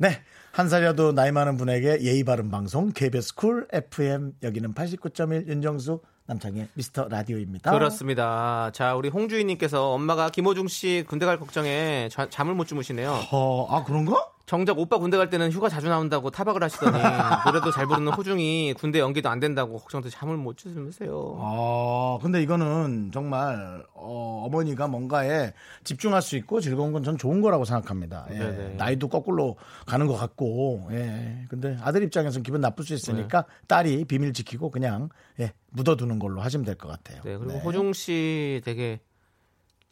네. 0.00 0.22
한 0.58 0.68
살이라도 0.68 1.12
나이 1.12 1.30
많은 1.30 1.56
분에게 1.56 2.00
예의 2.02 2.24
바른 2.24 2.50
방송 2.50 2.90
KBS 2.90 3.36
쿨 3.36 3.68
FM 3.72 4.32
여기는 4.42 4.74
89.1 4.74 5.46
윤정수 5.46 6.00
남창의 6.26 6.66
미스터 6.74 7.06
라디오입니다. 7.08 7.70
그렇습니다. 7.70 8.68
자, 8.74 8.96
우리 8.96 9.08
홍주인님께서 9.08 9.92
엄마가 9.92 10.30
김호중 10.30 10.66
씨 10.66 11.04
군대 11.08 11.26
갈 11.26 11.38
걱정에 11.38 12.08
자- 12.10 12.28
잠을 12.28 12.54
못 12.54 12.66
주무시네요. 12.66 13.20
어, 13.30 13.68
아 13.70 13.84
그런가? 13.84 14.27
정작 14.48 14.78
오빠 14.78 14.96
군대 14.96 15.18
갈 15.18 15.28
때는 15.28 15.52
휴가 15.52 15.68
자주 15.68 15.90
나온다고 15.90 16.30
타박을 16.30 16.62
하시더니 16.62 16.92
노래도 17.44 17.70
잘 17.70 17.86
부르는 17.86 18.12
호중이 18.14 18.72
군대 18.78 18.98
연기도 18.98 19.28
안 19.28 19.40
된다고 19.40 19.76
걱정돼 19.76 20.08
잠을 20.08 20.38
못 20.38 20.56
주무세요. 20.56 21.36
아, 21.38 22.18
근데 22.22 22.42
이거는 22.42 23.10
정말 23.12 23.84
어, 23.92 24.44
어머니가 24.46 24.88
뭔가에 24.88 25.52
집중할 25.84 26.22
수 26.22 26.36
있고 26.36 26.60
즐거운 26.62 26.92
건 26.92 27.02
전 27.04 27.18
좋은 27.18 27.42
거라고 27.42 27.64
생각합니다. 27.66 28.26
예. 28.30 28.74
나이도 28.78 29.08
거꾸로 29.08 29.56
가는 29.86 30.06
것 30.06 30.16
같고, 30.16 30.88
예. 30.92 31.44
근데 31.50 31.76
아들 31.82 32.02
입장에서는 32.02 32.42
기분 32.42 32.60
나쁠 32.62 32.84
수 32.86 32.94
있으니까 32.94 33.44
딸이 33.66 34.06
비밀 34.06 34.32
지키고 34.32 34.70
그냥 34.70 35.10
예, 35.38 35.52
묻어두는 35.72 36.18
걸로 36.18 36.40
하시면 36.40 36.64
될 36.64 36.74
것 36.74 36.88
같아요. 36.88 37.20
네, 37.22 37.36
그리고 37.36 37.52
네. 37.52 37.60
호중 37.60 37.92
씨 37.92 38.62
되게 38.64 39.00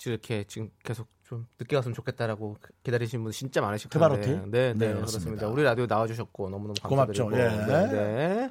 이렇게 0.07 0.45
지금 0.45 0.71
계속 0.83 1.09
좀 1.29 1.47
늦게 1.59 1.75
갔으면 1.77 1.95
좋겠다라고 1.95 2.57
기다리시는 2.85 3.23
분 3.25 3.33
진짜 3.33 3.61
많으실 3.61 3.91
텐데. 3.91 3.99
트바로티? 4.07 4.31
네, 4.31 4.73
네, 4.73 4.73
네, 4.75 4.95
그렇습니다. 4.95 5.07
그렇습니다. 5.07 5.49
우리 5.49 5.63
라디오 5.65 5.87
나와주셨고 5.87 6.51
너무너무 6.51 6.75
고맙죠. 6.83 7.27
감사드리고. 7.29 7.63
예. 7.63 7.67
네, 7.67 7.91
네. 7.93 8.51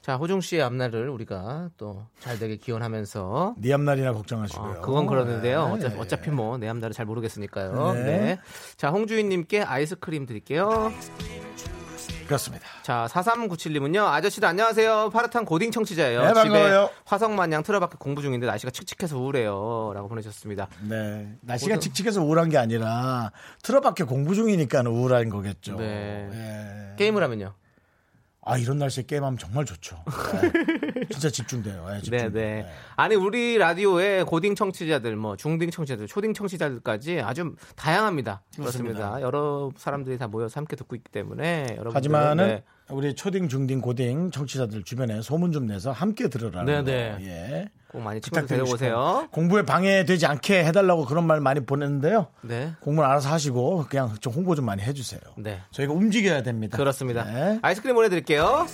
자, 0.00 0.16
호중 0.16 0.40
씨의 0.42 0.62
앞날을 0.62 1.08
우리가 1.08 1.70
또 1.78 2.06
잘 2.20 2.38
되게 2.38 2.56
기원하면서 2.56 3.54
네 3.58 3.72
앞날이나 3.72 4.12
걱정하시고요. 4.12 4.70
아, 4.72 4.80
그건 4.80 5.06
그러는데요. 5.06 5.66
네. 5.68 5.72
어차피, 5.72 5.98
어차피 5.98 6.30
뭐 6.30 6.58
내 6.58 6.68
앞날을 6.68 6.92
잘 6.92 7.06
모르겠으니까요. 7.06 7.92
네. 7.94 8.02
네. 8.04 8.38
자, 8.76 8.90
홍주인님께 8.90 9.62
아이스크림 9.62 10.26
드릴게요. 10.26 10.92
그렇습니다. 12.26 12.64
자, 12.82 13.06
4397님은요. 13.10 14.04
아저씨도 14.06 14.46
안녕하세요. 14.46 15.10
파릇한 15.12 15.44
고딩 15.44 15.70
청취자예요. 15.70 16.22
네, 16.22 16.32
반가워요. 16.32 16.86
집에 16.88 17.00
화성 17.04 17.36
마냥 17.36 17.62
틀어박혀 17.62 17.98
공부 17.98 18.22
중인데 18.22 18.46
날씨가 18.46 18.70
칙칙해서 18.70 19.18
우울해요. 19.18 19.92
라고 19.94 20.08
보내셨습니다. 20.08 20.68
네. 20.88 21.28
날씨가 21.42 21.74
모두- 21.76 21.84
칙칙해서 21.88 22.22
우울한 22.22 22.48
게 22.48 22.58
아니라 22.58 23.30
틀어박혀 23.62 24.06
공부 24.06 24.34
중이니까 24.34 24.82
우울한 24.86 25.28
거겠죠. 25.28 25.76
네. 25.76 26.28
예. 26.32 26.96
게임을 26.96 27.22
하면요. 27.22 27.54
아, 28.46 28.58
이런 28.58 28.78
날씨에 28.78 29.04
게임하면 29.04 29.38
정말 29.38 29.64
좋죠. 29.64 29.96
네. 30.42 31.06
진짜 31.10 31.30
집중돼요. 31.30 31.86
예, 31.94 32.00
집중. 32.00 32.18
네, 32.18 32.28
네. 32.28 32.66
아니, 32.96 33.14
우리 33.14 33.56
라디오에 33.56 34.22
고딩 34.24 34.54
청취자들, 34.54 35.16
뭐, 35.16 35.36
중딩 35.36 35.70
청취자들, 35.70 36.06
초딩 36.06 36.34
청취자들까지 36.34 37.20
아주 37.20 37.54
다양합니다. 37.74 38.42
그렇습니다. 38.54 38.98
그렇습니다. 38.98 39.22
여러 39.22 39.70
사람들이 39.76 40.18
다 40.18 40.28
모여서 40.28 40.60
함께 40.60 40.76
듣고 40.76 40.94
있기 40.94 41.10
때문에. 41.10 41.68
여러분들 41.70 41.96
하지만은 41.96 42.46
네. 42.48 42.64
우리 42.94 43.14
초딩, 43.14 43.48
중딩, 43.48 43.80
고딩 43.80 44.30
청취자들 44.30 44.84
주변에 44.84 45.20
소문 45.20 45.50
좀 45.52 45.66
내서 45.66 45.90
함께 45.90 46.28
들으라는 46.28 46.84
네, 46.84 47.10
거. 47.12 47.18
네. 47.18 47.26
예. 47.26 47.70
꼭 47.88 48.02
많이 48.02 48.20
부탁드리고 48.20 48.76
데려오세요. 48.76 49.28
공부에 49.30 49.62
방해되지 49.62 50.26
않게 50.26 50.64
해달라고 50.64 51.04
그런 51.04 51.26
말 51.26 51.40
많이 51.40 51.60
보냈는데요. 51.60 52.28
네. 52.42 52.72
공부는 52.80 53.08
알아서 53.08 53.30
하시고 53.30 53.86
그냥 53.88 54.14
좀 54.20 54.32
홍보 54.32 54.54
좀 54.54 54.64
많이 54.64 54.82
해주세요. 54.82 55.20
네. 55.36 55.60
저희가 55.72 55.92
움직여야 55.92 56.42
됩니다. 56.42 56.76
그렇습니다. 56.76 57.24
네. 57.24 57.58
아이스크림 57.62 57.94
보내드릴게요. 57.94 58.66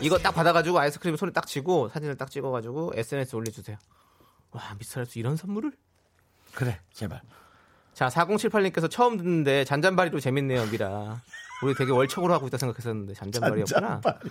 이거 0.00 0.18
딱 0.18 0.32
받아가지고 0.32 0.78
아이스크림 0.78 1.16
손에 1.16 1.32
딱 1.32 1.46
쥐고 1.46 1.88
사진을 1.88 2.16
딱 2.16 2.30
찍어가지고 2.30 2.92
SNS 2.96 3.36
올려주세요. 3.36 3.76
와, 4.52 4.62
미스터라스 4.78 5.18
이런 5.18 5.36
선물을? 5.36 5.72
그래, 6.54 6.78
제발. 6.92 7.20
자, 7.94 8.08
4078님께서 8.08 8.90
처음 8.90 9.16
듣는데 9.16 9.64
잔잔바리로 9.64 10.20
재밌네요, 10.20 10.66
미라. 10.66 11.20
우리 11.62 11.74
되게 11.74 11.92
월척으로 11.92 12.32
하고 12.34 12.46
있다 12.46 12.58
생각했었는데 12.58 13.14
잔잔바리였구나. 13.14 14.00
잔잔바리. 14.00 14.30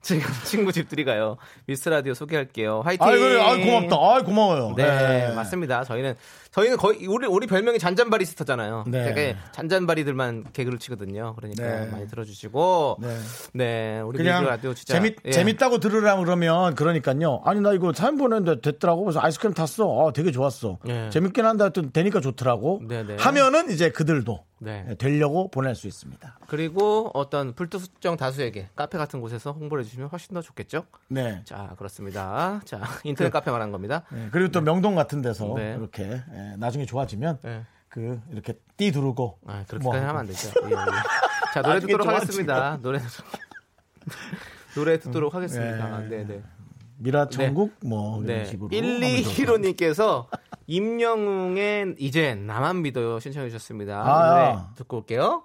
지금 0.00 0.22
친구 0.44 0.72
집들이 0.72 1.04
가요. 1.04 1.36
미스터 1.66 1.90
라디오 1.90 2.14
소개할게요. 2.14 2.82
화이팅. 2.82 3.06
아이, 3.06 3.64
고맙다. 3.64 3.96
아이, 4.00 4.22
고마워요. 4.22 4.74
네, 4.76 5.32
맞습니다. 5.34 5.84
저희는 5.84 6.14
저희는 6.50 6.76
거의 6.76 7.06
우리 7.06 7.26
우리 7.26 7.46
별명이 7.46 7.78
잔잔바리스타잖아요. 7.78 8.84
네. 8.86 9.04
되게 9.04 9.36
잔잔바리들만 9.52 10.46
개그를 10.52 10.78
치거든요. 10.78 11.34
그러니까 11.36 11.62
네. 11.62 11.86
많이 11.90 12.08
들어주시고 12.08 12.98
네. 13.00 13.18
네, 13.54 14.00
우리 14.00 14.18
그냥 14.18 14.44
라디오 14.44 14.72
진짜 14.74 14.94
재밌, 14.94 15.16
예. 15.24 15.30
재밌다고 15.30 15.78
들으라고 15.78 16.22
그러면 16.24 16.74
그러니까요. 16.74 17.42
아니, 17.44 17.60
나 17.60 17.72
이거 17.72 17.92
사연 17.92 18.16
보냈는데 18.16 18.60
됐더라고. 18.60 19.04
그래서 19.04 19.20
아이스크림 19.20 19.54
탔어. 19.54 20.08
아, 20.08 20.12
되게 20.12 20.30
좋았어. 20.30 20.78
예. 20.88 21.10
재밌긴 21.10 21.44
한데 21.44 21.64
하여튼 21.64 21.90
되니까 21.92 22.20
좋더라고. 22.20 22.82
네, 22.86 23.04
네. 23.04 23.16
하면은 23.18 23.70
이제 23.70 23.90
그들도 23.90 24.44
네. 24.60 24.94
되려고 24.98 25.50
보낼 25.50 25.74
수 25.74 25.86
있습니다. 25.86 26.38
그리고 26.46 27.10
어떤 27.14 27.54
불특정 27.54 28.16
다수에게 28.16 28.68
카페 28.74 28.98
같은 28.98 29.20
곳에서 29.20 29.52
홍보를 29.52 29.84
해주시면 29.84 30.08
훨씬 30.08 30.34
더 30.34 30.42
좋겠죠. 30.42 30.84
네. 31.08 31.42
자, 31.44 31.74
그렇습니다. 31.78 32.60
자, 32.64 32.80
인터넷 33.04 33.30
카페 33.30 33.50
말한 33.50 33.70
겁니다. 33.72 34.02
네, 34.10 34.28
그리고 34.32 34.50
또 34.50 34.60
명동 34.60 34.94
같은 34.94 35.22
데서 35.22 35.54
네. 35.56 35.76
이렇게 35.78 36.04
예, 36.04 36.56
나중에 36.58 36.84
좋아지면 36.86 37.38
네. 37.42 37.64
그 37.88 38.20
이렇게 38.30 38.54
띠 38.76 38.92
두르고 38.92 39.38
아, 39.46 39.64
그렇게까지 39.68 39.82
뭐 39.84 39.94
하면 39.94 40.16
안 40.16 40.26
되죠. 40.26 40.50
예, 40.64 40.70
예. 40.70 40.74
자, 41.54 41.62
노래 41.62 41.80
듣도록 41.80 42.04
좋아지면. 42.04 42.20
하겠습니다. 42.20 42.78
노래 42.82 43.00
노래 44.74 44.98
듣도록 44.98 45.34
하겠습니다. 45.34 45.98
네. 46.00 46.08
네, 46.08 46.24
네. 46.26 46.42
미라 46.98 47.28
천국 47.28 47.72
뭐 47.84 48.22
이런 48.22 48.26
네. 48.26 48.44
식으로 48.44 48.68
하면 48.68 49.00
좋을 49.00 49.24
것 49.24 49.30
1215님께서 49.30 50.26
임영웅의 50.66 51.94
이제 51.98 52.34
나만 52.34 52.82
믿어요 52.82 53.18
신청해 53.20 53.48
주셨습니다. 53.48 54.02
아. 54.02 54.30
노래 54.30 54.64
듣고 54.76 54.98
올게요. 54.98 55.44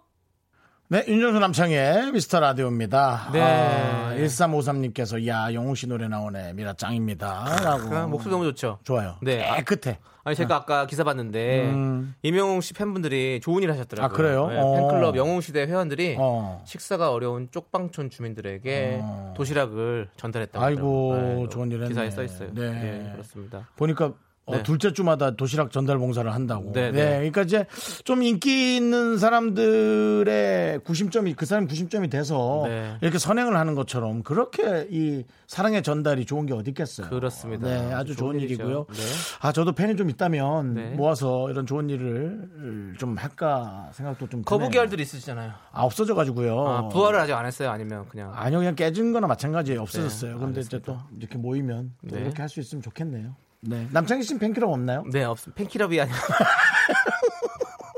네, 0.93 1.03
윤정수 1.07 1.39
남창의 1.39 2.11
미스터 2.11 2.39
라디오입니다. 2.39 3.31
네. 3.33 3.41
아, 3.41 4.13
1353님께서 4.15 5.25
야 5.25 5.51
영웅 5.51 5.73
씨 5.73 5.87
노래 5.87 6.07
나오네 6.07 6.53
미라 6.53 6.73
짱입니다. 6.73 7.45
라고 7.63 7.89
그 7.89 7.95
목소리 7.95 8.31
너무 8.31 8.43
좋죠. 8.43 8.77
좋아요. 8.83 9.15
네. 9.23 9.43
깨끗해. 9.55 9.97
아니 10.23 10.35
제가 10.35 10.55
아까 10.55 10.85
기사 10.85 11.03
봤는데 11.03 11.63
음. 11.71 12.13
임영웅 12.21 12.61
씨 12.61 12.75
팬분들이 12.75 13.39
좋은 13.41 13.63
일 13.63 13.71
하셨더라고요. 13.71 14.05
아, 14.05 14.15
그래요? 14.15 14.47
네, 14.49 14.59
어. 14.59 14.75
팬클럽 14.75 15.15
영웅 15.15 15.41
시대 15.41 15.65
회원들이 15.65 16.17
어. 16.19 16.61
식사가 16.67 17.11
어려운 17.11 17.49
쪽방촌 17.49 18.11
주민들에게 18.11 18.99
어. 19.01 19.33
도시락을 19.35 20.09
전달했다고 20.15 20.63
아이고, 20.63 21.13
하더라고요. 21.15 21.49
좋은 21.49 21.71
일 21.71 21.77
했네. 21.77 21.87
기사에 21.87 22.11
써 22.11 22.21
있어요. 22.21 22.49
네. 22.53 22.69
네, 22.69 23.09
그렇습니다. 23.13 23.67
보니까 23.77 24.13
어, 24.45 24.57
네. 24.57 24.63
둘째 24.63 24.91
주마다 24.91 25.31
도시락 25.37 25.71
전달 25.71 25.97
봉사를 25.97 26.29
한다고. 26.33 26.73
네, 26.73 26.91
네, 26.91 27.03
네. 27.03 27.15
그러니까 27.17 27.43
이제 27.43 27.65
좀 28.03 28.21
인기 28.23 28.75
있는 28.75 29.17
사람들의 29.17 30.79
구심점이 30.79 31.33
그 31.35 31.45
사람 31.45 31.65
구심점이 31.65 32.09
돼서 32.09 32.63
네. 32.67 32.97
이렇게 33.01 33.17
선행을 33.17 33.55
하는 33.55 33.73
것처럼 33.75 34.21
그렇게 34.23 34.87
이 34.89 35.23
사랑의 35.47 35.81
전달이 35.81 36.25
좋은 36.25 36.45
게 36.45 36.53
어디 36.53 36.71
있겠어요. 36.71 37.07
그렇습니다. 37.09 37.67
네, 37.67 37.93
아주 37.93 38.15
좋은, 38.15 38.33
좋은. 38.33 38.41
일이고요. 38.43 38.85
네. 38.89 39.01
아, 39.39 39.51
저도 39.53 39.71
팬이 39.71 39.95
좀 39.95 40.09
있다면 40.09 40.73
네. 40.73 40.89
모아서 40.89 41.49
이런 41.49 41.65
좋은 41.65 41.89
일을 41.89 42.95
좀 42.99 43.15
할까 43.17 43.89
생각도 43.93 44.27
좀 44.27 44.41
거북이. 44.43 44.77
알들이 44.77 45.03
있으시잖아요. 45.03 45.51
아, 45.71 45.83
없어져 45.83 46.15
가지고요. 46.15 46.67
아, 46.67 46.89
부활을 46.89 47.19
아직 47.19 47.33
안 47.33 47.45
했어요? 47.45 47.69
아니면 47.69 48.05
그냥 48.09 48.31
아니요, 48.35 48.59
그냥 48.59 48.75
깨진 48.75 49.13
거나 49.13 49.27
마찬가지예요. 49.27 49.81
없어졌어요. 49.81 50.33
네, 50.33 50.39
근데 50.39 50.61
이제 50.61 50.79
또 50.79 50.97
이렇게 51.17 51.37
모이면 51.37 51.93
또 52.09 52.15
네. 52.17 52.21
이렇게 52.23 52.41
할 52.41 52.49
수 52.49 52.59
있으면 52.59 52.81
좋겠네요. 52.81 53.35
네. 53.65 53.87
남창희 53.91 54.23
씨는 54.23 54.39
팬클럽 54.39 54.69
없나요? 54.69 55.03
네, 55.11 55.23
없습니다. 55.23 55.57
팬클럽이 55.57 55.99
아니라 55.99 56.17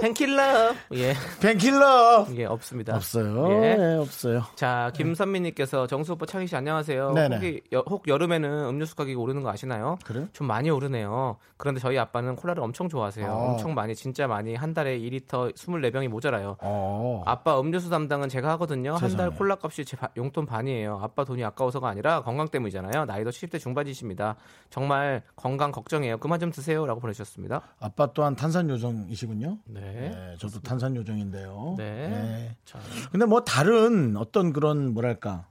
팬킬러. 0.09 0.75
예. 0.93 1.13
팬킬러 1.41 2.27
예, 2.35 2.45
없습니다. 2.45 2.95
없어요. 2.95 3.63
예. 3.63 3.75
예, 3.79 3.95
없어요. 3.97 4.43
자, 4.53 4.91
김선미님께서 4.93 5.87
정수 5.87 6.13
오빠 6.13 6.27
창희 6.27 6.45
씨 6.45 6.55
안녕하세요. 6.55 7.13
네네. 7.13 7.35
혹이 7.37 7.61
여, 7.73 7.83
혹 7.89 8.07
여름에는 8.07 8.49
음료수 8.69 8.95
가격이 8.95 9.15
오르는 9.15 9.41
거 9.41 9.49
아시나요? 9.49 9.97
그래요? 10.05 10.27
좀 10.31 10.45
많이 10.45 10.69
오르네요. 10.69 11.37
그런데 11.57 11.79
저희 11.81 11.97
아빠는 11.97 12.35
콜라를 12.35 12.61
엄청 12.61 12.87
좋아하세요. 12.87 13.25
아. 13.25 13.33
엄청 13.35 13.73
많이 13.73 13.95
진짜 13.95 14.27
많이 14.27 14.53
한 14.53 14.75
달에 14.75 14.99
2리터 14.99 15.55
24병이 15.55 16.07
모자라요. 16.09 16.57
어. 16.61 17.23
아빠 17.25 17.59
음료수 17.59 17.89
담당은 17.89 18.29
제가 18.29 18.49
하거든요. 18.51 18.93
한 18.95 19.15
달. 19.17 19.31
콜라 19.31 19.57
값이 19.59 19.85
제 19.85 19.97
바- 19.97 20.09
용돈 20.17 20.45
반이에요. 20.45 20.99
아빠 21.01 21.23
돈이 21.23 21.43
아까워서가 21.43 21.87
아니라 21.89 22.21
건강 22.21 22.47
때문이잖아요. 22.49 23.05
나이도 23.05 23.31
70대 23.31 23.59
중반이십니다. 23.59 24.35
정말 24.69 25.23
건강 25.35 25.71
걱정해요. 25.71 26.19
그만 26.19 26.39
좀 26.39 26.51
드세요라고 26.51 26.99
보내주셨습니다. 26.99 27.61
아빠 27.79 28.05
또한 28.13 28.35
탄산 28.35 28.69
요정이시군요. 28.69 29.57
네. 29.65 29.94
네, 30.01 30.35
저도 30.39 30.59
탄산 30.61 30.95
요정인데요. 30.95 31.75
네. 31.77 32.55
자, 32.65 32.79
근데 33.11 33.25
뭐 33.25 33.43
다른 33.43 34.15
어떤 34.17 34.53
그런 34.53 34.93
뭐랄까 34.93 35.47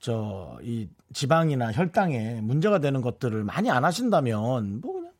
저 0.00 0.58
이 0.62 0.88
지방이나 1.12 1.72
혈당에 1.72 2.40
문제가 2.40 2.78
되는 2.78 3.00
것들을 3.02 3.44
많이 3.44 3.70
안 3.70 3.84
하신다면 3.84 4.80
뭐 4.80 4.92
그냥 4.94 5.12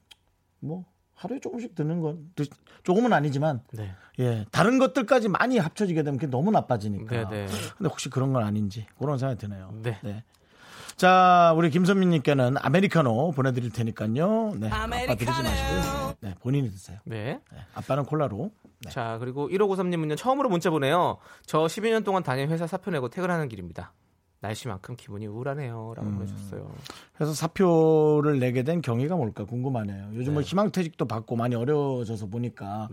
뭐 0.61 0.85
하루에 1.15 1.39
조금씩 1.41 1.75
드는 1.75 2.01
건 2.01 2.31
드- 2.35 2.47
조금은 2.83 3.13
아니지만 3.13 3.63
네. 3.73 3.95
예 4.19 4.45
다른 4.51 4.79
것들까지 4.79 5.29
많이 5.29 5.59
합쳐지게 5.59 6.03
되면 6.03 6.19
그게 6.19 6.31
너무 6.31 6.51
나빠지니까. 6.51 7.29
네, 7.29 7.47
네. 7.47 7.53
근데 7.77 7.89
혹시 7.89 8.09
그런 8.11 8.33
건 8.33 8.43
아닌지 8.45 8.87
그런 8.99 9.19
생각이 9.19 9.39
드네요. 9.41 9.73
네. 9.83 10.25
자, 11.03 11.53
우리 11.57 11.69
김선민님께는 11.71 12.59
아메리카노 12.61 13.33
보내드릴 13.33 13.73
테니까요. 13.73 14.53
네, 14.55 14.69
아빠 14.69 15.17
드리지 15.17 15.43
마시고요. 15.43 16.15
네, 16.21 16.33
본인이 16.41 16.71
드세요. 16.71 17.01
네. 17.03 17.41
네, 17.53 17.59
아빠는 17.75 18.05
콜라로. 18.05 18.53
네. 18.85 18.91
자, 18.93 19.17
그리고 19.19 19.49
1593님은요, 19.49 20.17
처음으로 20.17 20.49
문자 20.49 20.71
보내요. 20.71 21.19
저 21.45 21.65
12년 21.65 22.05
동안 22.05 22.23
다닌 22.23 22.51
회사 22.51 22.69
사표 22.69 22.93
내고 22.93 23.09
퇴근하는 23.09 23.49
길입니다. 23.49 23.93
날씨만큼 24.43 24.97
기분이 24.97 25.27
우울하네요. 25.29 25.95
라고 25.97 26.09
음. 26.09 26.15
보내주셨어요. 26.17 26.69
그래서 27.15 27.33
사표를 27.33 28.41
내게 28.41 28.65
된 28.65 28.83
경위가 28.83 29.15
뭘까 29.15 29.45
궁금하네요. 29.45 30.11
요즘 30.15 30.35
뭐 30.35 30.43
희망퇴직도 30.43 31.07
받고 31.07 31.37
많이 31.37 31.55
어려워져서 31.55 32.27
보니까 32.27 32.89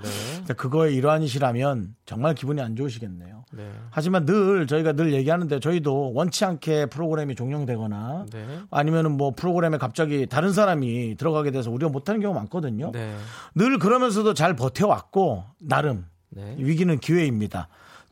네. 0.48 0.54
그거의 0.54 0.96
일환이시라면 0.96 1.96
정말 2.06 2.36
기분이 2.36 2.62
안 2.62 2.76
좋으시겠네요. 2.76 3.46
네. 3.54 3.72
하지만 3.90 4.26
늘 4.26 4.68
저희가 4.68 4.94
늘 4.94 5.12
얘기하는데 5.14 5.60
저희도 5.60 6.14
원치 6.14 6.46
않게 6.46 6.86
프로그램이 6.86 7.34
종영되거나 7.34 8.28
네. 8.32 8.60
아니면은 8.70 9.18
뭐 9.18 9.32
프로그램에 9.36 9.78
갑자기 9.78 10.28
다른 10.28 10.54
사람이 10.54 11.16
들어가게 11.18 11.50
돼서 11.50 11.72
우리가 11.72 11.90
못하는 11.92 12.22
경우가 12.22 12.40
많거든요. 12.42 12.92
네. 12.92 13.16
늘 13.56 13.80
그러면서도 13.80 14.36
잘 14.36 14.56
버텨왔고 14.56 15.46
나름 15.62 16.06
네. 16.30 16.56
위기는 16.60 16.96
기회입니다. 17.00 17.70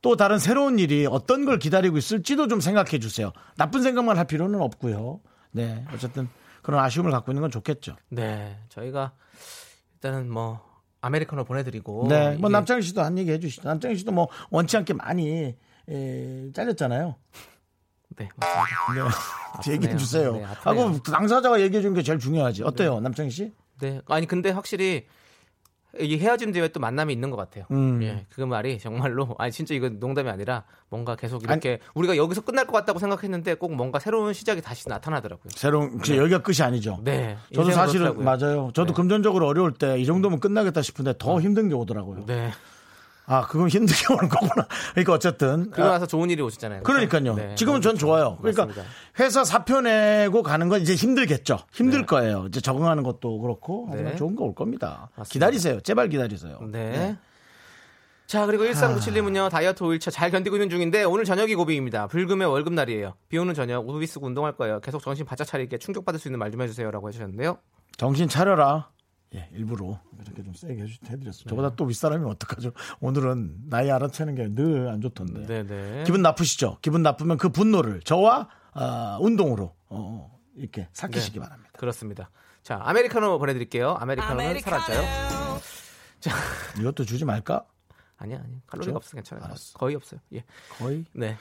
또 0.08 0.16
다른 0.16 0.40
새로운 0.40 0.80
일이 0.80 1.06
어떤 1.06 1.44
걸 1.44 1.60
기다리고 1.60 1.98
있을지도 1.98 2.48
좀 2.48 2.62
생각해 2.62 2.98
주세요. 3.00 3.34
나쁜 3.58 3.82
생각만 3.82 4.18
할 4.18 4.24
필요는 4.24 4.62
없고요. 4.62 5.20
네, 5.52 5.84
어쨌든 5.94 6.30
그런 6.62 6.82
아쉬움을 6.82 7.12
갖고 7.12 7.34
있는 7.34 7.42
건 7.42 7.52
좋겠죠. 7.52 7.98
네. 8.08 8.58
저희가 8.70 9.12
일단은 9.96 10.32
뭐, 10.32 10.62
아메리카노 11.02 11.44
보내드리고. 11.44 12.08
네, 12.08 12.38
뭐 12.38 12.50
남창희 12.50 12.84
씨도 12.84 13.02
한 13.02 13.18
얘기 13.18 13.32
해주시죠. 13.32 13.68
남창희 13.68 13.98
씨도 13.98 14.14
뭐 14.14 14.30
원치 14.50 14.78
않게 14.78 14.94
많이 14.94 15.58
에, 15.90 16.52
잘렸잖아요. 16.54 17.16
네, 18.16 18.30
맞습니다. 18.38 19.10
네, 19.66 19.72
얘기해 19.76 19.98
주세요. 19.98 20.38
네. 20.38 20.44
하고 20.44 21.02
당사자가 21.02 21.60
얘기해 21.60 21.82
주는 21.82 21.94
게 21.94 22.02
제일 22.02 22.18
중요하지. 22.18 22.64
어때요, 22.64 23.02
남창희 23.02 23.30
씨? 23.30 23.52
네. 23.82 24.00
아니, 24.06 24.26
근데 24.26 24.52
확실히 24.52 25.06
이 26.00 26.18
헤어짐 26.18 26.52
뒤에 26.52 26.68
또 26.70 26.80
만남이 26.80 27.12
있는 27.14 27.30
것 27.32 27.38
같아요. 27.38 27.66
음. 27.72 28.02
예, 28.04 28.26
그 28.30 28.42
말이 28.42 28.78
정말로 28.78 29.36
아니 29.40 29.52
진짜 29.52 29.74
이건 29.74 30.00
농담이 30.00 30.30
아니라 30.30 30.64
뭔가 30.90 31.16
계속 31.16 31.44
이렇게 31.44 31.80
우리가 31.96 32.18
여기서 32.18 32.42
끝날 32.42 32.66
것 32.68 32.74
같다고 32.74 33.00
생각했는데 33.00 33.56
꼭 33.56 33.74
뭔가 33.74 33.98
새로운 34.00 34.34
시작이 34.34 34.62
다시 34.62 34.88
나타나더라고요. 34.90 35.50
새로운 35.56 35.98
그 35.98 36.16
여기가 36.16 36.44
끝이 36.44 36.58
아니죠. 36.62 37.00
네, 37.04 37.38
저도 37.54 37.72
사실은 37.72 38.14
그렇더라고요. 38.14 38.26
맞아요. 38.26 38.72
저도 38.74 38.94
네. 38.94 38.94
금전적으로 38.94 39.48
어려울 39.48 39.74
때 39.74 39.98
이 39.98 40.06
정도면 40.06 40.40
끝나겠다 40.40 40.82
싶은데 40.82 41.14
더 41.18 41.40
힘든 41.42 41.70
게 41.70 41.74
오더라고요. 41.74 42.26
네. 42.28 42.52
아, 43.30 43.42
그건 43.46 43.68
힘들게 43.68 44.14
오는 44.14 44.30
거구나. 44.30 44.68
그러니까 44.94 45.14
어쨌든 45.14 45.70
그러고 45.70 45.90
아, 45.90 45.94
나서 45.94 46.06
좋은 46.08 46.30
일이 46.30 46.42
오셨잖아요. 46.42 46.84
그러니까요. 46.84 47.36
네, 47.36 47.56
지금은 47.56 47.82
전 47.82 47.98
좋아요. 47.98 48.38
그러니까 48.42 48.66
맞습니다. 48.66 48.90
회사 49.20 49.44
사표 49.44 49.82
내고 49.82 50.42
가는 50.44 50.70
건 50.70 50.82
이제 50.82 50.96
힘들겠죠. 50.96 51.60
힘들 51.74 52.00
네. 52.00 52.06
거예요. 52.06 52.46
이제 52.48 52.62
적응하는 52.62 53.04
것도 53.04 53.40
그렇고 53.42 53.88
하지만 53.92 54.14
네. 54.14 54.18
좋은 54.18 54.36
거 54.36 54.46
올 54.46 54.56
겁니다. 54.56 55.10
맞습니다. 55.18 55.34
기다리세요. 55.34 55.82
제발 55.82 56.08
기다리세요. 56.08 56.58
네. 56.72 57.18
자, 58.28 58.46
그리고 58.46 58.64
1397님은요, 58.66 59.50
다이어트 59.50 59.84
5일차 59.86 60.12
잘 60.12 60.32
견디고 60.32 60.58
있는 60.58 60.70
중인데, 60.70 61.06
오늘 61.06 61.24
저녁이 61.24 61.56
고비입니다. 61.56 62.08
불금의 62.08 62.46
월급날이에요. 62.50 63.14
비 63.30 63.38
오는 63.38 63.54
저녁, 63.54 63.88
우비 63.88 64.06
쓰고 64.06 64.26
운동할 64.28 64.52
거예요. 64.58 64.82
계속 64.82 65.02
정신 65.02 65.26
바짝 65.26 65.46
차리게 65.46 65.78
충격받을 65.78 66.20
수 66.20 66.28
있는 66.28 66.38
말 66.40 66.52
좀 66.52 66.62
해주세요. 66.62 66.92
라고 66.92 67.08
해주셨는데요. 67.08 67.58
정신 67.96 68.28
차려라. 68.28 68.90
예, 69.36 69.50
일부러 69.52 70.00
이렇게 70.24 70.42
좀 70.44 70.54
세게. 70.54 70.86
네. 70.86 71.32
저보다 71.48 71.76
또 71.76 71.84
윗사람이면 71.86 72.32
어떡하죠? 72.32 72.72
오늘은 73.02 73.70
나이 73.70 73.92
알아채는 73.92 74.36
게 74.36 74.48
늘 74.48 74.88
안 74.88 75.02
좋던데. 75.02 75.46
네네. 75.46 76.04
기분 76.06 76.22
나쁘시죠? 76.22 76.78
기분 76.82 77.04
나쁘면 77.04 77.38
그 77.38 77.50
분노를 77.50 78.02
저와 78.02 78.48
아, 78.74 79.18
운동으로 79.22 79.76
어, 79.90 80.40
이렇게 80.56 80.88
삭히시기 80.94 81.40
네. 81.40 81.44
바랍니다. 81.46 81.72
그렇습니다. 81.78 82.30
자, 82.64 82.80
아메리카노 82.84 83.38
보내드릴게요. 83.40 83.96
아메리카노는 84.00 84.60
사라져요. 84.62 85.02
이것도 86.80 87.06
주지 87.06 87.26
말까? 87.26 87.66
아니야, 88.20 88.38
아니야. 88.44 88.58
칼로리가 88.66 88.94
그렇죠? 88.94 88.96
없어. 88.98 89.12
괜찮아요. 89.16 89.46
알았어. 89.46 89.78
거의 89.78 89.96
없어요. 89.96 90.20
예. 90.34 90.44
거의 90.80 91.06
네. 91.14 91.38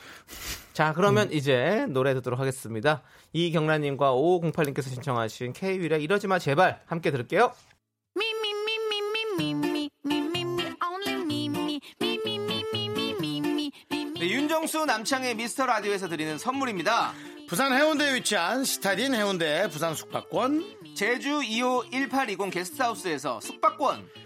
자, 0.75 0.93
그러면 0.93 1.33
이제 1.33 1.87
노래 1.89 2.13
듣도록 2.15 2.39
하겠습니다. 2.39 3.03
이경란님과 3.33 4.13
5508님께서 4.13 4.83
신청하신 4.91 5.55
K-윌의 5.55 6.03
이러지 6.03 6.27
마 6.27 6.39
제발 6.39 6.83
함께 6.87 7.11
들을게요. 7.11 7.53
네, 14.19 14.31
윤정수 14.31 14.87
남창의 14.87 15.35
미스터 15.35 15.67
라디오에서 15.67 16.09
드리는 16.09 16.39
선물입니다. 16.39 17.13
부산 17.49 17.73
해운대에 17.73 18.15
위치한 18.15 18.65
시타딘 18.65 19.15
해운대 19.15 19.69
부산 19.69 19.95
숙박권 19.95 20.95
제주 20.95 21.41
2호 21.41 21.91
1820 21.91 22.51
게스트하우스에서 22.51 23.41
숙박권. 23.41 24.26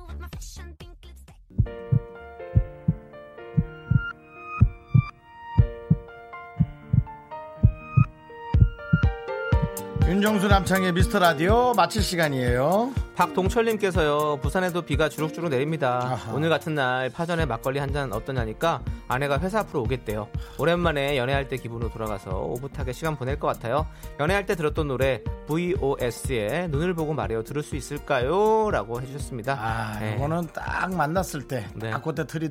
윤정수 10.11 10.49
남창희의 10.49 10.91
미스터 10.91 11.19
라디오 11.19 11.73
마칠 11.73 12.01
시간이에요. 12.01 12.91
박동철님께서요 13.15 14.39
부산에도 14.41 14.81
비가 14.81 15.07
주룩주룩 15.07 15.49
내립니다 15.49 15.99
아하. 16.03 16.33
오늘 16.33 16.49
같은 16.49 16.75
날 16.75 17.09
파전에 17.09 17.45
막걸리 17.45 17.79
한 17.79 17.91
잔 17.93 18.11
어떠냐니까 18.11 18.81
아내가 19.07 19.39
회사 19.39 19.59
앞으로 19.59 19.81
오겠대요 19.83 20.27
오랜만에 20.57 21.17
연애할 21.17 21.47
때 21.47 21.55
기분으로 21.55 21.89
돌아가서 21.91 22.29
오붓하게 22.39 22.91
시간 22.91 23.15
보낼 23.15 23.39
것 23.39 23.47
같아요 23.47 23.87
연애할 24.19 24.45
때 24.45 24.55
들었던 24.55 24.87
노래 24.89 25.21
VOS의 25.47 26.67
눈을 26.69 26.93
보고 26.93 27.13
말해요 27.13 27.43
들을 27.43 27.63
수 27.63 27.77
있을까요? 27.77 28.69
라고 28.69 29.01
해주셨습니다 29.01 29.53
아, 29.59 29.97
네. 29.99 30.15
이거는 30.17 30.47
딱 30.53 30.93
만났을 30.93 31.47
때, 31.47 31.65
네. 31.75 31.91
딱 31.91 32.01
그때 32.03 32.25
틀어 32.27 32.49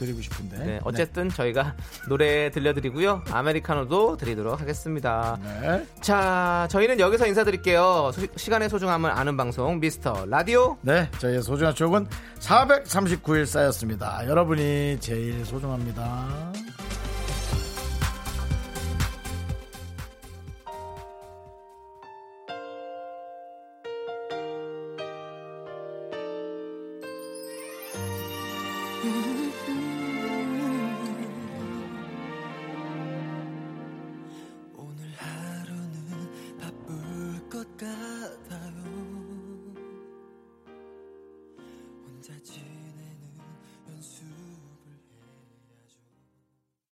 드리고 0.00 0.20
싶은데. 0.22 0.56
네, 0.58 0.80
어쨌든 0.82 1.28
저희가 1.28 1.74
노래 2.08 2.50
들려드리고요 2.50 3.22
아메리카노도 3.30 4.16
드리도록 4.16 4.60
하겠습니다 4.60 5.38
네. 5.42 5.86
자 6.00 6.66
저희는 6.70 6.98
여기서 6.98 7.26
인사드릴게요 7.26 8.10
소- 8.14 8.26
시간의 8.36 8.68
소중함을 8.70 9.10
아는 9.10 9.36
방송 9.36 9.78
미스터 9.78 10.24
라디오 10.26 10.76
네, 10.80 11.08
저희의 11.18 11.42
소중한 11.42 11.74
추억은 11.74 12.06
439일 12.40 13.44
쌓였습니다. 13.46 14.26
여러분이 14.26 14.96
제일 15.00 15.44
소중합니다. 15.44 16.52